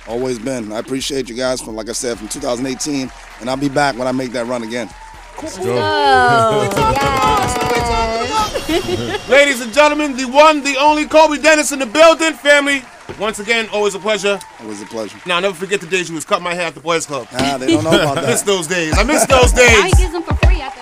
Always 0.07 0.37
been. 0.39 0.71
I 0.71 0.77
appreciate 0.79 1.29
you 1.29 1.35
guys 1.35 1.61
from, 1.61 1.75
like 1.75 1.89
I 1.89 1.93
said, 1.93 2.17
from 2.19 2.27
2018, 2.27 3.11
and 3.41 3.49
I'll 3.49 3.57
be 3.57 3.69
back 3.69 3.97
when 3.97 4.07
I 4.07 4.11
make 4.11 4.31
that 4.33 4.45
run 4.45 4.61
again. 4.63 4.87
Ladies 9.29 9.61
and 9.61 9.73
gentlemen, 9.73 10.15
the 10.15 10.25
one, 10.25 10.63
the 10.63 10.75
only 10.77 11.05
Kobi 11.05 11.41
Dennis 11.41 11.71
in 11.71 11.79
the 11.79 11.85
building. 11.85 12.33
Family, 12.33 12.83
once 13.19 13.39
again, 13.39 13.67
always 13.73 13.93
a 13.95 13.99
pleasure. 13.99 14.39
Always 14.61 14.81
a 14.81 14.85
pleasure. 14.85 15.17
Now, 15.25 15.35
I'll 15.35 15.41
never 15.41 15.53
forget 15.55 15.81
the 15.81 15.87
days 15.87 16.07
you 16.09 16.15
was 16.15 16.25
cutting 16.25 16.43
my 16.43 16.53
hair 16.53 16.67
at 16.67 16.75
the 16.75 16.79
Boys 16.81 17.05
Club. 17.05 17.27
Nah, 17.33 17.57
they 17.57 17.67
don't 17.67 17.83
know 17.83 17.89
about 17.91 18.15
that. 18.21 18.25
I 18.25 18.31
miss 18.31 18.41
those 18.43 18.67
days. 18.67 18.97
I 18.97 19.03
miss 19.03 19.25
those 19.25 19.53
Now 19.53 19.61
he 19.63 19.81
days. 19.83 19.93
gives 19.99 20.11
them 20.13 20.23
for 20.23 20.35
free. 20.45 20.61
After. 20.61 20.81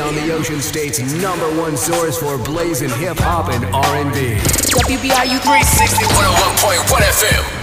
On 0.00 0.14
the 0.14 0.32
Ocean 0.32 0.60
State's 0.60 0.98
number 1.20 1.46
one 1.60 1.76
source 1.76 2.18
for 2.18 2.38
blazing 2.38 2.88
hip 2.90 3.18
hop 3.18 3.50
and 3.50 3.64
R&B. 3.66 4.36
WBRU 4.72 5.38
360. 5.42 6.04
101.1 6.04 7.02
FM. 7.02 7.59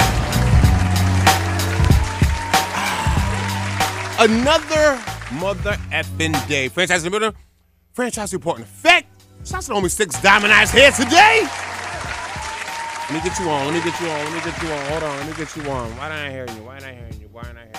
Another 4.19 4.99
mother 5.33 5.73
effing 5.91 6.47
day. 6.47 6.69
Franchise 6.69 7.05
in 7.05 7.11
the. 7.11 7.35
Franchise 7.93 8.33
report 8.33 8.57
in 8.57 8.63
effect. 8.63 9.07
Shouts 9.45 9.67
to 9.67 9.73
homie 9.73 9.91
Six 9.91 10.19
Diamond 10.21 10.51
Eyes 10.51 10.71
here 10.71 10.91
today. 10.91 11.47
Let 13.09 13.13
me 13.13 13.29
get 13.29 13.39
you 13.39 13.49
on. 13.49 13.67
Let 13.67 13.73
me 13.75 13.81
get 13.89 14.01
you 14.01 14.07
on. 14.09 14.25
Let 14.25 14.33
me 14.33 14.51
get 14.51 14.63
you 14.63 14.69
on. 14.69 14.85
Hold 14.87 15.03
on. 15.03 15.17
Let 15.17 15.27
me 15.27 15.33
get 15.33 15.55
you 15.55 15.61
on. 15.69 15.97
Why 15.97 16.09
not 16.09 16.17
I 16.17 16.31
hearing 16.31 16.55
you? 16.55 16.63
Why 16.63 16.79
not 16.79 16.83
I 16.83 16.93
hearing 16.93 17.21
you? 17.21 17.29
Why 17.31 17.41
not 17.43 17.57
I 17.57 17.59
hearing 17.59 17.73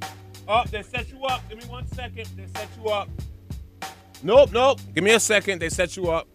you? 0.00 0.08
Oh, 0.46 0.64
they 0.70 0.82
set 0.82 1.10
you 1.10 1.24
up. 1.24 1.48
Give 1.48 1.58
me 1.58 1.64
one 1.64 1.86
second. 1.88 2.28
They 2.36 2.46
set 2.46 2.68
you 2.80 2.90
up. 2.90 3.08
Nope, 4.22 4.52
nope. 4.52 4.80
Give 4.94 5.02
me 5.02 5.14
a 5.14 5.20
second. 5.20 5.60
They 5.60 5.68
set 5.68 5.96
you 5.96 6.10
up. 6.10 6.28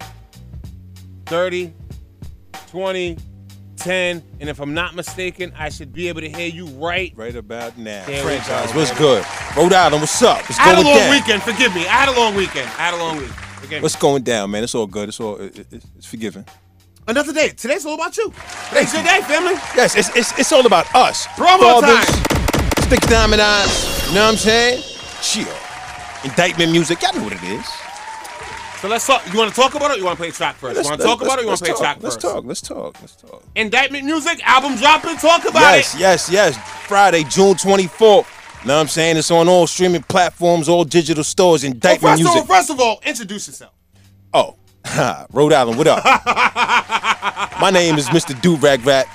30, 1.26 1.74
20, 2.68 3.18
10. 3.84 4.24
And 4.40 4.50
if 4.50 4.60
I'm 4.60 4.74
not 4.74 4.96
mistaken, 4.96 5.54
I 5.58 5.70
should 5.70 5.94
be 5.94 6.08
able 6.08 6.22
to 6.22 6.30
hear 6.30 6.48
you 6.48 6.66
right. 6.68 7.14
Right 7.16 7.36
about 7.36 7.78
now. 7.78 8.06
There 8.06 8.24
Franchise, 8.24 8.72
go, 8.72 8.80
what's 8.80 8.92
man. 8.92 9.00
good? 9.00 9.26
Rhode 9.58 9.74
Island, 9.74 10.02
what's 10.02 10.22
up? 10.22 10.38
What's 10.42 10.60
I 10.60 10.64
had 10.64 10.80
a 10.80 10.82
long 10.82 10.98
down? 10.98 11.12
weekend. 11.12 11.44
Forgive 11.44 11.76
me. 11.76 11.82
I 11.82 11.92
had 11.92 12.10
a 12.10 12.20
long 12.20 12.36
weekend. 12.36 12.68
I 12.68 12.72
had 12.90 12.94
a 12.94 12.98
long 12.98 13.18
week. 13.18 13.28
Forgive 13.28 13.72
me. 13.72 13.82
What's 13.82 13.96
going 13.96 14.24
down, 14.24 14.52
man? 14.52 14.64
It's 14.64 14.74
all 14.76 14.88
good. 14.88 15.10
It's 15.10 15.20
all 15.20 15.36
it, 15.38 15.60
it- 15.60 15.84
it's 15.98 16.06
forgiven. 16.06 16.46
Another 17.08 17.34
day. 17.34 17.50
Today's 17.50 17.86
all 17.86 17.96
about 17.96 18.16
you. 18.18 18.32
Today's 18.70 18.94
your 18.94 19.04
day, 19.04 19.20
family. 19.24 19.54
Yes, 19.76 19.96
it's 19.98 20.10
it's, 20.16 20.40
it's 20.40 20.52
all 20.54 20.66
about 20.66 20.94
us. 20.96 21.28
Promo 21.36 21.82
Fathers, 21.82 22.06
time. 22.06 22.84
Stick 22.88 23.02
diamond 23.02 23.42
eyes. 23.42 24.08
You 24.08 24.16
know 24.16 24.24
what 24.24 24.32
I'm 24.32 24.38
saying? 24.38 24.82
Chill. 25.22 25.54
Indictment 26.24 26.72
music. 26.72 27.02
Y'all 27.02 27.14
know 27.14 27.24
what 27.24 27.34
it 27.34 27.44
is. 27.44 27.66
So 28.84 28.90
let's 28.90 29.08
talk. 29.08 29.22
You 29.32 29.40
want 29.40 29.50
to 29.50 29.56
talk 29.56 29.76
about 29.76 29.92
it? 29.92 29.94
or 29.94 29.98
You 30.00 30.04
want 30.04 30.18
to 30.18 30.22
play 30.22 30.28
a 30.28 30.32
track 30.34 30.56
first? 30.58 30.76
Let's- 30.76 30.86
you 30.86 30.92
want 30.92 31.00
to 31.02 31.08
talk 31.08 31.22
about 31.22 31.40
it? 31.40 31.40
or 31.40 31.42
You 31.44 31.48
want 31.48 31.60
to 31.60 31.64
play 31.64 31.72
a 31.72 31.74
talk, 31.74 31.82
track 31.84 31.98
let's 32.02 32.16
first? 32.16 32.22
talk. 32.28 32.44
Let's 32.46 32.60
talk. 32.62 32.98
Let's 33.00 33.16
talk. 33.16 33.42
Indictment 33.56 34.04
music 34.04 34.46
album 34.46 34.76
dropping. 34.76 35.16
Talk 35.16 35.46
about 35.46 35.62
yes, 35.62 35.96
it. 35.96 36.00
yes, 36.02 36.30
yes. 36.30 36.56
Yes. 36.58 36.70
Friday, 36.90 37.24
June 37.24 37.56
24th. 37.56 38.26
Know 38.66 38.76
what 38.76 38.82
I'm 38.82 38.88
saying? 38.90 39.16
It's 39.16 39.32
on 39.32 39.48
all 39.48 39.68
streaming 39.68 40.04
platforms, 40.04 40.68
all 40.68 40.84
digital 40.84 41.24
stores, 41.24 41.64
Well, 41.64 41.72
indictment 41.72 42.12
first, 42.12 42.20
of 42.22 42.28
all, 42.28 42.34
music. 42.34 42.50
first 42.50 42.70
of 42.72 42.80
all, 42.82 43.00
introduce 43.06 43.48
yourself. 43.48 43.72
Oh, 44.34 44.56
Rhode 45.32 45.54
Island, 45.54 45.78
what 45.78 45.88
up? 45.88 46.04
My 47.62 47.70
name 47.72 47.98
is 47.98 48.10
Mr. 48.10 48.40
Do 48.42 48.58
Rag 48.58 48.86
Rat, 48.86 49.08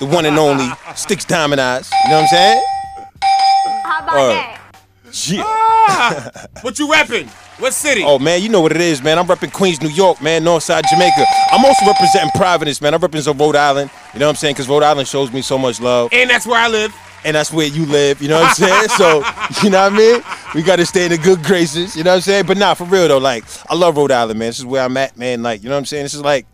the 0.00 0.04
one 0.06 0.26
and 0.26 0.38
only 0.38 0.68
Sticks 0.94 1.24
Diamond 1.24 1.62
Eyes. 1.62 1.90
You 2.04 2.10
know 2.10 2.16
what 2.16 2.22
I'm 2.24 2.28
saying? 2.28 2.62
How 3.84 4.00
about 4.02 4.14
Word. 4.16 4.34
that? 4.34 4.57
Yeah. 5.26 5.42
Ah, 5.44 6.30
what 6.60 6.78
you 6.78 6.86
repping? 6.86 7.28
What 7.58 7.74
city? 7.74 8.04
Oh 8.04 8.18
man, 8.18 8.40
you 8.40 8.48
know 8.48 8.60
what 8.60 8.72
it 8.72 8.80
is, 8.80 9.02
man. 9.02 9.18
I'm 9.18 9.26
repping 9.26 9.52
Queens, 9.52 9.82
New 9.82 9.88
York, 9.88 10.22
man, 10.22 10.44
Northside 10.44 10.84
Jamaica. 10.88 11.24
I'm 11.50 11.64
also 11.64 11.86
representing 11.86 12.30
Providence, 12.36 12.80
man. 12.80 12.94
I'm 12.94 13.00
representing 13.00 13.40
Rhode 13.40 13.56
Island. 13.56 13.90
You 14.14 14.20
know 14.20 14.26
what 14.26 14.30
I'm 14.30 14.36
saying? 14.36 14.54
Because 14.54 14.68
Rhode 14.68 14.84
Island 14.84 15.08
shows 15.08 15.32
me 15.32 15.42
so 15.42 15.58
much 15.58 15.80
love. 15.80 16.10
And 16.12 16.30
that's 16.30 16.46
where 16.46 16.60
I 16.60 16.68
live. 16.68 16.94
And 17.24 17.34
that's 17.34 17.52
where 17.52 17.66
you 17.66 17.84
live, 17.86 18.22
you 18.22 18.28
know 18.28 18.40
what 18.40 18.50
I'm 18.50 18.54
saying? 18.54 18.88
so, 18.90 19.24
you 19.64 19.70
know 19.70 19.82
what 19.82 19.92
I 19.92 19.96
mean? 19.96 20.22
We 20.54 20.62
gotta 20.62 20.86
stay 20.86 21.06
in 21.06 21.10
the 21.10 21.18
good 21.18 21.42
graces, 21.42 21.96
you 21.96 22.04
know 22.04 22.10
what 22.10 22.16
I'm 22.16 22.22
saying? 22.22 22.46
But 22.46 22.58
nah, 22.58 22.74
for 22.74 22.84
real 22.84 23.08
though, 23.08 23.18
like, 23.18 23.44
I 23.68 23.74
love 23.74 23.96
Rhode 23.96 24.12
Island, 24.12 24.38
man. 24.38 24.50
This 24.50 24.60
is 24.60 24.66
where 24.66 24.84
I'm 24.84 24.96
at, 24.96 25.16
man. 25.16 25.42
Like, 25.42 25.62
you 25.64 25.68
know 25.68 25.74
what 25.74 25.80
I'm 25.80 25.86
saying? 25.86 26.04
This 26.04 26.14
is 26.14 26.22
like, 26.22 26.46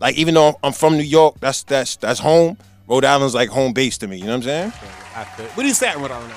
like, 0.00 0.16
even 0.16 0.34
though 0.34 0.58
I'm 0.62 0.72
from 0.72 0.98
New 0.98 1.04
York, 1.04 1.36
that's 1.40 1.62
that's 1.62 1.96
that's 1.96 2.20
home. 2.20 2.58
Rhode 2.86 3.06
Island's 3.06 3.34
like 3.34 3.48
home 3.48 3.72
base 3.72 3.96
to 3.98 4.06
me, 4.06 4.18
you 4.18 4.24
know 4.24 4.36
what 4.36 4.36
I'm 4.36 4.42
saying? 4.42 4.70
What 4.70 5.62
do 5.62 5.66
you 5.68 5.74
say 5.74 5.90
in 5.90 6.02
Rhode 6.02 6.10
Island? 6.10 6.34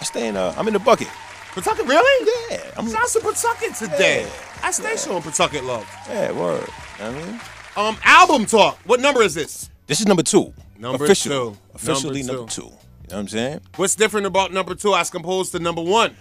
I 0.00 0.04
stay 0.04 0.28
in 0.28 0.36
uh 0.36 0.54
I'm 0.56 0.66
in 0.68 0.72
the 0.74 0.80
bucket. 0.80 1.08
Pawtucket, 1.52 1.86
really? 1.86 2.30
Yeah. 2.50 2.62
I'm 2.76 2.88
Shouts 2.90 3.14
to 3.14 3.20
Pawtucket 3.20 3.74
today. 3.74 4.28
I 4.62 4.70
stay 4.70 4.96
showing 4.96 5.22
Pawtucket 5.22 5.64
love. 5.64 5.88
Yeah, 6.08 6.30
word. 6.32 6.68
You 6.98 7.04
know 7.04 7.12
what 7.12 7.22
I 7.22 7.26
mean? 7.26 7.40
Um, 7.76 7.96
album 8.04 8.46
talk. 8.46 8.78
What 8.84 9.00
number 9.00 9.22
is 9.22 9.34
this? 9.34 9.68
This 9.86 10.00
is 10.00 10.06
number 10.06 10.22
two. 10.22 10.52
Number 10.78 11.04
Official. 11.04 11.52
two. 11.52 11.58
Officially 11.74 12.22
Number 12.22 12.34
number 12.38 12.52
two. 12.52 12.62
You 12.62 12.68
know 12.68 12.76
what 13.08 13.14
I'm 13.16 13.28
saying? 13.28 13.60
What's 13.76 13.96
different 13.96 14.26
about 14.26 14.52
number 14.52 14.74
two 14.76 14.94
as 14.94 15.12
opposed 15.14 15.52
to 15.52 15.58
number 15.58 15.82
one? 15.82 16.14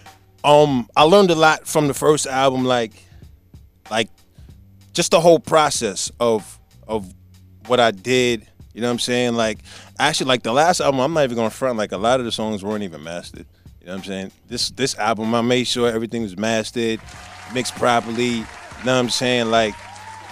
um 0.44 0.90
I 0.96 1.04
learned 1.04 1.32
a 1.32 1.36
lot 1.36 1.68
from 1.68 1.88
the 1.88 1.94
first 1.94 2.26
album 2.26 2.64
like 2.64 2.94
like 3.92 4.10
just 4.94 5.12
the 5.12 5.20
whole 5.20 5.40
process 5.40 6.12
of 6.20 6.60
of 6.88 7.14
what 7.68 7.80
I 7.80 7.92
did, 7.92 8.48
you 8.74 8.82
know 8.82 8.88
what 8.88 8.94
I'm 8.94 9.00
saying? 9.00 9.34
Like 9.36 9.60
actually 10.00 10.28
like 10.28 10.44
the 10.44 10.54
last 10.54 10.80
album, 10.80 11.00
I'm 11.00 11.14
not 11.14 11.24
even 11.24 11.36
gonna 11.36 11.50
front, 11.50 11.78
like 11.78 11.92
a 11.92 11.98
lot 11.98 12.20
of 12.20 12.26
the 12.26 12.32
songs 12.32 12.64
weren't 12.64 12.84
even 12.84 13.04
mastered. 13.04 13.46
You 13.82 13.88
know 13.88 13.94
what 13.94 13.98
I'm 14.00 14.04
saying? 14.06 14.32
This 14.48 14.70
this 14.72 14.98
album 14.98 15.34
I 15.36 15.42
made 15.42 15.66
sure 15.66 15.90
everything 15.90 16.22
was 16.24 16.38
mastered, 16.38 17.00
mixed 17.54 17.76
properly, 17.76 18.26
you 18.26 18.40
know 18.86 18.94
what 18.94 19.00
I'm 19.00 19.10
saying? 19.10 19.50
Like 19.52 19.74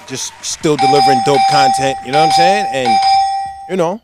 just 0.08 0.32
still 0.41 0.77
delivering 0.77 1.19
dope 1.25 1.39
content, 1.51 1.97
you 2.06 2.12
know 2.12 2.19
what 2.19 2.27
I'm 2.27 2.32
saying? 2.34 2.65
And 2.73 2.99
you 3.69 3.75
know, 3.77 4.01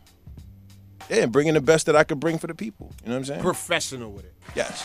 yeah, 1.08 1.22
and 1.24 1.32
bringing 1.32 1.54
the 1.54 1.60
best 1.60 1.86
that 1.86 1.96
I 1.96 2.04
could 2.04 2.20
bring 2.20 2.38
for 2.38 2.46
the 2.46 2.54
people. 2.54 2.92
You 3.02 3.08
know 3.08 3.14
what 3.14 3.18
I'm 3.20 3.24
saying? 3.26 3.40
Professional 3.42 4.10
with 4.10 4.24
it. 4.24 4.34
Yes. 4.54 4.82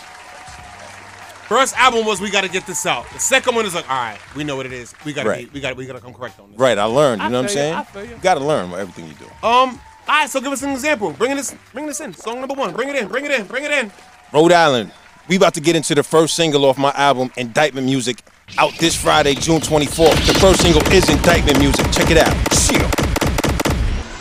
First 1.47 1.75
album 1.79 2.05
was 2.05 2.21
we 2.21 2.29
got 2.29 2.41
to 2.41 2.47
get 2.49 2.67
this 2.67 2.85
out. 2.85 3.09
The 3.11 3.17
second 3.19 3.55
one 3.55 3.65
is 3.65 3.73
like, 3.73 3.89
all 3.89 3.95
right, 3.97 4.19
we 4.35 4.43
know 4.43 4.55
what 4.55 4.67
it 4.67 4.71
is. 4.73 4.93
We 5.03 5.13
got 5.13 5.23
to 5.23 5.29
Right. 5.29 5.47
be, 5.51 5.53
we 5.55 5.59
gotta 5.61 5.73
we 5.73 5.87
got 5.87 5.93
to 5.93 5.99
come 5.99 6.13
correct 6.13 6.39
on 6.39 6.51
this. 6.51 6.59
Right, 6.59 6.77
I 6.77 6.83
learned. 6.83 7.21
You 7.21 7.27
I 7.27 7.29
know 7.31 7.41
what 7.41 7.49
I'm 7.49 7.55
feel 7.55 7.55
you, 7.55 7.61
saying? 7.63 7.73
I 7.73 7.83
feel 7.85 8.05
you. 8.05 8.15
got 8.21 8.35
to 8.35 8.41
learn 8.45 8.71
everything 8.73 9.07
you 9.07 9.15
do. 9.15 9.47
Um, 9.47 9.79
all 10.10 10.15
right, 10.15 10.30
so 10.30 10.41
give 10.41 10.52
us 10.52 10.63
an 10.63 10.72
example. 10.72 11.13
Bring 11.13 11.36
this, 11.36 11.54
bring 11.72 11.86
this 11.86 12.00
in. 12.02 12.15
Song 12.15 12.39
number 12.39 12.56
one. 12.56 12.74
Bring 12.74 12.89
it 12.89 12.95
in. 12.95 13.08
Bring 13.08 13.26
it 13.26 13.32
in. 13.32 13.45
Bring 13.45 13.63
it 13.63 13.69
in. 13.69 13.91
Rhode 14.34 14.52
Island. 14.52 14.91
We 15.28 15.36
about 15.36 15.54
to 15.54 15.62
get 15.62 15.76
into 15.76 15.93
the 15.93 16.02
first 16.02 16.36
single 16.36 16.65
off 16.65 16.80
my 16.80 16.91
album, 16.95 17.32
Indictment 17.38 17.86
Music, 17.86 18.24
out 18.58 18.74
this 18.80 19.00
Friday, 19.00 19.36
June 19.36 19.62
24th. 19.62 20.26
The 20.26 20.34
first 20.39 20.62
single 20.62 20.82
is 20.91 21.08
Indictment 21.08 21.60
Music. 21.60 21.86
Check 21.91 22.10
it 22.10 22.17
out. 22.17 22.34
Shit. 22.56 22.82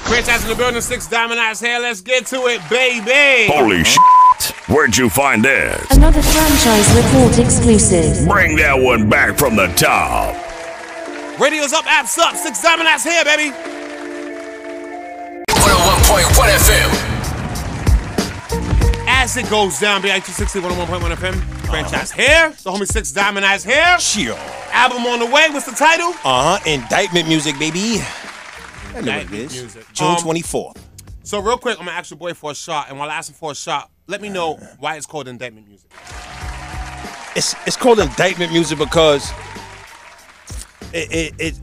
Franchise 0.04 0.42
in 0.42 0.50
the 0.50 0.56
building. 0.56 0.82
Sticks 0.82 1.06
Diamond 1.06 1.40
Eyes 1.40 1.58
here. 1.58 1.78
Let's 1.78 2.02
get 2.02 2.26
to 2.26 2.36
it, 2.48 2.60
baby. 2.68 3.50
Holy 3.50 3.82
shit. 3.82 3.98
Where'd 4.68 4.94
you 4.94 5.08
find 5.08 5.42
this? 5.42 5.90
Another 5.90 6.20
franchise 6.20 6.94
report 6.94 7.38
exclusive. 7.38 8.28
Bring 8.28 8.56
that 8.56 8.78
one 8.78 9.08
back 9.08 9.38
from 9.38 9.56
the 9.56 9.68
top. 9.68 10.36
Radio's 11.40 11.72
up, 11.72 11.86
apps 11.86 12.18
up. 12.18 12.36
Sticks 12.36 12.60
Diamond 12.60 12.90
Eyes 12.90 13.04
here, 13.04 13.24
baby. 13.24 13.77
101.1 16.08 16.48
FM. 16.56 16.88
As 19.06 19.36
it 19.36 19.48
goes 19.50 19.78
down, 19.78 20.00
BI260 20.00 20.62
101.1 20.62 21.14
FM. 21.16 21.34
Franchise 21.66 22.10
here. 22.10 22.48
The 22.62 22.70
homie 22.70 22.86
Sticks 22.86 23.12
Diamond 23.12 23.44
Eyes 23.44 23.62
here. 23.62 23.98
Shit. 23.98 24.34
Album 24.72 25.04
on 25.04 25.18
the 25.18 25.26
way. 25.26 25.48
What's 25.50 25.66
the 25.66 25.72
title? 25.72 26.08
Uh 26.24 26.58
huh. 26.58 26.70
Indictment 26.70 27.28
Music, 27.28 27.58
baby. 27.58 27.98
I 28.00 28.00
know 28.00 28.94
what 28.94 28.94
it 28.94 28.98
Indictment 28.98 29.42
is. 29.42 29.52
Music. 29.60 29.84
June 29.92 30.06
Um, 30.08 30.16
24th. 30.16 30.76
So 31.24 31.40
real 31.40 31.58
quick, 31.58 31.78
I'm 31.78 31.84
gonna 31.84 31.96
ask 31.98 32.10
your 32.10 32.16
boy 32.18 32.32
for 32.32 32.52
a 32.52 32.54
shot, 32.54 32.88
and 32.88 32.98
while 32.98 33.10
I 33.10 33.16
ask 33.16 33.28
him 33.28 33.34
for 33.34 33.50
a 33.52 33.54
shot, 33.54 33.90
let 34.06 34.22
me 34.22 34.30
know 34.30 34.54
why 34.78 34.96
it's 34.96 35.04
called 35.04 35.28
indictment 35.28 35.68
music. 35.68 35.90
It's 37.36 37.54
it's 37.66 37.76
called 37.76 37.98
Indictment 38.00 38.50
Music 38.52 38.78
because 38.78 39.30
it 40.94 41.12
it, 41.12 41.34
it 41.38 41.60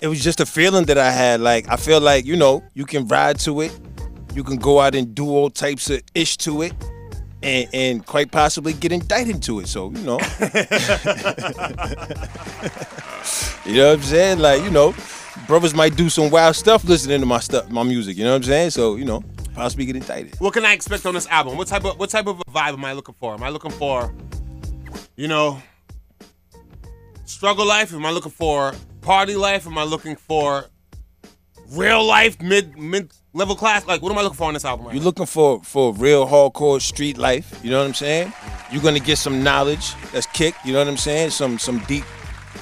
it 0.00 0.08
was 0.08 0.22
just 0.22 0.40
a 0.40 0.46
feeling 0.46 0.84
that 0.86 0.98
I 0.98 1.10
had. 1.10 1.40
Like 1.40 1.68
I 1.68 1.76
feel 1.76 2.00
like 2.00 2.24
you 2.24 2.36
know 2.36 2.62
you 2.74 2.84
can 2.84 3.06
ride 3.06 3.38
to 3.40 3.60
it, 3.60 3.78
you 4.34 4.42
can 4.44 4.56
go 4.56 4.80
out 4.80 4.94
and 4.94 5.14
do 5.14 5.28
all 5.28 5.50
types 5.50 5.90
of 5.90 6.02
ish 6.14 6.36
to 6.38 6.62
it, 6.62 6.72
and 7.42 7.68
and 7.72 8.06
quite 8.06 8.30
possibly 8.30 8.72
get 8.72 8.92
indicted 8.92 9.42
to 9.44 9.60
it. 9.60 9.68
So 9.68 9.90
you 9.90 10.02
know, 10.02 10.18
you 13.64 13.76
know 13.76 13.88
what 13.88 13.98
I'm 13.98 14.02
saying? 14.02 14.38
Like 14.38 14.62
you 14.62 14.70
know, 14.70 14.94
brothers 15.46 15.74
might 15.74 15.96
do 15.96 16.08
some 16.08 16.30
wild 16.30 16.56
stuff 16.56 16.84
listening 16.84 17.20
to 17.20 17.26
my 17.26 17.40
stuff, 17.40 17.68
my 17.70 17.82
music. 17.82 18.16
You 18.16 18.24
know 18.24 18.30
what 18.30 18.36
I'm 18.36 18.44
saying? 18.44 18.70
So 18.70 18.96
you 18.96 19.04
know, 19.04 19.22
possibly 19.54 19.84
get 19.86 19.96
indicted. 19.96 20.40
What 20.40 20.54
can 20.54 20.64
I 20.64 20.72
expect 20.72 21.04
on 21.06 21.14
this 21.14 21.26
album? 21.28 21.56
What 21.56 21.68
type 21.68 21.84
of 21.84 21.98
what 21.98 22.10
type 22.10 22.26
of 22.26 22.40
a 22.40 22.44
vibe 22.50 22.72
am 22.72 22.84
I 22.84 22.92
looking 22.92 23.14
for? 23.18 23.34
Am 23.34 23.42
I 23.42 23.50
looking 23.50 23.70
for, 23.72 24.14
you 25.16 25.28
know, 25.28 25.60
struggle 27.26 27.66
life? 27.66 27.92
Am 27.92 28.06
I 28.06 28.10
looking 28.10 28.32
for 28.32 28.74
party 29.00 29.34
life? 29.34 29.66
Am 29.66 29.78
I 29.78 29.84
looking 29.84 30.16
for 30.16 30.66
real 31.70 32.04
life, 32.04 32.40
mid 32.40 32.78
mid 32.78 33.12
level 33.32 33.54
class? 33.54 33.86
Like, 33.86 34.02
what 34.02 34.12
am 34.12 34.18
I 34.18 34.22
looking 34.22 34.36
for 34.36 34.44
on 34.44 34.54
this 34.54 34.64
album? 34.64 34.86
Right 34.86 34.94
You're 34.94 35.04
looking 35.04 35.26
for 35.26 35.62
for 35.62 35.92
real 35.94 36.26
hardcore 36.26 36.80
street 36.80 37.18
life. 37.18 37.60
You 37.62 37.70
know 37.70 37.80
what 37.80 37.88
I'm 37.88 37.94
saying? 37.94 38.32
You're 38.70 38.82
gonna 38.82 39.00
get 39.00 39.16
some 39.16 39.42
knowledge 39.42 39.94
that's 40.12 40.26
kicked. 40.26 40.64
You 40.64 40.72
know 40.72 40.78
what 40.80 40.88
I'm 40.88 40.96
saying? 40.96 41.30
Some 41.30 41.58
some 41.58 41.78
deep 41.80 42.04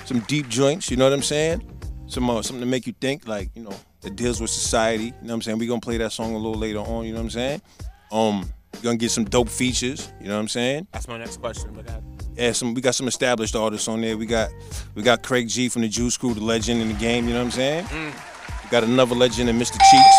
some 0.04 0.20
deep 0.20 0.48
joints. 0.48 0.90
You 0.90 0.96
know 0.96 1.04
what 1.04 1.12
I'm 1.12 1.22
saying? 1.22 1.62
Some 2.06 2.28
uh, 2.30 2.42
something 2.42 2.60
to 2.60 2.66
make 2.66 2.86
you 2.86 2.94
think. 3.00 3.26
Like 3.26 3.50
you 3.54 3.62
know 3.62 3.74
that 4.02 4.16
deals 4.16 4.40
with 4.40 4.50
society. 4.50 5.04
You 5.04 5.10
know 5.10 5.16
what 5.20 5.34
I'm 5.34 5.42
saying? 5.42 5.58
We're 5.58 5.68
gonna 5.68 5.80
play 5.80 5.98
that 5.98 6.12
song 6.12 6.34
a 6.34 6.38
little 6.38 6.54
later 6.54 6.78
on. 6.78 7.04
You 7.04 7.12
know 7.12 7.18
what 7.18 7.24
I'm 7.24 7.30
saying? 7.30 7.62
Um, 8.10 8.52
you're 8.74 8.82
gonna 8.82 8.96
get 8.96 9.10
some 9.10 9.24
dope 9.24 9.48
features. 9.48 10.12
You 10.20 10.28
know 10.28 10.34
what 10.34 10.40
I'm 10.40 10.48
saying? 10.48 10.86
That's 10.92 11.08
my 11.08 11.18
next 11.18 11.38
question. 11.38 11.72
But 11.74 11.86
God. 11.86 12.17
Yeah, 12.38 12.52
some 12.52 12.72
we 12.72 12.80
got 12.80 12.94
some 12.94 13.08
established 13.08 13.56
artists 13.56 13.88
on 13.88 14.00
there. 14.00 14.16
We 14.16 14.24
got 14.24 14.50
we 14.94 15.02
got 15.02 15.24
Craig 15.24 15.48
G 15.48 15.68
from 15.68 15.82
the 15.82 15.88
Juice 15.88 16.16
Crew, 16.16 16.34
the 16.34 16.40
legend 16.40 16.80
in 16.80 16.86
the 16.86 16.94
game. 16.94 17.26
You 17.26 17.34
know 17.34 17.40
what 17.40 17.46
I'm 17.46 17.50
saying? 17.50 17.84
Mm. 17.86 18.14
We 18.62 18.70
got 18.70 18.84
another 18.84 19.16
legend 19.16 19.50
in 19.50 19.58
Mr. 19.58 19.72
Cheeks. 19.72 20.16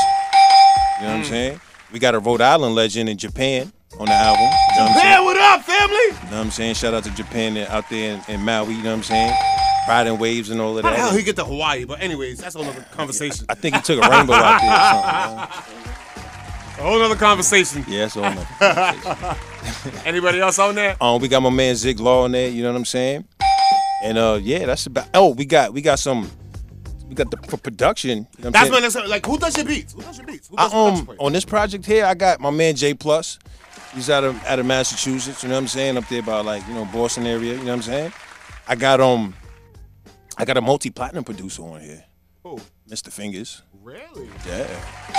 You 1.00 1.06
know 1.06 1.12
what 1.12 1.20
I'm 1.20 1.22
mm. 1.22 1.26
saying? 1.26 1.62
We 1.94 2.00
got 2.00 2.16
a 2.16 2.20
Rhode 2.20 2.42
Island 2.42 2.76
legend 2.76 3.08
in 3.08 3.18
Japan 3.18 3.72
on 3.98 4.08
the 4.08 4.14
album. 4.14 4.42
You 4.42 4.50
know 4.50 4.84
what 4.84 4.92
I'm 4.92 4.98
saying? 4.98 5.10
Man, 5.12 5.24
what 5.24 5.38
up, 5.38 5.64
family? 5.64 5.96
You 5.96 6.12
know 6.12 6.18
what 6.20 6.34
I'm 6.34 6.52
saying? 6.52 6.74
Shout 6.76 6.94
out 6.94 7.06
to 7.06 7.12
Japan 7.12 7.56
and 7.56 7.70
out 7.70 7.90
there 7.90 8.16
in, 8.28 8.34
in 8.36 8.42
Maui. 8.42 8.74
You 8.74 8.84
know 8.84 8.90
what 8.90 8.98
I'm 8.98 9.04
saying? 9.04 9.34
Riding 9.88 10.20
waves 10.20 10.50
and 10.50 10.60
all 10.60 10.78
of 10.78 10.84
How 10.84 10.92
the 10.92 10.98
that. 10.98 11.02
hell 11.02 11.18
he 11.18 11.24
get 11.24 11.38
to 11.38 11.46
Hawaii? 11.46 11.86
But 11.86 12.02
anyways, 12.02 12.40
that's 12.40 12.56
another 12.56 12.86
conversation. 12.92 13.46
I 13.48 13.56
think 13.56 13.76
he 13.76 13.82
took 13.82 14.04
a 14.04 14.10
rainbow 14.10 14.34
out 14.34 14.60
there 14.60 14.72
or 14.72 15.64
something. 15.64 15.96
A 16.80 16.82
whole 16.82 17.02
other 17.02 17.16
conversation. 17.18 17.84
Yeah, 17.90 18.08
that's 18.08 18.16
all. 18.16 18.24
another 18.24 19.38
Anybody 20.06 20.40
else 20.40 20.58
on 20.60 20.76
there? 20.76 20.96
Um, 21.02 21.22
we 21.22 21.28
got 21.28 21.42
my 21.42 21.50
man 21.50 21.76
Zig 21.76 22.00
Law 22.00 22.24
on 22.24 22.32
there. 22.32 22.50
You 22.50 22.64
know 22.64 22.72
what 22.72 22.78
I'm 22.78 22.86
saying? 22.86 23.26
And 24.02 24.18
uh, 24.18 24.40
yeah, 24.42 24.66
that's 24.66 24.86
about. 24.86 25.10
Oh, 25.14 25.34
we 25.34 25.44
got 25.44 25.74
we 25.74 25.82
got 25.82 26.00
some. 26.00 26.32
We 27.10 27.16
got 27.16 27.32
the 27.32 27.38
for 27.50 27.58
production. 27.58 28.10
You 28.10 28.16
know 28.16 28.28
what 28.30 28.46
I'm 28.46 28.52
That's 28.54 28.70
saying? 28.70 28.72
my 28.72 28.80
next. 29.04 29.10
Like, 29.10 29.26
who 29.26 29.38
does 29.38 29.58
your 29.58 29.66
beats? 29.66 29.92
Who 29.92 30.02
does 30.02 30.18
your 30.20 30.28
beats? 30.28 30.48
Who 30.48 30.56
I, 30.58 30.70
does 30.70 30.72
production 30.72 31.10
um 31.10 31.18
on 31.20 31.34
this 31.34 31.44
project 31.44 31.86
here, 31.86 32.06
I 32.06 32.14
got 32.14 32.40
my 32.40 32.50
man 32.52 32.76
J 32.78 32.94
Plus. 32.94 33.40
He's 33.94 34.10
out 34.10 34.24
of 34.24 34.42
out 34.46 34.60
of 34.60 34.66
Massachusetts. 34.66 35.44
You 35.44 35.50
know 35.50 35.56
what 35.56 35.62
I'm 35.62 35.68
saying? 35.68 35.98
Up 35.98 36.08
there 36.08 36.22
about 36.22 36.46
like 36.46 36.66
you 36.66 36.76
know 36.76 36.86
Boston 36.86 37.26
area. 37.26 37.56
You 37.56 37.60
know 37.60 37.66
what 37.66 37.74
I'm 37.74 37.82
saying? 37.82 38.14
I 38.70 38.76
got 38.76 39.02
um, 39.02 39.36
I 40.38 40.46
got 40.46 40.56
a 40.56 40.62
multi 40.62 40.92
platinum 40.92 41.26
producer 41.26 41.64
on 41.64 41.82
here. 41.82 42.06
Who? 42.44 42.58
Mr. 42.90 43.12
Fingers. 43.12 43.64
Really? 43.84 44.30
Yeah. 44.46 44.68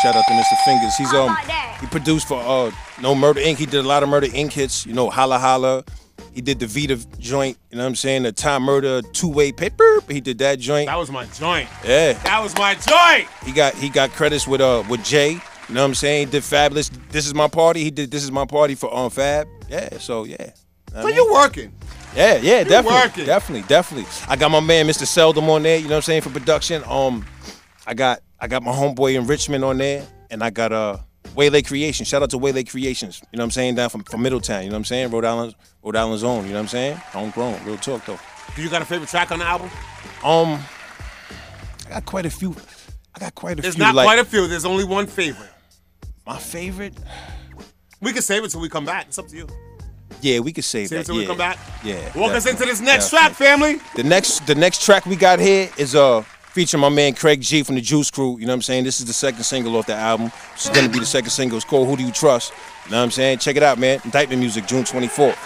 Shout 0.03 0.15
out 0.17 0.25
to 0.27 0.33
Mr. 0.33 0.65
Fingers. 0.65 0.97
He's 0.97 1.13
um 1.15 1.35
he 1.81 1.87
produced 1.87 2.29
for 2.29 2.41
uh 2.41 2.71
No 3.01 3.15
Murder 3.15 3.41
Inc. 3.41 3.57
He 3.57 3.67
did 3.67 3.85
a 3.85 3.89
lot 3.89 4.03
of 4.03 4.09
Murder 4.09 4.27
Inc. 4.29 4.53
hits. 4.53 4.85
You 4.87 4.93
know 4.93 5.09
Holla 5.11 5.39
Holla. 5.39 5.85
He 6.35 6.41
did 6.41 6.61
the 6.61 6.67
Vita 6.67 6.97
joint. 7.19 7.59
You 7.71 7.79
know 7.79 7.85
what 7.85 7.89
I'm 7.89 7.95
saying? 7.97 8.23
The 8.25 8.33
Time 8.33 8.63
Murder 8.63 9.03
two 9.03 9.29
way 9.29 9.51
paper. 9.53 10.01
He 10.09 10.21
did 10.21 10.39
that 10.39 10.59
joint. 10.59 10.87
That 10.87 10.99
was 10.99 11.11
my 11.11 11.25
joint. 11.27 11.69
Yeah. 11.85 12.13
That 12.25 12.43
was 12.43 12.55
my 12.57 12.75
joint. 12.75 13.29
He 13.45 13.53
got 13.53 13.75
he 13.75 13.89
got 13.89 14.11
credits 14.11 14.47
with 14.47 14.61
uh 14.61 14.85
with 14.89 15.03
Jay. 15.05 15.33
You 15.33 15.75
know 15.75 15.83
what 15.83 15.89
I'm 15.89 15.95
saying? 15.95 16.27
He 16.27 16.33
did 16.33 16.43
Fabolous. 16.43 16.91
This 17.11 17.27
is 17.27 17.35
my 17.35 17.49
party. 17.49 17.83
He 17.83 17.91
did 17.91 18.11
This 18.11 18.25
is 18.25 18.31
my 18.31 18.45
party 18.45 18.75
for 18.75 18.93
on 18.93 19.11
Fab. 19.11 19.49
Yeah. 19.69 19.99
So 19.99 20.25
yeah. 20.25 20.51
So 20.93 21.09
you 21.09 21.33
working? 21.33 21.73
Yeah, 22.17 22.39
yeah, 22.39 22.65
definitely, 22.65 22.99
working. 22.99 23.25
definitely, 23.25 23.69
definitely. 23.69 24.11
I 24.29 24.35
got 24.35 24.51
my 24.51 24.59
man 24.59 24.87
Mr. 24.87 25.07
Seldom 25.07 25.49
on 25.49 25.63
there. 25.63 25.77
You 25.77 25.85
know 25.85 25.91
what 25.91 25.97
I'm 25.97 26.03
saying 26.03 26.23
for 26.23 26.31
production. 26.31 26.83
Um, 26.89 27.25
I 27.87 27.95
got 27.95 28.21
I 28.41 28.49
got 28.49 28.63
my 28.63 28.73
homeboy 28.73 29.15
in 29.15 29.27
Richmond 29.27 29.65
on 29.65 29.79
there, 29.79 30.07
and 30.31 30.43
I 30.43 30.51
got 30.51 30.73
uh 30.73 30.99
Waylay 31.35 31.63
Creations. 31.63 32.09
Shout 32.09 32.23
out 32.23 32.31
to 32.31 32.39
Waylay 32.39 32.65
Creations. 32.65 33.21
You 33.33 33.37
know 33.37 33.43
what 33.43 33.47
I'm 33.47 33.51
saying 33.53 33.75
down 33.77 33.91
from, 33.91 34.03
from 34.05 34.23
Middletown. 34.23 34.63
You 34.65 34.71
know 34.71 34.75
what 34.75 34.79
I'm 34.79 34.85
saying 34.85 35.11
Rhode 35.11 35.25
Island, 35.25 35.55
Rhode 35.83 35.97
Island's 35.97 36.25
own. 36.25 36.45
You 36.45 36.51
know 36.51 36.55
what 36.57 36.61
I'm 36.63 36.69
saying 36.69 36.97
homegrown. 36.97 37.65
Real 37.65 37.77
talk 37.77 38.05
though. 38.07 38.19
Do 38.57 38.63
you 38.63 38.71
got 38.71 38.83
a 38.83 38.85
favorite 38.85 39.09
track 39.09 39.31
on 39.31 39.39
the 39.39 39.45
album? 39.45 39.71
Um, 40.25 40.61
I 41.87 41.91
got 41.91 42.07
quite 42.07 42.27
a 42.27 42.31
few. 42.31 42.55
I 43.15 43.21
got 43.21 43.35
quite 43.35 43.59
a 43.59 43.63
There's 43.63 43.75
few. 43.75 43.85
There's 43.85 43.95
not 43.95 43.95
like, 43.95 44.07
quite 44.07 44.19
a 44.19 44.25
few. 44.25 44.47
There's 44.49 44.65
only 44.65 44.85
one 44.85 45.07
favorite. 45.07 45.51
My 46.27 46.37
favorite? 46.37 46.95
We 48.01 48.13
can 48.13 48.23
save 48.23 48.45
it 48.45 48.51
till 48.51 48.61
we 48.61 48.69
come 48.69 48.85
back. 48.85 49.07
It's 49.09 49.19
up 49.19 49.29
to 49.29 49.37
you. 49.37 49.47
Yeah, 50.23 50.41
we 50.41 50.53
can 50.53 50.63
save, 50.63 50.89
Save 50.89 50.97
it 50.97 51.01
that. 51.01 51.07
till 51.07 51.17
we 51.17 51.27
come 51.27 51.39
back? 51.39 51.59
Yeah. 51.85 52.11
Walk 52.17 52.33
us 52.33 52.47
into 52.47 52.65
this 52.65 52.81
next 52.81 53.11
track, 53.11 53.33
family. 53.33 53.79
The 53.97 54.03
next 54.03 54.47
the 54.47 54.55
next 54.55 54.85
track 54.85 55.07
we 55.07 55.17
got 55.17 55.39
here 55.39 55.71
is 55.79 55.95
uh 55.95 56.25
featuring 56.51 56.81
my 56.81 56.89
man 56.89 57.15
Craig 57.15 57.41
G 57.41 57.63
from 57.63 57.77
the 57.77 57.81
Juice 57.81 58.11
Crew. 58.11 58.39
You 58.39 58.47
know 58.47 58.53
what 58.53 58.57
I'm 58.57 58.63
saying? 58.63 58.85
This 58.85 59.01
is 59.01 59.07
the 59.07 59.13
second 59.13 59.43
single 59.45 59.77
off 59.77 59.87
the 59.87 59.95
album. 59.95 60.33
This 60.53 60.67
is 60.67 60.71
gonna 60.71 60.89
be 60.89 60.99
the 60.99 61.07
second 61.07 61.31
single. 61.31 61.57
It's 61.57 61.65
called 61.65 61.89
Who 61.89 61.97
Do 61.97 62.05
You 62.05 62.13
Trust? 62.13 62.53
You 62.87 62.93
know 62.93 62.99
what 62.99 63.05
I'm 63.05 63.11
saying? 63.11 63.39
Check 63.39 63.57
it 63.57 63.63
out, 63.63 63.79
man. 63.79 64.01
Indictment 64.05 64.41
Music, 64.41 64.67
June 64.67 64.85
24th. 64.85 65.39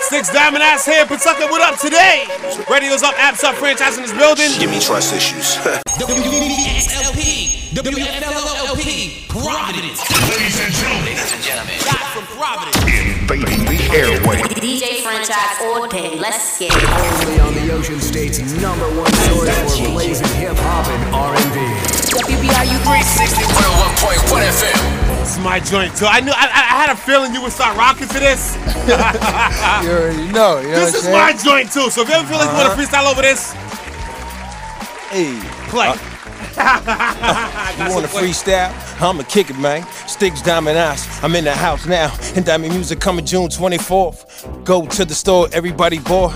Six 0.00 0.32
Diamond 0.32 0.62
Ass 0.62 0.86
here, 0.86 1.04
Pawtucket, 1.04 1.50
what 1.50 1.60
up 1.62 1.80
today? 1.80 2.26
Radio's 2.70 3.02
up, 3.02 3.16
apps 3.16 3.42
up, 3.42 3.56
franchise 3.56 3.96
in 3.96 4.04
this 4.04 4.12
building. 4.12 4.46
Give 4.60 4.70
me 4.70 4.78
trust 4.78 5.12
issues. 5.12 5.56
WXLP, 5.98 7.74
WFLLP, 7.74 9.28
Providence. 9.28 9.98
Ladies 10.30 10.60
and 10.62 10.72
gentlemen. 10.72 11.06
Ladies 11.10 11.32
and 11.32 11.42
gentlemen. 11.42 11.74
Live 11.90 12.06
from 12.14 12.24
Providence. 12.38 12.76
Invading 12.86 13.64
the 13.65 13.65
airway. 13.92 14.38
DJ 14.58 15.02
franchise 15.02 15.58
all 15.62 15.86
day. 15.88 16.18
Let's 16.18 16.58
get 16.58 16.72
it. 16.74 16.88
Only 16.88 17.40
on 17.40 17.54
the 17.54 17.72
Ocean 17.72 18.00
State's 18.00 18.38
number 18.60 18.86
one 18.98 19.12
source 19.28 19.78
for 19.78 19.90
blazing 19.90 20.26
hip 20.38 20.56
hop 20.56 20.86
and 20.88 21.14
R&B. 21.14 21.58
WBRU 22.16 22.78
360. 22.82 23.42
101.1 23.42 24.42
FM. 24.42 25.18
This 25.20 25.36
is 25.36 25.42
my 25.42 25.60
joint 25.60 25.96
too. 25.96 26.06
I 26.06 26.20
knew 26.20 26.32
I, 26.32 26.46
I 26.46 26.60
I 26.76 26.76
had 26.86 26.90
a 26.90 26.96
feeling 26.96 27.32
you 27.34 27.42
would 27.42 27.52
start 27.52 27.76
rocking 27.76 28.08
to 28.08 28.18
this. 28.20 28.56
You 28.86 28.92
already 29.90 30.32
know. 30.32 30.60
You 30.60 30.68
know 30.70 30.86
this 30.86 30.92
what 30.92 31.02
is 31.02 31.06
I'm 31.06 31.12
my 31.12 31.32
joint 31.42 31.72
too. 31.72 31.90
So 31.90 32.02
if 32.02 32.08
you 32.08 32.14
ever 32.14 32.26
feel 32.26 32.38
like 32.38 32.48
you 32.50 32.54
want 32.56 32.70
to 32.70 32.72
uh-huh. 32.72 32.82
freestyle 32.82 33.10
over 33.10 33.22
this, 33.22 33.52
Hey. 35.10 35.38
play. 35.68 35.88
Uh, 35.88 35.96
You 37.76 37.92
want 37.92 38.06
to 38.06 38.10
freestyle? 38.10 38.72
I'ma 39.02 39.22
kick 39.24 39.50
it, 39.50 39.58
man. 39.58 39.86
Sticks, 40.08 40.40
diamond 40.40 40.78
eyes. 40.78 41.06
I'm 41.22 41.36
in 41.36 41.44
the 41.44 41.54
house 41.54 41.84
now. 41.84 42.16
And 42.34 42.44
diamond 42.44 42.72
music 42.72 43.00
coming 43.00 43.26
June 43.26 43.48
24th. 43.48 44.64
Go 44.64 44.86
to 44.86 45.04
the 45.04 45.14
store, 45.14 45.48
everybody 45.52 45.98
bought. 45.98 46.32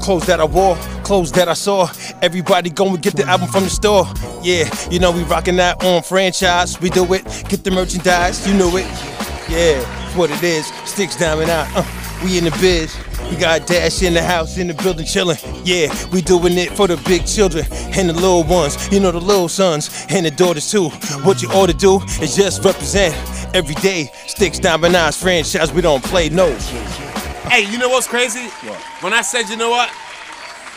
Clothes 0.00 0.26
that 0.26 0.40
I 0.40 0.44
wore, 0.44 0.76
clothes 1.04 1.32
that 1.32 1.48
I 1.48 1.52
saw. 1.52 1.90
Everybody 2.22 2.70
go 2.70 2.88
and 2.88 3.02
get 3.02 3.14
the 3.16 3.26
album 3.26 3.48
from 3.48 3.64
the 3.64 3.70
store. 3.70 4.06
Yeah, 4.42 4.70
you 4.90 4.98
know 4.98 5.12
we 5.12 5.22
rocking 5.24 5.56
that 5.56 5.84
on 5.84 6.02
franchise. 6.02 6.80
We 6.80 6.88
do 6.88 7.04
it, 7.12 7.24
get 7.48 7.62
the 7.62 7.70
merchandise, 7.70 8.48
you 8.48 8.54
know 8.54 8.74
it. 8.76 8.86
Yeah, 9.50 9.84
what 10.16 10.30
it 10.30 10.42
is. 10.42 10.66
Sticks, 10.86 11.16
diamond 11.16 11.50
eye. 11.50 11.70
Uh, 11.76 12.09
we 12.22 12.38
in 12.38 12.44
the 12.44 12.50
biz. 12.60 12.96
We 13.30 13.36
got 13.36 13.66
Dash 13.66 14.02
in 14.02 14.14
the 14.14 14.22
house, 14.22 14.58
in 14.58 14.66
the 14.66 14.74
building 14.74 15.06
chilling. 15.06 15.38
Yeah, 15.64 15.94
we 16.10 16.20
doing 16.20 16.58
it 16.58 16.72
for 16.72 16.86
the 16.86 16.96
big 17.06 17.26
children 17.26 17.64
and 17.70 18.08
the 18.08 18.12
little 18.12 18.44
ones. 18.44 18.90
You 18.92 19.00
know, 19.00 19.12
the 19.12 19.20
little 19.20 19.48
sons 19.48 20.06
and 20.10 20.26
the 20.26 20.30
daughters 20.30 20.70
too. 20.70 20.88
What 21.24 21.42
you 21.42 21.48
ought 21.50 21.68
to 21.68 21.74
do 21.74 22.00
is 22.20 22.36
just 22.36 22.64
represent 22.64 23.14
every 23.54 23.74
day. 23.76 24.10
Sticks, 24.26 24.58
diamond 24.58 24.96
eyes, 24.96 25.20
franchise. 25.20 25.72
We 25.72 25.80
don't 25.80 26.02
play 26.04 26.28
no. 26.28 26.52
Hey, 27.48 27.70
you 27.70 27.78
know 27.78 27.88
what's 27.88 28.06
crazy? 28.06 28.48
What? 28.48 28.78
When 29.02 29.12
I 29.12 29.22
said, 29.22 29.48
you 29.48 29.56
know 29.56 29.70
what? 29.70 29.90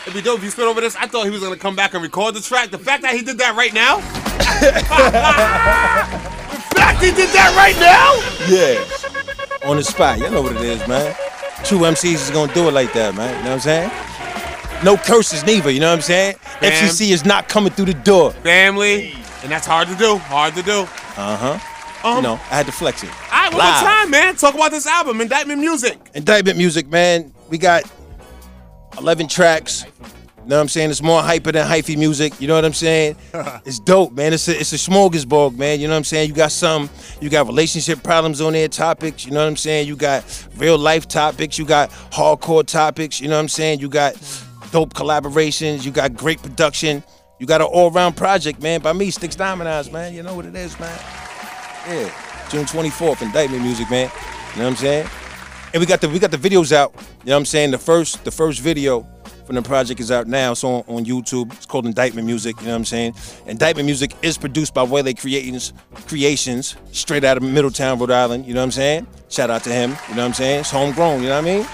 It'd 0.02 0.14
be 0.14 0.22
dope 0.22 0.38
if 0.38 0.44
you 0.44 0.50
spit 0.50 0.66
over 0.66 0.80
this. 0.80 0.96
I 0.96 1.06
thought 1.06 1.24
he 1.24 1.30
was 1.30 1.40
gonna 1.40 1.56
come 1.56 1.74
back 1.74 1.94
and 1.94 2.02
record 2.02 2.34
the 2.34 2.40
track. 2.40 2.70
The 2.70 2.78
fact 2.78 3.02
that 3.02 3.14
he 3.14 3.22
did 3.22 3.38
that 3.38 3.56
right 3.56 3.72
now. 3.72 3.96
the 3.96 4.02
fact 6.76 7.02
he 7.02 7.10
did 7.10 7.30
that 7.30 7.54
right 7.56 7.76
now. 7.80 8.20
Yeah. 8.48 9.68
On 9.68 9.76
the 9.76 9.82
spot. 9.82 10.18
Y'all 10.18 10.30
know 10.30 10.42
what 10.42 10.56
it 10.56 10.62
is, 10.62 10.86
man. 10.86 11.16
True 11.64 11.78
MCs 11.78 12.14
is 12.14 12.30
gonna 12.30 12.52
do 12.52 12.68
it 12.68 12.72
like 12.72 12.92
that, 12.92 13.14
man. 13.14 13.30
You 13.38 13.44
know 13.44 13.50
what 13.50 13.54
I'm 13.54 13.60
saying? 13.60 13.90
No 14.84 14.96
curses 14.98 15.44
neither, 15.46 15.70
you 15.70 15.80
know 15.80 15.88
what 15.88 15.96
I'm 15.96 16.02
saying? 16.02 16.34
Fam. 16.36 16.70
FCC 16.70 17.10
is 17.10 17.24
not 17.24 17.48
coming 17.48 17.72
through 17.72 17.86
the 17.86 17.94
door. 17.94 18.32
Family, 18.32 19.12
and 19.42 19.50
that's 19.50 19.66
hard 19.66 19.88
to 19.88 19.94
do. 19.94 20.18
Hard 20.18 20.54
to 20.56 20.62
do. 20.62 20.80
Uh-huh. 21.16 21.58
Um, 22.06 22.16
you 22.16 22.22
know, 22.22 22.34
I 22.34 22.56
had 22.56 22.66
to 22.66 22.72
flex 22.72 23.02
it. 23.02 23.08
All 23.08 23.30
right, 23.30 23.48
one 23.50 23.58
Live. 23.58 23.80
more 23.80 23.90
time, 23.90 24.10
man. 24.10 24.36
Talk 24.36 24.54
about 24.54 24.72
this 24.72 24.86
album, 24.86 25.22
Indictment 25.22 25.58
Music. 25.58 25.98
Indictment 26.14 26.58
music, 26.58 26.86
man. 26.88 27.32
We 27.48 27.56
got 27.56 27.84
11 28.98 29.28
tracks. 29.28 29.86
You 30.44 30.50
know 30.50 30.56
what 30.56 30.62
I'm 30.62 30.68
saying? 30.68 30.90
It's 30.90 31.00
more 31.00 31.22
hyper 31.22 31.52
than 31.52 31.66
hyphy 31.66 31.96
music. 31.96 32.38
You 32.38 32.48
know 32.48 32.54
what 32.54 32.66
I'm 32.66 32.74
saying? 32.74 33.16
it's 33.64 33.80
dope, 33.80 34.12
man. 34.12 34.34
It's 34.34 34.46
a, 34.46 34.60
it's 34.60 34.74
a 34.74 34.76
smorgasbord, 34.76 35.56
man. 35.56 35.80
You 35.80 35.88
know 35.88 35.94
what 35.94 35.98
I'm 35.98 36.04
saying? 36.04 36.28
You 36.28 36.34
got 36.34 36.52
some, 36.52 36.90
you 37.18 37.30
got 37.30 37.46
relationship 37.46 38.02
problems 38.02 38.42
on 38.42 38.52
there, 38.52 38.68
topics. 38.68 39.24
You 39.24 39.32
know 39.32 39.40
what 39.40 39.48
I'm 39.48 39.56
saying? 39.56 39.88
You 39.88 39.96
got 39.96 40.46
real 40.58 40.76
life 40.76 41.08
topics. 41.08 41.58
You 41.58 41.64
got 41.64 41.88
hardcore 42.10 42.66
topics. 42.66 43.22
You 43.22 43.28
know 43.28 43.36
what 43.36 43.40
I'm 43.40 43.48
saying? 43.48 43.80
You 43.80 43.88
got 43.88 44.14
dope 44.70 44.92
collaborations. 44.92 45.86
You 45.86 45.92
got 45.92 46.14
great 46.14 46.42
production. 46.42 47.02
You 47.40 47.46
got 47.46 47.62
an 47.62 47.68
all 47.68 47.90
around 47.90 48.14
project, 48.18 48.62
man. 48.62 48.82
By 48.82 48.92
me, 48.92 49.10
Sticks 49.10 49.36
Diamond 49.36 49.70
Eyes, 49.70 49.90
man. 49.90 50.12
You 50.12 50.22
know 50.22 50.34
what 50.34 50.44
it 50.44 50.54
is, 50.54 50.78
man. 50.78 51.00
Yeah. 51.88 52.12
June 52.50 52.66
24th, 52.66 53.22
Indictment 53.22 53.62
Music, 53.62 53.88
man. 53.90 54.10
You 54.52 54.58
know 54.58 54.64
what 54.64 54.70
I'm 54.72 54.76
saying? 54.76 55.08
And 55.72 55.80
we 55.80 55.86
got 55.86 56.02
the 56.02 56.08
we 56.10 56.18
got 56.18 56.30
the 56.30 56.36
videos 56.36 56.70
out. 56.70 56.92
You 56.94 57.30
know 57.30 57.32
what 57.32 57.38
I'm 57.38 57.44
saying? 57.46 57.70
The 57.70 57.78
first 57.78 58.24
the 58.24 58.30
first 58.30 58.60
video 58.60 59.08
from 59.46 59.56
the 59.56 59.62
project 59.62 60.00
is 60.00 60.10
out 60.10 60.26
now. 60.26 60.52
It's 60.52 60.64
on, 60.64 60.82
on 60.86 61.04
YouTube. 61.04 61.52
It's 61.54 61.66
called 61.66 61.86
Indictment 61.86 62.26
Music. 62.26 62.56
You 62.60 62.66
know 62.66 62.72
what 62.72 62.78
I'm 62.78 62.84
saying? 62.84 63.14
Indictment 63.46 63.86
Music 63.86 64.14
is 64.22 64.38
produced 64.38 64.74
by 64.74 64.82
Waylay 64.82 65.14
Creations, 65.14 65.72
Creations, 66.06 66.76
straight 66.92 67.24
out 67.24 67.36
of 67.36 67.42
Middletown, 67.42 67.98
Rhode 67.98 68.10
Island. 68.10 68.46
You 68.46 68.54
know 68.54 68.60
what 68.60 68.64
I'm 68.66 68.72
saying? 68.72 69.06
Shout 69.28 69.50
out 69.50 69.62
to 69.64 69.70
him. 69.70 69.90
You 70.08 70.14
know 70.14 70.22
what 70.22 70.28
I'm 70.28 70.34
saying? 70.34 70.60
It's 70.60 70.70
homegrown. 70.70 71.22
You 71.22 71.28
know 71.28 71.42
what 71.42 71.50
I 71.50 71.56
mean? 71.56 71.64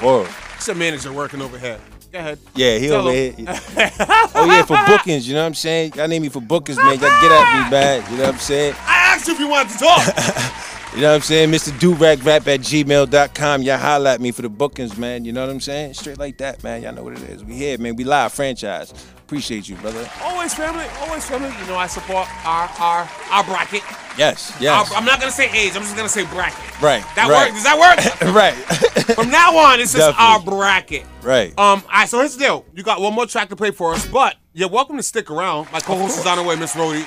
Whoa. 0.00 0.26
It's 0.56 0.68
a 0.68 0.74
manager 0.74 1.12
working 1.12 1.42
over 1.42 1.58
here. 1.58 1.78
Go 2.12 2.18
ahead. 2.18 2.38
Yeah, 2.54 2.78
he 2.78 2.88
Tell 2.88 3.06
over 3.06 3.12
him. 3.12 3.34
here. 3.36 3.46
oh 3.48 4.46
yeah, 4.50 4.62
for 4.64 4.76
bookings. 4.86 5.28
You 5.28 5.34
know 5.34 5.42
what 5.42 5.46
I'm 5.46 5.54
saying? 5.54 5.92
Y'all 5.94 6.08
need 6.08 6.20
me 6.22 6.28
for 6.28 6.40
bookings, 6.40 6.76
man. 6.76 6.98
Y'all 6.98 7.20
get 7.20 7.30
at 7.30 7.64
me, 7.64 7.70
man. 7.70 8.10
You 8.10 8.16
know 8.18 8.24
what 8.24 8.34
I'm 8.34 8.40
saying? 8.40 8.74
I 8.80 9.14
asked 9.14 9.28
you 9.28 9.34
if 9.34 9.40
you 9.40 9.48
wanted 9.48 9.72
to 9.72 9.78
talk. 9.78 10.02
You 10.94 11.02
know 11.02 11.10
what 11.10 11.16
I'm 11.16 11.20
saying? 11.22 11.50
Mr. 11.50 11.70
Durag 11.78 12.24
Rap 12.24 12.48
at 12.48 12.60
gmail.com. 12.60 13.62
Y'all 13.62 13.78
holla 13.78 14.14
at 14.14 14.20
me 14.20 14.32
for 14.32 14.42
the 14.42 14.48
bookings, 14.48 14.98
man. 14.98 15.24
You 15.24 15.32
know 15.32 15.46
what 15.46 15.50
I'm 15.52 15.60
saying? 15.60 15.94
Straight 15.94 16.18
like 16.18 16.38
that, 16.38 16.64
man. 16.64 16.82
Y'all 16.82 16.92
know 16.92 17.04
what 17.04 17.12
it 17.12 17.22
is. 17.30 17.44
We 17.44 17.54
here, 17.54 17.78
man. 17.78 17.94
We 17.94 18.02
live 18.02 18.32
franchise. 18.32 18.92
Appreciate 19.18 19.68
you, 19.68 19.76
brother. 19.76 20.10
always 20.22 20.52
family, 20.52 20.84
always 20.98 21.24
family. 21.24 21.52
You 21.60 21.66
know 21.68 21.76
I 21.76 21.86
support 21.86 22.26
our 22.44 22.68
our 22.80 23.08
our 23.30 23.44
bracket. 23.44 23.82
Yes, 24.18 24.56
yes. 24.60 24.90
Our- 24.90 24.96
I'm 24.98 25.04
not 25.04 25.20
gonna 25.20 25.30
say 25.30 25.48
age. 25.52 25.76
I'm 25.76 25.82
just 25.82 25.94
gonna 25.94 26.08
say 26.08 26.24
bracket. 26.24 26.82
right. 26.82 27.04
That 27.14 27.28
right. 27.30 27.46
work? 27.46 27.54
Does 27.54 27.62
that 27.62 27.78
work? 27.78 28.34
right. 28.34 28.54
From 29.14 29.30
now 29.30 29.56
on, 29.56 29.78
it's 29.78 29.92
just 29.92 30.18
our 30.18 30.40
bracket. 30.40 31.06
Right. 31.22 31.50
Um. 31.56 31.84
All 31.84 31.90
right. 31.92 32.08
So 32.08 32.18
here's 32.18 32.36
the 32.36 32.40
deal. 32.40 32.64
You 32.74 32.82
got 32.82 33.00
one 33.00 33.14
more 33.14 33.26
track 33.26 33.50
to 33.50 33.56
play 33.56 33.70
for 33.70 33.94
us, 33.94 34.04
but 34.08 34.34
you're 34.52 34.68
welcome 34.68 34.96
to 34.96 35.02
stick 35.04 35.30
around. 35.30 35.70
My 35.70 35.78
co-host 35.78 36.18
is 36.18 36.26
on 36.26 36.36
the 36.38 36.42
way, 36.42 36.56
Miss 36.56 36.74
Rhodey. 36.74 37.06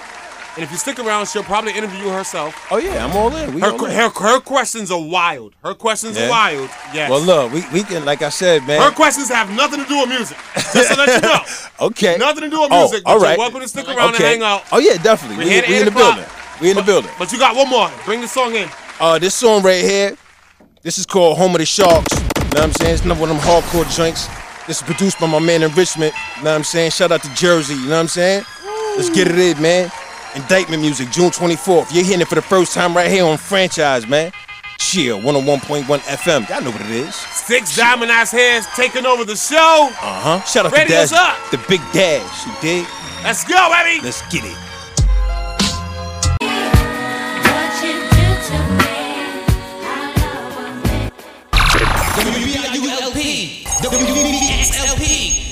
And 0.56 0.64
if 0.64 0.70
you 0.72 0.78
stick 0.78 1.00
around, 1.00 1.28
she'll 1.28 1.42
probably 1.44 1.74
interview 1.74 2.10
herself. 2.10 2.68
Oh 2.70 2.78
yeah, 2.78 3.04
I'm 3.04 3.16
all 3.18 3.36
in. 3.36 3.56
We 3.56 3.62
Her, 3.62 3.72
all 3.72 3.86
in. 3.86 3.92
her, 3.92 4.10
her 4.10 4.40
questions 4.40 4.92
are 4.92 5.02
wild. 5.02 5.56
Her 5.64 5.74
questions 5.74 6.16
Yeah. 6.16 6.28
are 6.28 6.30
wild. 6.30 6.70
Yes. 6.94 7.10
Well, 7.10 7.22
look, 7.22 7.52
we, 7.54 7.64
we 7.74 7.82
can, 7.84 8.06
like 8.06 8.22
I 8.22 8.30
said, 8.30 8.62
man. 8.68 8.80
Her 8.80 8.92
questions 8.92 9.30
have 9.30 9.50
nothing 9.56 9.82
to 9.82 9.88
do 9.90 10.00
with 10.02 10.10
music. 10.10 10.38
Just 10.72 10.92
to 10.94 10.96
let 10.98 11.10
you 11.24 11.28
know. 11.28 11.40
okay. 11.88 12.18
Nothing 12.20 12.44
to 12.44 12.50
do 12.52 12.62
with 12.62 12.70
Oh, 12.72 12.82
music. 12.82 13.02
all 13.08 13.18
but 13.18 13.24
right. 13.24 13.30
You're 13.32 13.40
welcome 13.40 13.62
to 13.62 13.68
stick 13.68 13.88
around 13.88 14.14
okay. 14.14 14.34
and 14.34 14.42
hang 14.42 14.44
out. 14.44 14.64
Oh 14.72 14.78
yeah, 14.78 14.98
definitely. 15.02 15.38
We're 15.44 15.62
We, 15.62 15.68
we 15.70 15.76
in 15.78 15.82
8 15.82 15.86
the 15.86 15.92
building. 15.92 16.26
We 16.62 16.70
in 16.70 16.76
the 16.78 16.84
building. 16.84 17.12
But 17.18 17.32
you 17.32 17.40
got 17.40 17.56
one 17.56 17.70
more. 17.70 17.90
Bring 18.06 18.22
the 18.22 18.28
song 18.28 18.54
in. 18.54 18.70
Uh, 19.00 19.18
this 19.18 19.34
song 19.34 19.64
right 19.64 19.82
here, 19.84 20.16
this 20.84 21.00
is 21.00 21.08
called 21.08 21.38
Home 21.40 21.52
of 21.56 21.58
the 21.58 21.66
Sharks. 21.66 22.14
You 22.14 22.22
know 22.22 22.50
what 22.50 22.64
I'm 22.66 22.74
saying? 22.74 22.94
It's 22.94 23.04
another 23.06 23.20
one 23.22 23.32
of 23.32 23.38
them 23.38 23.44
hardcore 23.46 23.90
joints. 23.96 24.28
This 24.68 24.78
is 24.78 24.84
produced 24.84 25.20
by 25.20 25.26
my 25.26 25.40
man 25.40 25.64
in 25.64 25.72
Richmond. 25.74 26.14
You 26.38 26.44
know 26.44 26.52
what 26.52 26.58
I'm 26.58 26.64
saying? 26.64 26.92
Shout 26.92 27.12
out 27.12 27.24
to 27.24 27.34
Jersey. 27.34 27.74
You 27.74 27.86
know 27.86 27.96
what 27.96 28.02
I'm 28.02 28.08
saying? 28.08 28.46
Let's 28.96 29.10
get 29.10 29.28
it 29.28 29.40
in, 29.40 29.60
man. 29.60 29.90
Indictment 30.36 30.82
music, 30.82 31.12
June 31.12 31.30
24th. 31.30 31.94
You're 31.94 32.04
hearing 32.04 32.22
it 32.22 32.28
for 32.28 32.36
the 32.36 32.42
first 32.42 32.74
time 32.74 32.96
right 32.96 33.10
here 33.10 33.26
on 33.26 33.38
Franchise, 33.38 34.08
man. 34.08 34.32
Chill, 34.80 35.20
101.1 35.20 35.84
FM. 35.86 36.50
Y'all 36.50 36.62
know 36.62 36.72
what 36.72 36.82
it 36.82 36.90
is. 36.92 37.16
Six 37.16 37.76
Diamond 37.76 38.12
Ass 38.12 38.32
Hands 38.32 38.66
taking 38.76 39.06
over 39.06 39.24
the 39.24 39.36
show. 39.36 39.90
Uh 39.92 40.40
huh. 40.40 40.42
Shout 40.42 40.66
out 40.66 40.72
Radio's 40.74 41.10
to 41.10 41.16
Dash, 41.16 41.46
up. 41.46 41.52
the 41.52 41.58
big 41.70 41.82
Dash. 41.94 42.46
You 42.48 42.54
dig? 42.62 42.86
Let's 43.24 43.44
go, 43.46 43.70
baby. 43.72 44.04
Let's 44.04 44.22
get 44.32 44.44
it. 44.44 44.58
WBIULP, 52.34 53.64
WBXLP, 53.84 55.06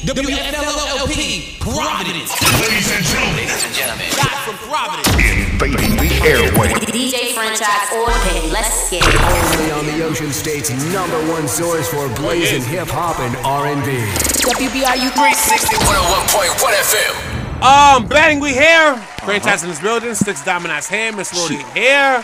WFLLP, 0.06 1.60
Providence. 1.60 2.32
Ladies 2.62 2.92
and 2.96 3.06
gentlemen. 3.06 3.36
Ladies 3.38 3.64
and 3.66 3.74
gentlemen. 3.76 4.31
Live 4.42 4.58
from 4.58 4.70
Providence. 4.70 5.08
Invading 5.18 5.98
the 5.98 6.10
airway. 6.26 6.74
DJ 6.90 7.34
franchise 7.34 7.90
all 7.94 8.08
day. 8.08 8.50
Let's 8.52 8.90
get 8.90 9.04
it. 9.06 9.22
Only 9.22 9.72
on 9.72 9.86
the 9.86 10.04
Ocean 10.04 10.32
State's 10.32 10.72
number 10.92 11.18
one 11.32 11.48
source 11.48 11.88
for 11.90 12.08
blazing 12.16 12.64
hip 12.64 12.88
hop 12.88 13.20
and 13.20 13.36
R&B. 13.46 13.92
WBRU 14.42 15.12
360. 15.14 15.76
101.1 15.76 16.74
FM. 16.82 17.62
Um, 17.62 18.08
bang, 18.08 18.40
we 18.40 18.54
here. 18.54 18.96
Franchise 19.24 19.64
in 19.64 19.70
this 19.70 19.80
building. 19.80 20.16
Six 20.16 20.44
Dominic's 20.44 20.90
here. 20.90 21.12
Miss 21.12 21.34
Rody 21.34 21.64
here. 21.74 22.24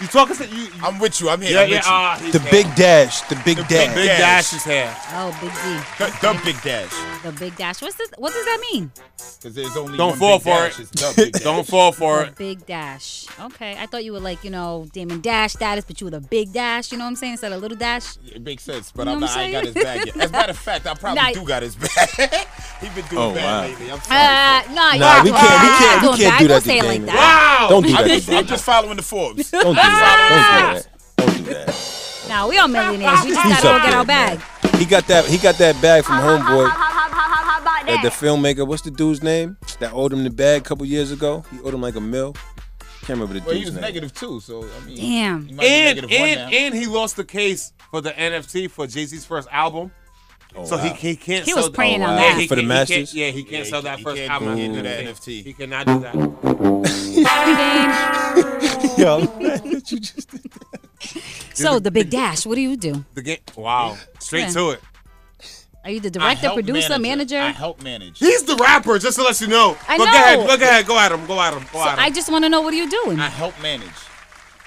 You 0.00 0.08
talking 0.08 0.34
to 0.36 0.46
you? 0.48 0.68
I'm 0.82 0.98
with 0.98 1.20
you. 1.20 1.28
I'm 1.28 1.40
here. 1.40 1.52
Yeah, 1.52 1.60
I'm 1.62 1.68
yeah. 1.70 1.76
with 1.76 1.86
you. 2.22 2.28
Uh, 2.28 2.32
The 2.32 2.38
here. 2.40 2.50
big 2.64 2.74
dash. 2.74 3.20
The 3.22 3.36
big 3.36 3.56
big 3.58 3.68
dash. 3.68 3.94
Big 3.94 4.06
Dash 4.08 4.52
is 4.52 4.64
here. 4.64 4.94
Oh, 5.12 5.30
Big 5.40 5.50
D. 5.52 5.58
The, 5.98 6.34
the 6.34 6.40
big 6.44 6.62
dash. 6.62 6.92
The 7.22 7.32
Big 7.32 7.56
Dash. 7.56 7.80
What's 7.80 7.94
this? 7.94 8.10
What 8.18 8.32
does 8.34 8.44
that 8.44 8.60
mean? 8.72 8.90
Because 9.16 9.54
there's 9.54 9.76
only 9.78 9.96
Don't 9.96 10.10
one 10.10 10.18
fall 10.18 10.38
big 10.38 10.42
for 10.42 10.48
dash. 10.50 10.78
it. 10.80 10.82
It's 10.82 10.90
the 11.00 11.12
big 11.22 11.32
dash. 11.32 11.42
Don't 11.42 11.66
fall 11.66 11.92
for 11.92 12.18
The 12.24 12.26
it. 12.28 12.36
Big 12.36 12.66
Dash. 12.66 13.26
Okay, 13.40 13.76
I 13.78 13.86
thought 13.86 14.04
you 14.04 14.12
were 14.12 14.20
like 14.20 14.44
you 14.44 14.50
know 14.50 14.86
Damon 14.92 15.20
Dash 15.22 15.52
status, 15.54 15.84
but 15.86 16.00
you 16.00 16.06
were 16.06 16.10
the 16.10 16.20
Big 16.20 16.52
Dash. 16.52 16.92
You 16.92 16.98
know 16.98 17.04
what 17.04 17.10
I'm 17.10 17.16
saying? 17.16 17.32
Instead 17.34 17.52
of 17.52 17.58
a 17.58 17.60
Little 17.62 17.78
Dash. 17.78 18.16
It 18.26 18.42
makes 18.42 18.62
sense, 18.64 18.92
but 18.92 19.06
You 19.06 19.12
I'm 19.14 19.20
know 19.20 19.26
not, 19.26 19.36
I 19.38 19.42
ain't 19.44 19.52
got 19.52 19.64
his 19.64 19.72
saying? 19.74 19.84
bag 19.86 20.06
yet. 20.08 20.16
As 20.16 20.28
a 20.28 20.32
matter 20.32 20.50
of 20.50 20.58
fact, 20.58 20.86
I 20.86 20.94
probably 20.94 21.22
Nah. 21.22 21.30
do 21.32 21.44
got 21.46 21.62
his 21.62 21.76
bag. 21.76 21.88
he 22.80 22.88
been 22.88 23.06
doing 23.06 23.22
Oh, 23.22 23.32
bad 23.34 23.44
wow. 23.44 23.60
lately. 23.68 23.90
I'm 23.92 24.00
sorry. 24.00 24.20
Uh, 24.20 24.74
no, 24.74 24.74
Nah, 24.74 25.22
we 25.22 25.30
can't- 25.30 25.62
we 25.62 25.68
can't- 25.78 26.02
we 26.02 26.08
Don't 26.08 26.18
can't 26.18 26.38
do 26.40 26.48
that 26.48 26.54
Don't 26.54 26.60
to 26.62 26.68
say 26.68 26.78
it 26.78 26.84
like 26.84 26.92
Damon. 27.00 27.06
that. 27.06 27.16
Wow. 27.60 27.68
Don't 27.70 27.86
do 27.86 27.92
that. 27.92 28.06
just, 28.06 28.28
I'm 28.30 28.46
just 28.46 28.64
following 28.64 28.96
the 28.96 29.02
Forbes. 29.02 29.50
Don't 29.50 29.74
do 29.74 29.80
that. 29.90 30.86
Don't 31.16 31.36
do 31.36 31.42
that. 31.44 31.44
Don't 31.44 31.44
do 31.44 31.44
that. 31.54 32.26
Nah, 32.28 32.48
we 32.48 32.58
all 32.58 32.68
millionaires. 32.68 33.22
We 33.24 33.30
just 33.30 33.42
He's 33.46 33.62
gotta 33.62 33.78
go 33.78 33.84
get 33.84 33.94
our 33.94 34.04
bag. 34.04 34.40
He 34.78 34.84
got 34.84 35.06
that. 35.08 35.24
He 35.26 35.38
got 35.38 35.56
that 35.58 35.80
bag 35.82 36.04
from 36.04 36.16
Homeboy. 36.16 36.68
That 37.86 38.00
the 38.02 38.08
filmmaker. 38.08 38.66
What's 38.66 38.82
the 38.82 38.90
dude's 38.90 39.22
name? 39.22 39.56
That 39.78 39.92
owed 39.92 40.12
him 40.12 40.24
the 40.24 40.30
bag 40.30 40.62
a 40.62 40.64
couple 40.64 40.86
years 40.86 41.12
ago. 41.12 41.44
He 41.52 41.60
owed 41.60 41.74
him 41.74 41.82
like 41.82 41.94
a 41.96 42.00
mil. 42.00 42.32
Can't 43.02 43.20
remember 43.20 43.34
the 43.38 43.44
Well, 43.46 43.54
he 43.54 43.64
was 43.66 43.74
name. 43.74 43.82
negative 43.82 44.14
too, 44.14 44.40
so 44.40 44.64
I 44.64 44.80
mean, 44.86 44.96
Damn. 44.96 45.46
he 45.46 45.52
might 45.54 45.60
be 45.62 45.68
And 45.68 45.84
negative 45.96 46.10
one 46.10 46.18
and 46.28 46.50
now. 46.50 46.56
and 46.56 46.74
he 46.74 46.86
lost 46.86 47.16
the 47.16 47.24
case 47.24 47.72
for 47.90 48.00
the 48.00 48.12
NFT 48.12 48.70
for 48.70 48.86
Jay 48.86 49.04
Z's 49.04 49.26
first 49.26 49.46
album. 49.52 49.92
Oh, 50.56 50.64
so 50.64 50.76
wow. 50.76 50.82
he, 50.84 50.88
he 51.10 51.16
can't. 51.16 51.44
He 51.44 51.50
sell 51.52 51.62
was 51.64 51.68
praying 51.70 52.02
on 52.02 52.16
yeah, 52.16 52.32
that. 52.32 52.40
he 52.40 52.46
For 52.46 52.54
the 52.54 52.62
can't- 52.62 52.88
he 52.88 52.94
masters? 52.96 53.14
yeah, 53.14 53.30
he 53.30 53.42
can't 53.42 53.64
Yeah, 53.66 53.70
sell 53.70 53.82
can't- 53.82 53.84
that 53.84 53.98
he 53.98 54.04
first 54.04 54.16
can't 54.16 54.30
album. 54.32 54.56
do 54.56 54.62
He, 54.62 54.68
that 54.80 55.04
NFT. 55.04 55.42
He 55.44 55.52
cannot 55.52 55.86
do 55.86 55.98
that. 56.00 56.14
Yo, 58.98 59.18
I'm 59.18 59.24
mad 59.42 59.53
that 59.84 59.92
you 59.92 60.00
just 60.00 60.30
did 60.30 60.52
So 61.54 61.78
the 61.78 61.90
Big 61.90 62.10
Dash. 62.10 62.46
What 62.46 62.54
do 62.56 62.60
you 62.60 62.76
do? 62.76 63.04
The 63.14 63.22
game. 63.22 63.38
Wow. 63.56 63.96
Straight 64.18 64.42
Yeah. 64.42 64.48
to 64.50 64.70
it. 64.70 64.80
Are 65.84 65.90
you 65.90 66.00
the 66.00 66.08
I 66.08 66.10
director, 66.10 66.40
help 66.40 66.54
producer, 66.54 66.98
manager? 66.98 67.38
I 67.38 67.50
help 67.50 67.82
manage. 67.82 68.18
He's 68.18 68.42
the 68.44 68.56
rapper. 68.56 68.98
Just 68.98 69.18
to 69.18 69.22
let 69.22 69.38
you 69.42 69.48
know. 69.48 69.76
I 69.86 69.98
Go 69.98 70.04
know. 70.04 70.10
ahead. 70.10 70.46
Go 70.46 70.54
ahead. 70.54 70.86
Go 70.86 70.98
at 70.98 71.12
him. 71.12 71.26
Go 71.26 71.38
at 71.38 71.52
him. 71.52 71.62
Go 71.72 71.78
So 71.80 71.88
at 71.88 71.98
him. 71.98 72.04
I 72.04 72.10
just 72.10 72.30
want 72.32 72.44
to 72.44 72.48
know 72.48 72.62
what 72.62 72.72
are 72.72 72.76
you 72.76 72.88
doing? 72.88 73.20
I 73.20 73.28
help 73.28 73.60
manage. 73.60 73.88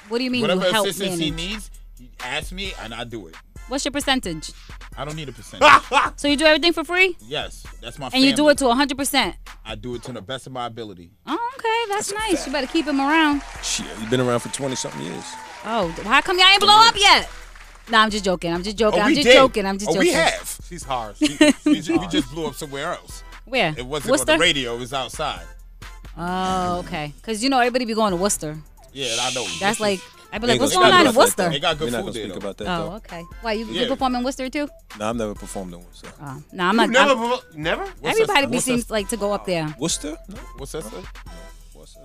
What 0.10 0.20
do 0.20 0.24
you 0.24 0.30
mean 0.32 0.42
Whatever 0.42 0.68
you 0.68 0.72
help 0.72 0.88
assistance 0.88 1.20
he 1.20 1.32
manage? 1.32 1.52
needs, 1.54 1.72
he 1.98 2.10
asks 2.20 2.52
me, 2.52 2.74
and 2.84 2.94
I 2.94 3.04
do 3.04 3.28
it. 3.28 3.36
What's 3.68 3.86
your 3.86 3.92
percentage? 3.92 4.52
I 4.98 5.06
don't 5.06 5.16
need 5.16 5.30
a 5.30 5.32
percentage. 5.32 5.68
So 6.16 6.28
you 6.28 6.36
do 6.36 6.46
everything 6.46 6.74
for 6.74 6.84
free, 6.84 7.16
yes, 7.20 7.66
that's 7.82 8.00
my. 8.00 8.10
and 8.14 8.24
you 8.24 8.36
do 8.36 8.50
it 8.50 8.58
to 8.60 8.66
100. 8.66 8.98
percent 8.98 9.36
I 9.66 9.76
do 9.76 9.96
it 9.96 10.04
to 10.04 10.14
the 10.14 10.22
best 10.22 10.48
of 10.48 10.54
my 10.54 10.66
ability. 10.66 11.12
Oh, 11.26 11.52
okay, 11.58 11.94
that's 11.94 12.14
nice. 12.14 12.48
You 12.48 12.54
better 12.54 12.68
keep 12.68 12.88
him 12.88 13.00
around. 13.00 13.44
Shit, 13.62 13.86
you 14.02 14.10
been 14.10 14.22
around 14.22 14.40
for 14.40 14.50
twenty 14.50 14.76
something 14.76 15.02
years. 15.02 15.26
Oh, 15.66 15.90
how 16.04 16.22
come 16.22 16.40
y'all 16.40 16.48
ain't 16.48 16.62
blow 16.62 16.74
up 16.74 16.96
yet? 16.98 17.30
Nah, 17.90 18.04
I'm 18.04 18.10
just 18.10 18.24
joking. 18.26 18.54
I'm 18.54 18.64
just 18.64 18.78
joking. 18.78 19.00
Oh, 19.00 19.04
I'm 19.04 19.14
just 19.14 19.26
did. 19.28 19.34
joking. 19.34 19.66
I'm 19.66 19.78
just 19.78 19.92
oh, 19.92 19.94
joking. 19.94 20.08
we 20.08 20.14
have. 20.14 20.60
She's 20.68 20.84
harsh. 20.84 21.20
We, 21.22 21.38
we 21.66 21.82
ju- 21.82 22.00
we 22.00 22.08
just 22.08 22.32
blew 22.32 22.48
up 22.48 22.56
somewhere 22.56 22.94
else. 22.94 23.24
Where? 23.46 23.74
It 23.78 23.86
wasn't 23.86 24.12
Worcester? 24.12 24.34
on 24.34 24.40
the 24.40 24.44
radio. 24.44 24.76
It 24.76 24.80
was 24.80 24.94
outside. 24.94 25.46
Oh, 26.18 26.80
okay. 26.86 27.14
Cause 27.22 27.44
you 27.44 27.50
know 27.50 27.60
everybody 27.60 27.86
be 27.86 27.94
going 27.94 28.12
to 28.12 28.18
Worcester. 28.18 28.58
Yeah, 28.92 29.16
I 29.20 29.34
know. 29.34 29.46
That's 29.60 29.80
like 29.80 30.00
I'd 30.32 30.42
be 30.42 30.48
like, 30.48 30.60
what's 30.60 30.74
gonna 30.74 30.86
going 30.88 30.94
on 30.94 31.02
in 31.02 31.08
about 31.08 31.20
Worcester? 31.20 31.50
They 31.50 31.60
got 31.60 31.78
good 31.80 31.86
We're 31.86 31.92
not 31.92 31.98
food 31.98 32.02
gonna 32.02 32.12
there, 32.14 32.24
speak 32.24 32.32
though. 32.34 32.38
about 32.50 32.58
that 32.58 32.68
Oh, 32.68 32.90
though. 32.90 32.96
okay. 32.98 33.24
Why 33.42 33.52
you, 33.54 33.66
you 33.66 33.82
Yeah. 33.82 33.88
perform 33.88 34.16
in 34.16 34.24
Worcester 34.24 34.50
too? 34.50 34.68
No, 35.00 35.10
I've 35.10 35.16
never 35.16 35.34
performed 35.36 35.74
in 35.74 35.84
Worcester. 35.84 36.10
Oh, 36.22 36.44
no, 36.52 36.64
I'm 36.66 36.74
You 36.74 36.78
not. 36.78 36.90
never. 36.90 37.10
I'm- 37.10 37.18
provo- 37.18 37.44
never. 37.56 37.84
everybody 38.04 38.46
be 38.48 38.56
what's 38.56 38.66
that- 38.66 38.72
seems 38.72 38.92
like 38.92 39.08
to 39.10 39.18
go 39.18 39.32
up 39.34 39.46
there. 39.46 39.74
Worcester? 39.80 40.18
No. 40.28 40.36
What's 40.58 40.72
that? 40.74 40.84
say? 40.84 40.90
Worcester. 41.74 42.00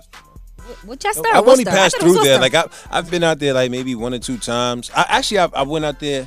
Worcester. 0.85 1.21
I've 1.33 1.43
or 1.45 1.49
only 1.51 1.65
Worcester? 1.65 1.69
I 1.69 1.73
passed 1.73 1.97
thought 1.97 2.01
it 2.01 2.05
was 2.05 2.13
through 2.15 2.23
there. 2.23 2.39
Worcester. 2.39 2.57
Like 2.59 2.73
I, 2.91 2.97
I've 2.97 3.11
been 3.11 3.23
out 3.23 3.39
there 3.39 3.53
like 3.53 3.69
maybe 3.71 3.95
one 3.95 4.13
or 4.13 4.19
two 4.19 4.37
times. 4.37 4.89
I 4.95 5.05
actually 5.09 5.39
I, 5.39 5.45
I 5.53 5.63
went 5.63 5.83
out 5.85 5.99
there 5.99 6.25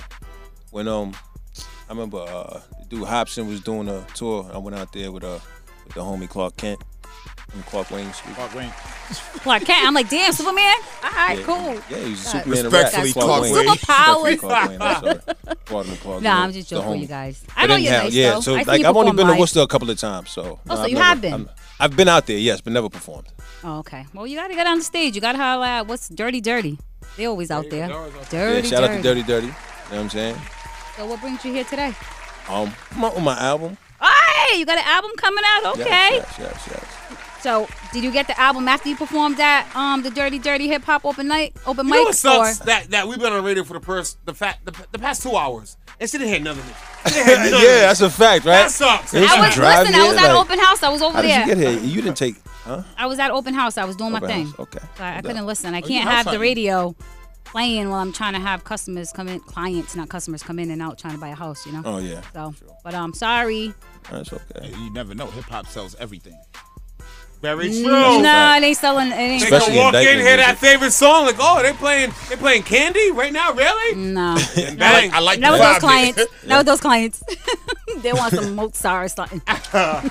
when 0.70 0.88
um 0.88 1.14
I 1.88 1.92
remember 1.92 2.18
uh 2.18 2.60
dude 2.88 3.04
Hopsin 3.04 3.48
was 3.48 3.60
doing 3.60 3.88
a 3.88 4.04
tour. 4.14 4.50
I 4.52 4.58
went 4.58 4.76
out 4.76 4.92
there 4.92 5.10
with 5.10 5.24
uh 5.24 5.38
with 5.86 5.94
the 5.94 6.00
homie 6.02 6.28
Clark 6.28 6.56
Kent 6.58 6.80
and 7.56 7.66
Clark 7.66 7.90
Wayne. 7.90 8.12
Street. 8.12 8.34
Clark 8.36 8.54
Wayne. 8.54 8.70
Clark 9.40 9.64
Kent. 9.64 9.86
I'm 9.86 9.94
like, 9.94 10.08
damn, 10.08 10.32
Superman. 10.32 10.76
All 11.02 11.10
right, 11.10 11.38
Yeah, 11.38 11.44
cool. 11.44 11.74
Yeah, 11.90 12.04
he's 12.04 12.20
a 12.26 12.28
Superman. 12.28 12.64
Respectfully, 12.64 13.12
rap. 13.12 13.14
Clark 13.14 13.42
Wayne. 13.42 13.52
Wayne. 13.54 13.66
Superpowers. 13.68 14.38
Clark 14.38 14.68
Wayne. 14.70 14.82
I'm 14.82 15.00
sorry. 15.02 15.20
Pardon 15.64 15.92
me, 15.92 15.98
Clark 15.98 16.22
Nah, 16.22 16.34
Wayne. 16.34 16.42
I'm 16.44 16.52
just 16.52 16.68
joking 16.70 16.90
with 16.90 17.00
you 17.00 17.06
guys. 17.06 17.42
I 17.56 17.62
But 17.62 17.66
know 17.68 17.76
you're 17.76 17.92
nice, 17.92 18.12
yeah. 18.12 18.30
though. 18.34 18.40
So 18.40 18.54
I 18.54 18.62
like 18.62 18.68
I've 18.84 18.96
only 18.96 19.10
perform 19.10 19.16
been 19.16 19.26
to 19.26 19.32
live. 19.32 19.40
Worcester 19.40 19.60
a 19.60 19.66
couple 19.66 19.90
of 19.90 19.98
times. 19.98 20.30
So 20.30 20.60
Oh, 20.68 20.74
so 20.76 20.82
I've 20.82 20.88
you 20.88 20.94
never- 20.94 21.04
have 21.06 21.20
been? 21.20 21.32
I'm- 21.32 21.50
I've 21.78 21.94
been 21.96 22.08
out 22.08 22.26
there, 22.26 22.38
yes, 22.38 22.60
but 22.62 22.72
never 22.72 22.88
performed. 22.88 23.26
Oh, 23.62 23.78
okay. 23.80 24.06
Well, 24.14 24.26
you 24.26 24.34
got 24.36 24.48
to 24.48 24.54
get 24.54 24.66
on 24.66 24.78
the 24.78 24.84
stage. 24.84 25.14
You 25.14 25.20
got 25.20 25.32
to 25.32 25.38
holler 25.38 25.66
at 25.66 25.86
what's 25.86 26.08
Dirty 26.08 26.40
Dirty. 26.40 26.78
They 27.18 27.26
always 27.26 27.50
out 27.50 27.68
there. 27.70 27.88
Dirty 28.30 28.66
yeah, 28.68 28.74
shout 28.76 28.84
out 28.84 28.96
to 28.96 29.02
Dirty 29.02 29.22
Dirty. 29.22 29.48
You 29.48 29.52
know 29.52 29.56
what 29.90 29.98
I'm 30.00 30.08
saying? 30.10 30.36
So 30.96 31.06
what 31.06 31.20
brings 31.20 31.44
you 31.44 31.52
here 31.52 31.64
today? 31.64 31.94
Um, 32.48 32.72
come 32.90 33.04
on 33.04 33.14
with 33.14 33.24
my 33.24 33.38
album. 33.38 33.76
Hey, 34.00 34.58
you 34.60 34.64
got 34.64 34.78
an 34.78 34.84
album 34.86 35.10
coming 35.16 35.42
out? 35.46 35.66
Okay. 35.74 35.82
Yes, 36.16 36.36
yes, 36.38 36.38
yes, 36.38 36.68
yes. 36.70 36.85
So, 37.42 37.68
did 37.92 38.02
you 38.02 38.10
get 38.10 38.26
the 38.26 38.38
album 38.40 38.66
after 38.66 38.88
you 38.88 38.96
performed 38.96 39.38
at 39.40 39.66
um 39.76 40.02
the 40.02 40.10
Dirty 40.10 40.38
Dirty 40.38 40.66
Hip 40.68 40.82
Hop 40.84 41.04
Open 41.04 41.28
Night 41.28 41.56
Open 41.66 41.86
You 41.86 41.92
know 41.92 41.98
Mic? 42.00 42.06
what 42.06 42.14
sucks? 42.16 42.60
Or 42.60 42.64
That 42.64 42.90
that 42.90 43.06
we've 43.08 43.18
been 43.18 43.32
on 43.32 43.42
the 43.42 43.46
radio 43.48 43.62
for 43.64 43.74
the 43.74 43.80
first 43.84 44.18
the 44.26 44.34
fact 44.34 44.64
the, 44.64 44.72
the 44.92 44.98
past 44.98 45.22
two 45.22 45.36
hours 45.36 45.76
and 46.00 46.10
she 46.10 46.18
didn't 46.18 46.32
hear 46.32 46.40
none 46.40 46.58
of 46.58 46.68
it. 46.68 47.08
She 47.10 47.14
didn't 47.14 47.26
hear 47.28 47.36
none 47.50 47.54
of 47.54 47.60
yeah, 47.62 47.80
that's 47.82 48.00
a 48.00 48.10
fact, 48.10 48.44
right? 48.44 48.52
That 48.62 48.70
sucks. 48.70 49.12
They 49.12 49.24
I 49.26 49.46
was 49.46 49.54
drive 49.54 49.80
listen. 49.86 49.94
I 49.94 49.98
here, 50.02 50.08
was 50.12 50.16
at 50.22 50.32
like, 50.34 50.44
open 50.46 50.58
house. 50.58 50.82
I 50.82 50.88
was 50.88 51.02
over 51.02 51.14
How 51.16 51.22
did 51.22 51.30
there. 51.30 51.40
you 51.40 51.46
get 51.46 51.58
here? 51.58 51.78
You 51.80 52.02
didn't 52.02 52.16
take, 52.16 52.36
huh? 52.64 52.82
I 52.98 53.06
was 53.06 53.18
at 53.18 53.30
open 53.30 53.54
house. 53.54 53.78
I 53.78 53.84
was 53.84 53.96
doing 53.96 54.12
my 54.12 54.18
Open 54.18 54.28
thing. 54.28 54.52
okay. 54.58 54.78
So 54.96 55.04
I, 55.04 55.18
I 55.18 55.22
couldn't 55.22 55.46
listen. 55.46 55.74
I 55.74 55.78
Oh, 55.82 55.86
can't 55.86 56.08
have 56.08 56.26
have 56.26 56.32
the 56.34 56.38
radio 56.40 56.94
playing 57.44 57.88
while 57.90 58.00
I'm 58.00 58.12
trying 58.12 58.32
to 58.34 58.40
have 58.40 58.64
customers 58.64 59.12
come 59.12 59.28
in, 59.28 59.38
clients, 59.40 59.94
not 59.94 60.08
customers, 60.08 60.42
come 60.42 60.58
in 60.58 60.70
and 60.70 60.82
out 60.82 60.98
trying 60.98 61.14
to 61.14 61.20
buy 61.20 61.28
a 61.28 61.34
house. 61.34 61.64
You 61.64 61.72
know. 61.72 61.82
Oh 61.84 61.98
yeah, 61.98 62.20
So, 62.34 62.54
but 62.82 62.94
I'm 62.94 63.04
um, 63.04 63.14
sorry. 63.14 63.72
that's 64.10 64.32
okay. 64.32 64.72
You 64.78 64.90
never 64.90 65.14
know. 65.14 65.26
Hip 65.28 65.44
hop 65.44 65.66
sells 65.68 65.94
everything. 65.96 66.36
Very 67.42 67.68
true. 67.70 68.22
No, 68.22 68.54
it 68.56 68.62
ain't 68.64 68.76
selling. 68.76 69.08
It 69.08 69.14
ain't. 69.14 69.42
They 69.42 69.48
can 69.50 69.76
walk 69.76 69.94
in, 69.94 70.00
indictment 70.00 70.26
hear 70.26 70.36
that 70.38 70.58
favorite 70.58 70.92
song, 70.92 71.26
like, 71.26 71.36
oh, 71.38 71.62
they 71.62 71.72
playing, 71.74 72.12
they 72.28 72.36
playing 72.36 72.62
Candy 72.62 73.10
right 73.12 73.32
now, 73.32 73.52
really? 73.52 73.96
No. 73.96 74.36
And 74.56 74.78
bang. 74.78 75.12
I 75.12 75.20
like 75.20 75.38
Not 75.38 75.52
with 75.52 75.60
the 75.60 75.66
those 75.72 75.78
clients. 75.78 76.16
there. 76.16 76.26
Not 76.46 76.58
with 76.58 76.66
those 76.66 76.80
clients. 76.80 77.22
they 77.98 78.12
want 78.12 78.34
some 78.34 78.54
Mozart 78.54 79.04
or 79.04 79.08
something. 79.08 79.42
Uh, 79.46 80.08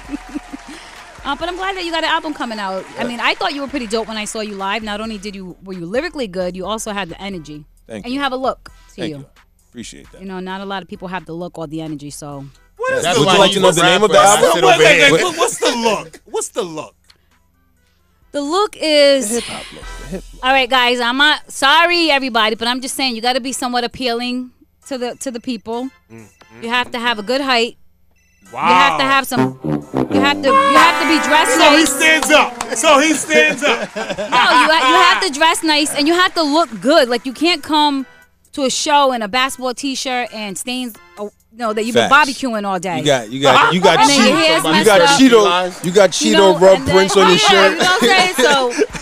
but 1.36 1.50
I'm 1.50 1.56
glad 1.56 1.76
that 1.76 1.84
you 1.84 1.92
got 1.92 2.04
an 2.04 2.12
album 2.12 2.36
coming 2.36 2.60
out. 2.60 2.86
I 3.00 3.04
mean, 3.04 3.20
I 3.20 3.34
thought 3.34 3.54
you 3.56 3.62
were 3.62 3.68
pretty 3.68 3.88
dope 3.88 4.08
when 4.08 4.18
I 4.18 4.26
saw 4.26 4.42
you 4.42 4.54
live. 4.54 4.84
Not 4.84 5.02
only 5.02 5.18
did 5.18 5.36
you 5.36 5.58
were 5.64 5.74
you 5.74 5.88
lyrically 5.88 6.28
good, 6.28 6.56
you 6.56 6.66
also 6.66 6.92
had 6.92 7.10
the 7.10 7.20
energy, 7.20 7.66
Thank 7.88 8.06
and 8.06 8.14
you. 8.14 8.20
you 8.20 8.24
have 8.24 8.32
a 8.32 8.38
look 8.38 8.66
to 8.66 8.72
Thank 8.96 9.10
you. 9.10 9.18
you. 9.18 9.26
Appreciate 9.70 10.12
that. 10.12 10.22
You 10.22 10.28
know, 10.28 10.40
not 10.40 10.62
a 10.62 10.66
lot 10.66 10.84
of 10.84 10.88
people 10.88 11.08
have 11.08 11.26
the 11.26 11.34
look 11.34 11.58
or 11.58 11.66
the 11.66 11.82
energy. 11.82 12.12
So 12.12 12.46
What 12.78 12.94
is 12.94 13.04
That's 13.04 13.18
the 13.18 13.26
Would 13.26 13.34
you 13.34 13.40
like 13.40 13.52
to 13.54 13.60
know 13.60 13.72
the 13.72 13.82
name 13.82 14.04
of 14.04 14.12
the 14.12 14.20
album? 14.20 14.46
I 14.46 14.54
sit 14.54 14.64
Wait, 14.64 14.78
wait, 14.78 15.12
wait, 15.12 15.22
what- 15.24 15.38
what's 15.38 15.58
the 15.58 15.76
look? 15.76 16.22
What's 16.26 16.50
the 16.50 16.62
look? 16.64 16.96
The 18.36 18.42
look 18.42 18.76
is 18.78 19.32
Hip 19.32 19.44
hop 19.46 19.74
look. 19.74 20.12
Look. 20.12 20.24
all 20.44 20.52
right, 20.52 20.70
guys. 20.70 21.00
I'm 21.00 21.18
not 21.18 21.50
sorry, 21.50 22.12
everybody, 22.12 22.56
but 22.56 22.68
I'm 22.68 22.82
just 22.82 22.96
saying 22.96 23.16
you 23.16 23.22
got 23.22 23.34
to 23.34 23.40
be 23.40 23.54
somewhat 23.54 23.86
appealing 23.86 24.52
to 24.88 24.98
the 24.98 25.16
to 25.16 25.32
the 25.32 25.40
people. 25.40 25.90
Mm-hmm. 26.12 26.64
You 26.64 26.70
have 26.70 26.92
to 26.92 27.00
have 27.00 27.18
a 27.18 27.24
good 27.24 27.40
height. 27.40 27.78
Wow. 28.52 28.68
You 28.68 28.76
have 28.76 29.00
to 29.00 29.06
have 29.06 29.26
some. 29.26 29.60
You 30.12 30.20
have 30.20 30.42
to. 30.44 30.50
You 30.50 30.78
have 30.86 31.02
to 31.02 31.08
be 31.08 31.18
dressed 31.28 31.56
So 31.56 31.78
he 31.78 31.86
stands 31.86 32.30
up. 32.30 32.76
So 32.76 33.00
he 33.00 33.14
stands 33.14 33.64
up. 33.64 33.96
No, 33.96 34.04
you 34.04 34.68
ha- 34.70 34.86
you 34.90 34.96
have 35.08 35.24
to 35.26 35.40
dress 35.40 35.64
nice 35.64 35.96
and 35.96 36.06
you 36.06 36.14
have 36.14 36.34
to 36.34 36.44
look 36.44 36.70
good. 36.82 37.08
Like 37.08 37.26
you 37.26 37.34
can't 37.34 37.64
come 37.64 38.06
to 38.56 38.64
a 38.64 38.70
show 38.70 39.12
in 39.14 39.22
a 39.22 39.28
basketball 39.28 39.74
T-shirt 39.74 40.34
and 40.34 40.58
stains. 40.58 40.96
Uh, 41.18 41.24
oh, 41.26 41.32
no, 41.58 41.72
that 41.72 41.86
you've 41.86 41.94
been 41.96 42.10
barbecuing 42.12 42.66
all 42.68 42.80
day. 42.80 43.00
You 43.00 43.06
got, 43.06 43.30
you 43.32 43.42
got, 43.42 43.74
you 43.74 43.80
got 43.82 44.00
And 44.02 44.10
then 44.10 44.28
your 44.28 44.38
hair's 44.38 44.64
Cheeto. 44.64 44.78
You 44.80 44.86
got 44.86 45.02
up. 45.02 45.10
Cheeto. 45.10 45.86
You 45.86 45.92
got 45.94 46.22
You 46.22 46.34
Cheeto 46.34 46.38
know, 46.38 46.58
rub 46.60 46.80
then- 46.80 46.90
prints 46.96 47.16
on 47.16 47.22
your 47.30 47.32
yeah, 47.32 47.38
shirt. 47.38 47.72
You 47.72 47.78
know 47.78 47.84
what 47.86 48.04
I'm 48.04 48.10
saying? 48.10 48.34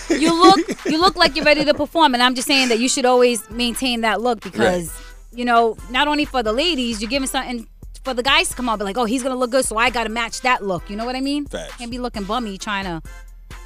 So 0.10 0.16
you 0.16 0.40
look 0.42 0.86
you 0.86 1.00
look 1.02 1.16
like 1.16 1.36
you're 1.36 1.46
ready 1.46 1.66
to 1.66 1.74
perform, 1.74 2.14
and 2.14 2.22
I'm 2.22 2.36
just 2.36 2.48
saying 2.48 2.70
that 2.70 2.78
you 2.78 2.88
should 2.90 3.06
always 3.06 3.50
maintain 3.50 4.02
that 4.02 4.22
look 4.22 4.42
because 4.42 4.92
you 5.34 5.46
know 5.46 5.76
not 5.90 6.08
only 6.08 6.26
for 6.26 6.44
the 6.44 6.54
ladies, 6.54 7.02
you're 7.02 7.10
giving 7.10 7.28
something 7.28 7.68
for 8.04 8.14
the 8.14 8.22
guys 8.22 8.50
to 8.50 8.56
come 8.56 8.70
out, 8.70 8.78
but 8.78 8.86
like, 8.86 8.98
oh, 8.98 9.06
he's 9.06 9.24
gonna 9.24 9.36
look 9.36 9.50
good, 9.50 9.66
so 9.66 9.78
I 9.78 9.90
gotta 9.90 10.10
match 10.10 10.42
that 10.42 10.64
look. 10.64 10.90
You 10.92 10.96
know 10.96 11.06
what 11.06 11.16
I 11.16 11.22
mean? 11.22 11.46
Facts. 11.48 11.76
Can't 11.78 11.90
be 11.90 11.98
looking 12.00 12.24
bummy 12.24 12.58
trying 12.60 12.86
to 12.86 13.02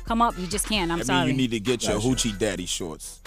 come 0.06 0.22
up. 0.22 0.38
You 0.40 0.48
just 0.48 0.68
can't. 0.70 0.92
I'm 0.92 1.00
I 1.00 1.04
sorry. 1.04 1.20
mean, 1.28 1.36
you 1.36 1.38
need 1.42 1.52
to 1.52 1.60
get 1.60 1.84
your 1.84 1.96
Gotcha. 1.96 2.08
hoochie 2.08 2.38
daddy 2.38 2.66
shorts. 2.66 3.20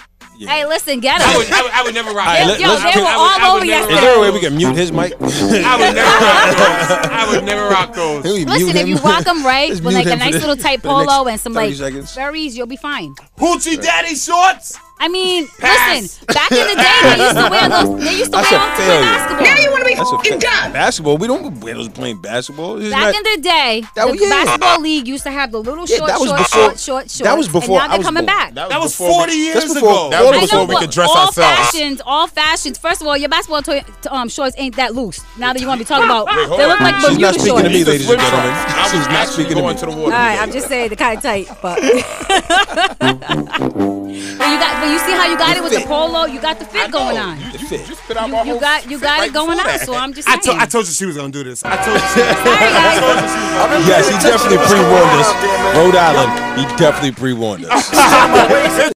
Hey, 0.49 0.65
listen, 0.67 1.01
get 1.01 1.21
I 1.21 1.37
would, 1.37 1.51
I 1.53 1.63
would, 1.63 1.71
I 1.73 1.83
would 1.83 1.95
never 1.95 2.11
rock. 2.13 2.27
All 2.27 2.33
right, 2.33 2.41
those. 2.41 2.49
let- 2.49 2.61
Yo, 2.61 2.69
let's 2.69 2.83
they 2.83 2.93
get- 2.93 3.01
were 3.01 3.07
I 3.07 3.17
would- 3.17 3.43
I 3.43 3.47
all 3.47 3.55
would 3.55 3.63
over 3.63 3.67
never 3.67 3.91
yesterday. 3.91 3.95
Is 3.95 4.01
there 4.01 4.17
a 4.17 4.21
way 4.21 4.31
we 4.31 4.41
can 4.41 4.57
mute 4.57 4.77
his 4.77 4.91
mic? 4.93 5.13
I 5.21 5.77
would 5.77 5.95
never 5.95 6.11
rock 6.25 6.57
those. 6.57 7.11
I 7.11 7.29
would 7.31 7.45
never 7.45 7.69
rock 7.69 7.95
those. 7.95 8.23
Can 8.23 8.33
we 8.33 8.45
Listen, 8.47 8.67
mute 8.67 8.77
if 8.77 8.89
you 8.89 8.97
him? 8.97 9.05
rock 9.05 9.25
them 9.25 9.45
right 9.45 9.69
Let's 9.69 9.81
with 9.83 9.95
mute 9.95 10.05
like 10.05 10.07
a 10.07 10.11
him 10.11 10.19
for 10.19 10.25
nice 10.25 10.35
the- 10.35 10.41
little 10.41 10.57
tight 10.57 10.81
for 10.83 10.89
the 10.89 10.97
next 10.99 11.13
polo 11.13 11.29
and 11.29 11.41
some 11.41 11.55
30 11.55 11.67
like 11.69 11.77
seconds. 11.77 12.15
berries, 12.15 12.57
you'll 12.57 12.67
be 12.67 12.77
fine. 12.77 13.15
Hoochie 13.39 13.81
Daddy 13.83 14.15
shorts. 14.15 14.79
I 15.03 15.09
mean, 15.09 15.45
listen. 15.63 16.27
Back 16.29 16.53
in 16.53 16.59
the 16.69 16.77
day, 16.77 17.01
they 17.03 17.17
used 17.25 17.37
to 17.37 17.49
wear 17.51 17.69
those. 17.71 18.05
They 18.05 18.13
used 18.19 18.25
to 18.27 18.31
That's 18.37 18.51
wear 18.53 18.61
a 18.61 18.63
them 18.63 18.71
to 18.71 18.77
play 18.77 18.87
failure. 18.87 19.11
basketball. 19.11 19.47
Now 19.47 19.57
you 19.59 19.71
want 19.71 19.81
to 19.83 19.89
be 19.89 19.95
That's 19.95 20.13
a 20.13 20.17
fucking 20.17 20.39
dumb. 20.39 20.73
Basketball. 20.73 21.17
We 21.19 21.27
don't 21.27 21.61
wear 21.61 21.75
those 21.75 21.89
playing 21.89 22.21
basketball. 22.21 22.79
It's 22.81 22.91
Back 22.91 23.01
not- 23.01 23.15
in 23.17 23.23
the 23.33 23.41
day, 23.41 23.83
That 23.97 24.05
the 24.07 24.13
was- 24.13 24.21
yeah. 24.21 24.29
basketball 24.29 24.81
league 24.81 25.09
used 25.09 25.25
to 25.25 25.31
have 25.31 25.51
the 25.53 25.59
little 25.59 25.87
Yeah, 25.89 25.97
short, 25.97 26.09
that 26.11 26.21
was 26.21 26.29
short, 26.29 26.39
before- 26.39 26.61
short, 26.63 26.79
short, 26.81 27.11
short. 27.11 27.25
that 27.25 27.37
was 27.39 27.49
before 27.49 27.61
And 27.63 27.69
now 27.71 27.85
I 27.85 27.89
they're 27.89 27.99
was 27.99 28.07
coming 28.07 28.27
born. 28.27 28.37
back. 28.39 28.55
That 28.55 28.81
was 28.81 28.93
before 28.93 29.09
we- 29.09 29.15
40 29.15 29.33
years 29.33 29.55
That's 29.55 29.75
before- 29.75 29.89
ago. 29.91 30.11
That 30.11 30.21
was 30.23 30.31
I 30.31 30.35
know, 30.35 30.41
before 30.43 30.61
we 30.67 30.75
but 30.75 30.81
could 30.83 30.91
dress 30.91 31.09
ourselves 31.09 31.39
all 31.39 31.45
ourselves. 31.45 31.71
fashions, 31.73 32.01
all 32.07 32.27
fashions. 32.29 32.77
First 32.79 33.01
of 33.01 33.07
all, 33.09 33.17
your 33.17 33.29
basketball 33.31 33.63
to- 33.63 33.85
to- 34.03 34.15
um, 34.15 34.29
shorts 34.29 34.55
ain't 34.59 34.77
that 34.77 34.95
loose. 34.95 35.21
Now 35.39 35.53
that 35.55 35.61
you 35.63 35.67
want 35.67 35.79
to 35.81 35.85
be 35.85 35.89
talking 35.89 36.05
about, 36.05 36.27
Wait, 36.27 36.47
hold 36.47 36.61
they 36.61 36.65
on. 36.65 36.69
look 36.71 36.81
like 36.81 36.95
She's 36.97 37.05
Bermuda 37.07 37.21
not 37.25 37.35
speaking 37.35 37.49
shorts. 37.49 37.63
to 37.63 37.69
me, 37.71 37.85
ladies 37.85 38.11
and 38.11 38.21
gentlemen. 38.21 38.51
I 38.53 38.83
was 38.83 38.91
She's 38.93 39.01
not 39.01 39.13
actually 39.13 39.33
speaking 39.33 39.57
to 39.57 39.63
going 39.63 39.75
me. 39.75 39.81
to 39.81 39.87
the 39.87 39.93
All 39.93 39.99
water. 39.99 40.13
right, 40.13 40.39
I'm 40.41 40.53
just 40.53 40.69
saying 40.69 40.89
they're 40.91 40.97
kind 40.97 41.17
of 41.17 41.23
tight, 41.23 41.49
but. 41.63 41.81
but 43.01 44.49
you 44.51 44.59
got, 44.59 44.81
but 44.81 44.90
you 44.93 44.99
see 44.99 45.13
how 45.13 45.27
you 45.27 45.39
got 45.39 45.57
it 45.57 45.63
with 45.63 45.73
the 45.73 45.87
polo. 45.87 46.25
You 46.27 46.41
got 46.41 46.59
the 46.59 46.65
fit 46.67 46.91
going 46.91 47.17
on. 47.19 47.39
You, 47.41 47.47
you 47.59 47.67
fit. 47.69 47.87
just 47.87 48.11
out 48.11 48.27
You, 48.27 48.33
my 48.33 48.43
you 48.43 48.51
whole 48.53 48.61
got, 48.61 48.91
you 48.91 48.99
fit 48.99 49.05
got 49.07 49.19
right 49.21 49.31
it 49.31 49.35
going 49.35 49.59
on. 49.59 49.79
So 49.81 49.95
I'm 49.95 50.13
just 50.13 50.29
I, 50.29 50.39
saying. 50.41 50.59
to- 50.59 50.63
I 50.63 50.67
told 50.67 50.87
you 50.87 50.93
she 50.93 51.07
was 51.07 51.17
gonna 51.17 51.31
do 51.33 51.45
this. 51.45 51.65
I 51.65 51.77
told 51.85 51.97
you. 51.97 52.09
She 52.11 52.21
was 52.21 52.37
Sorry, 52.43 52.71
guys. 52.75 53.87
Yes, 53.87 54.09
he 54.11 54.17
definitely 54.21 54.59
pre-warned 54.67 55.15
us. 55.21 55.31
Rhode 55.77 55.97
Island, 55.97 56.31
he 56.59 56.65
definitely 56.77 57.13
pre-warned 57.13 57.65
us. 57.67 57.91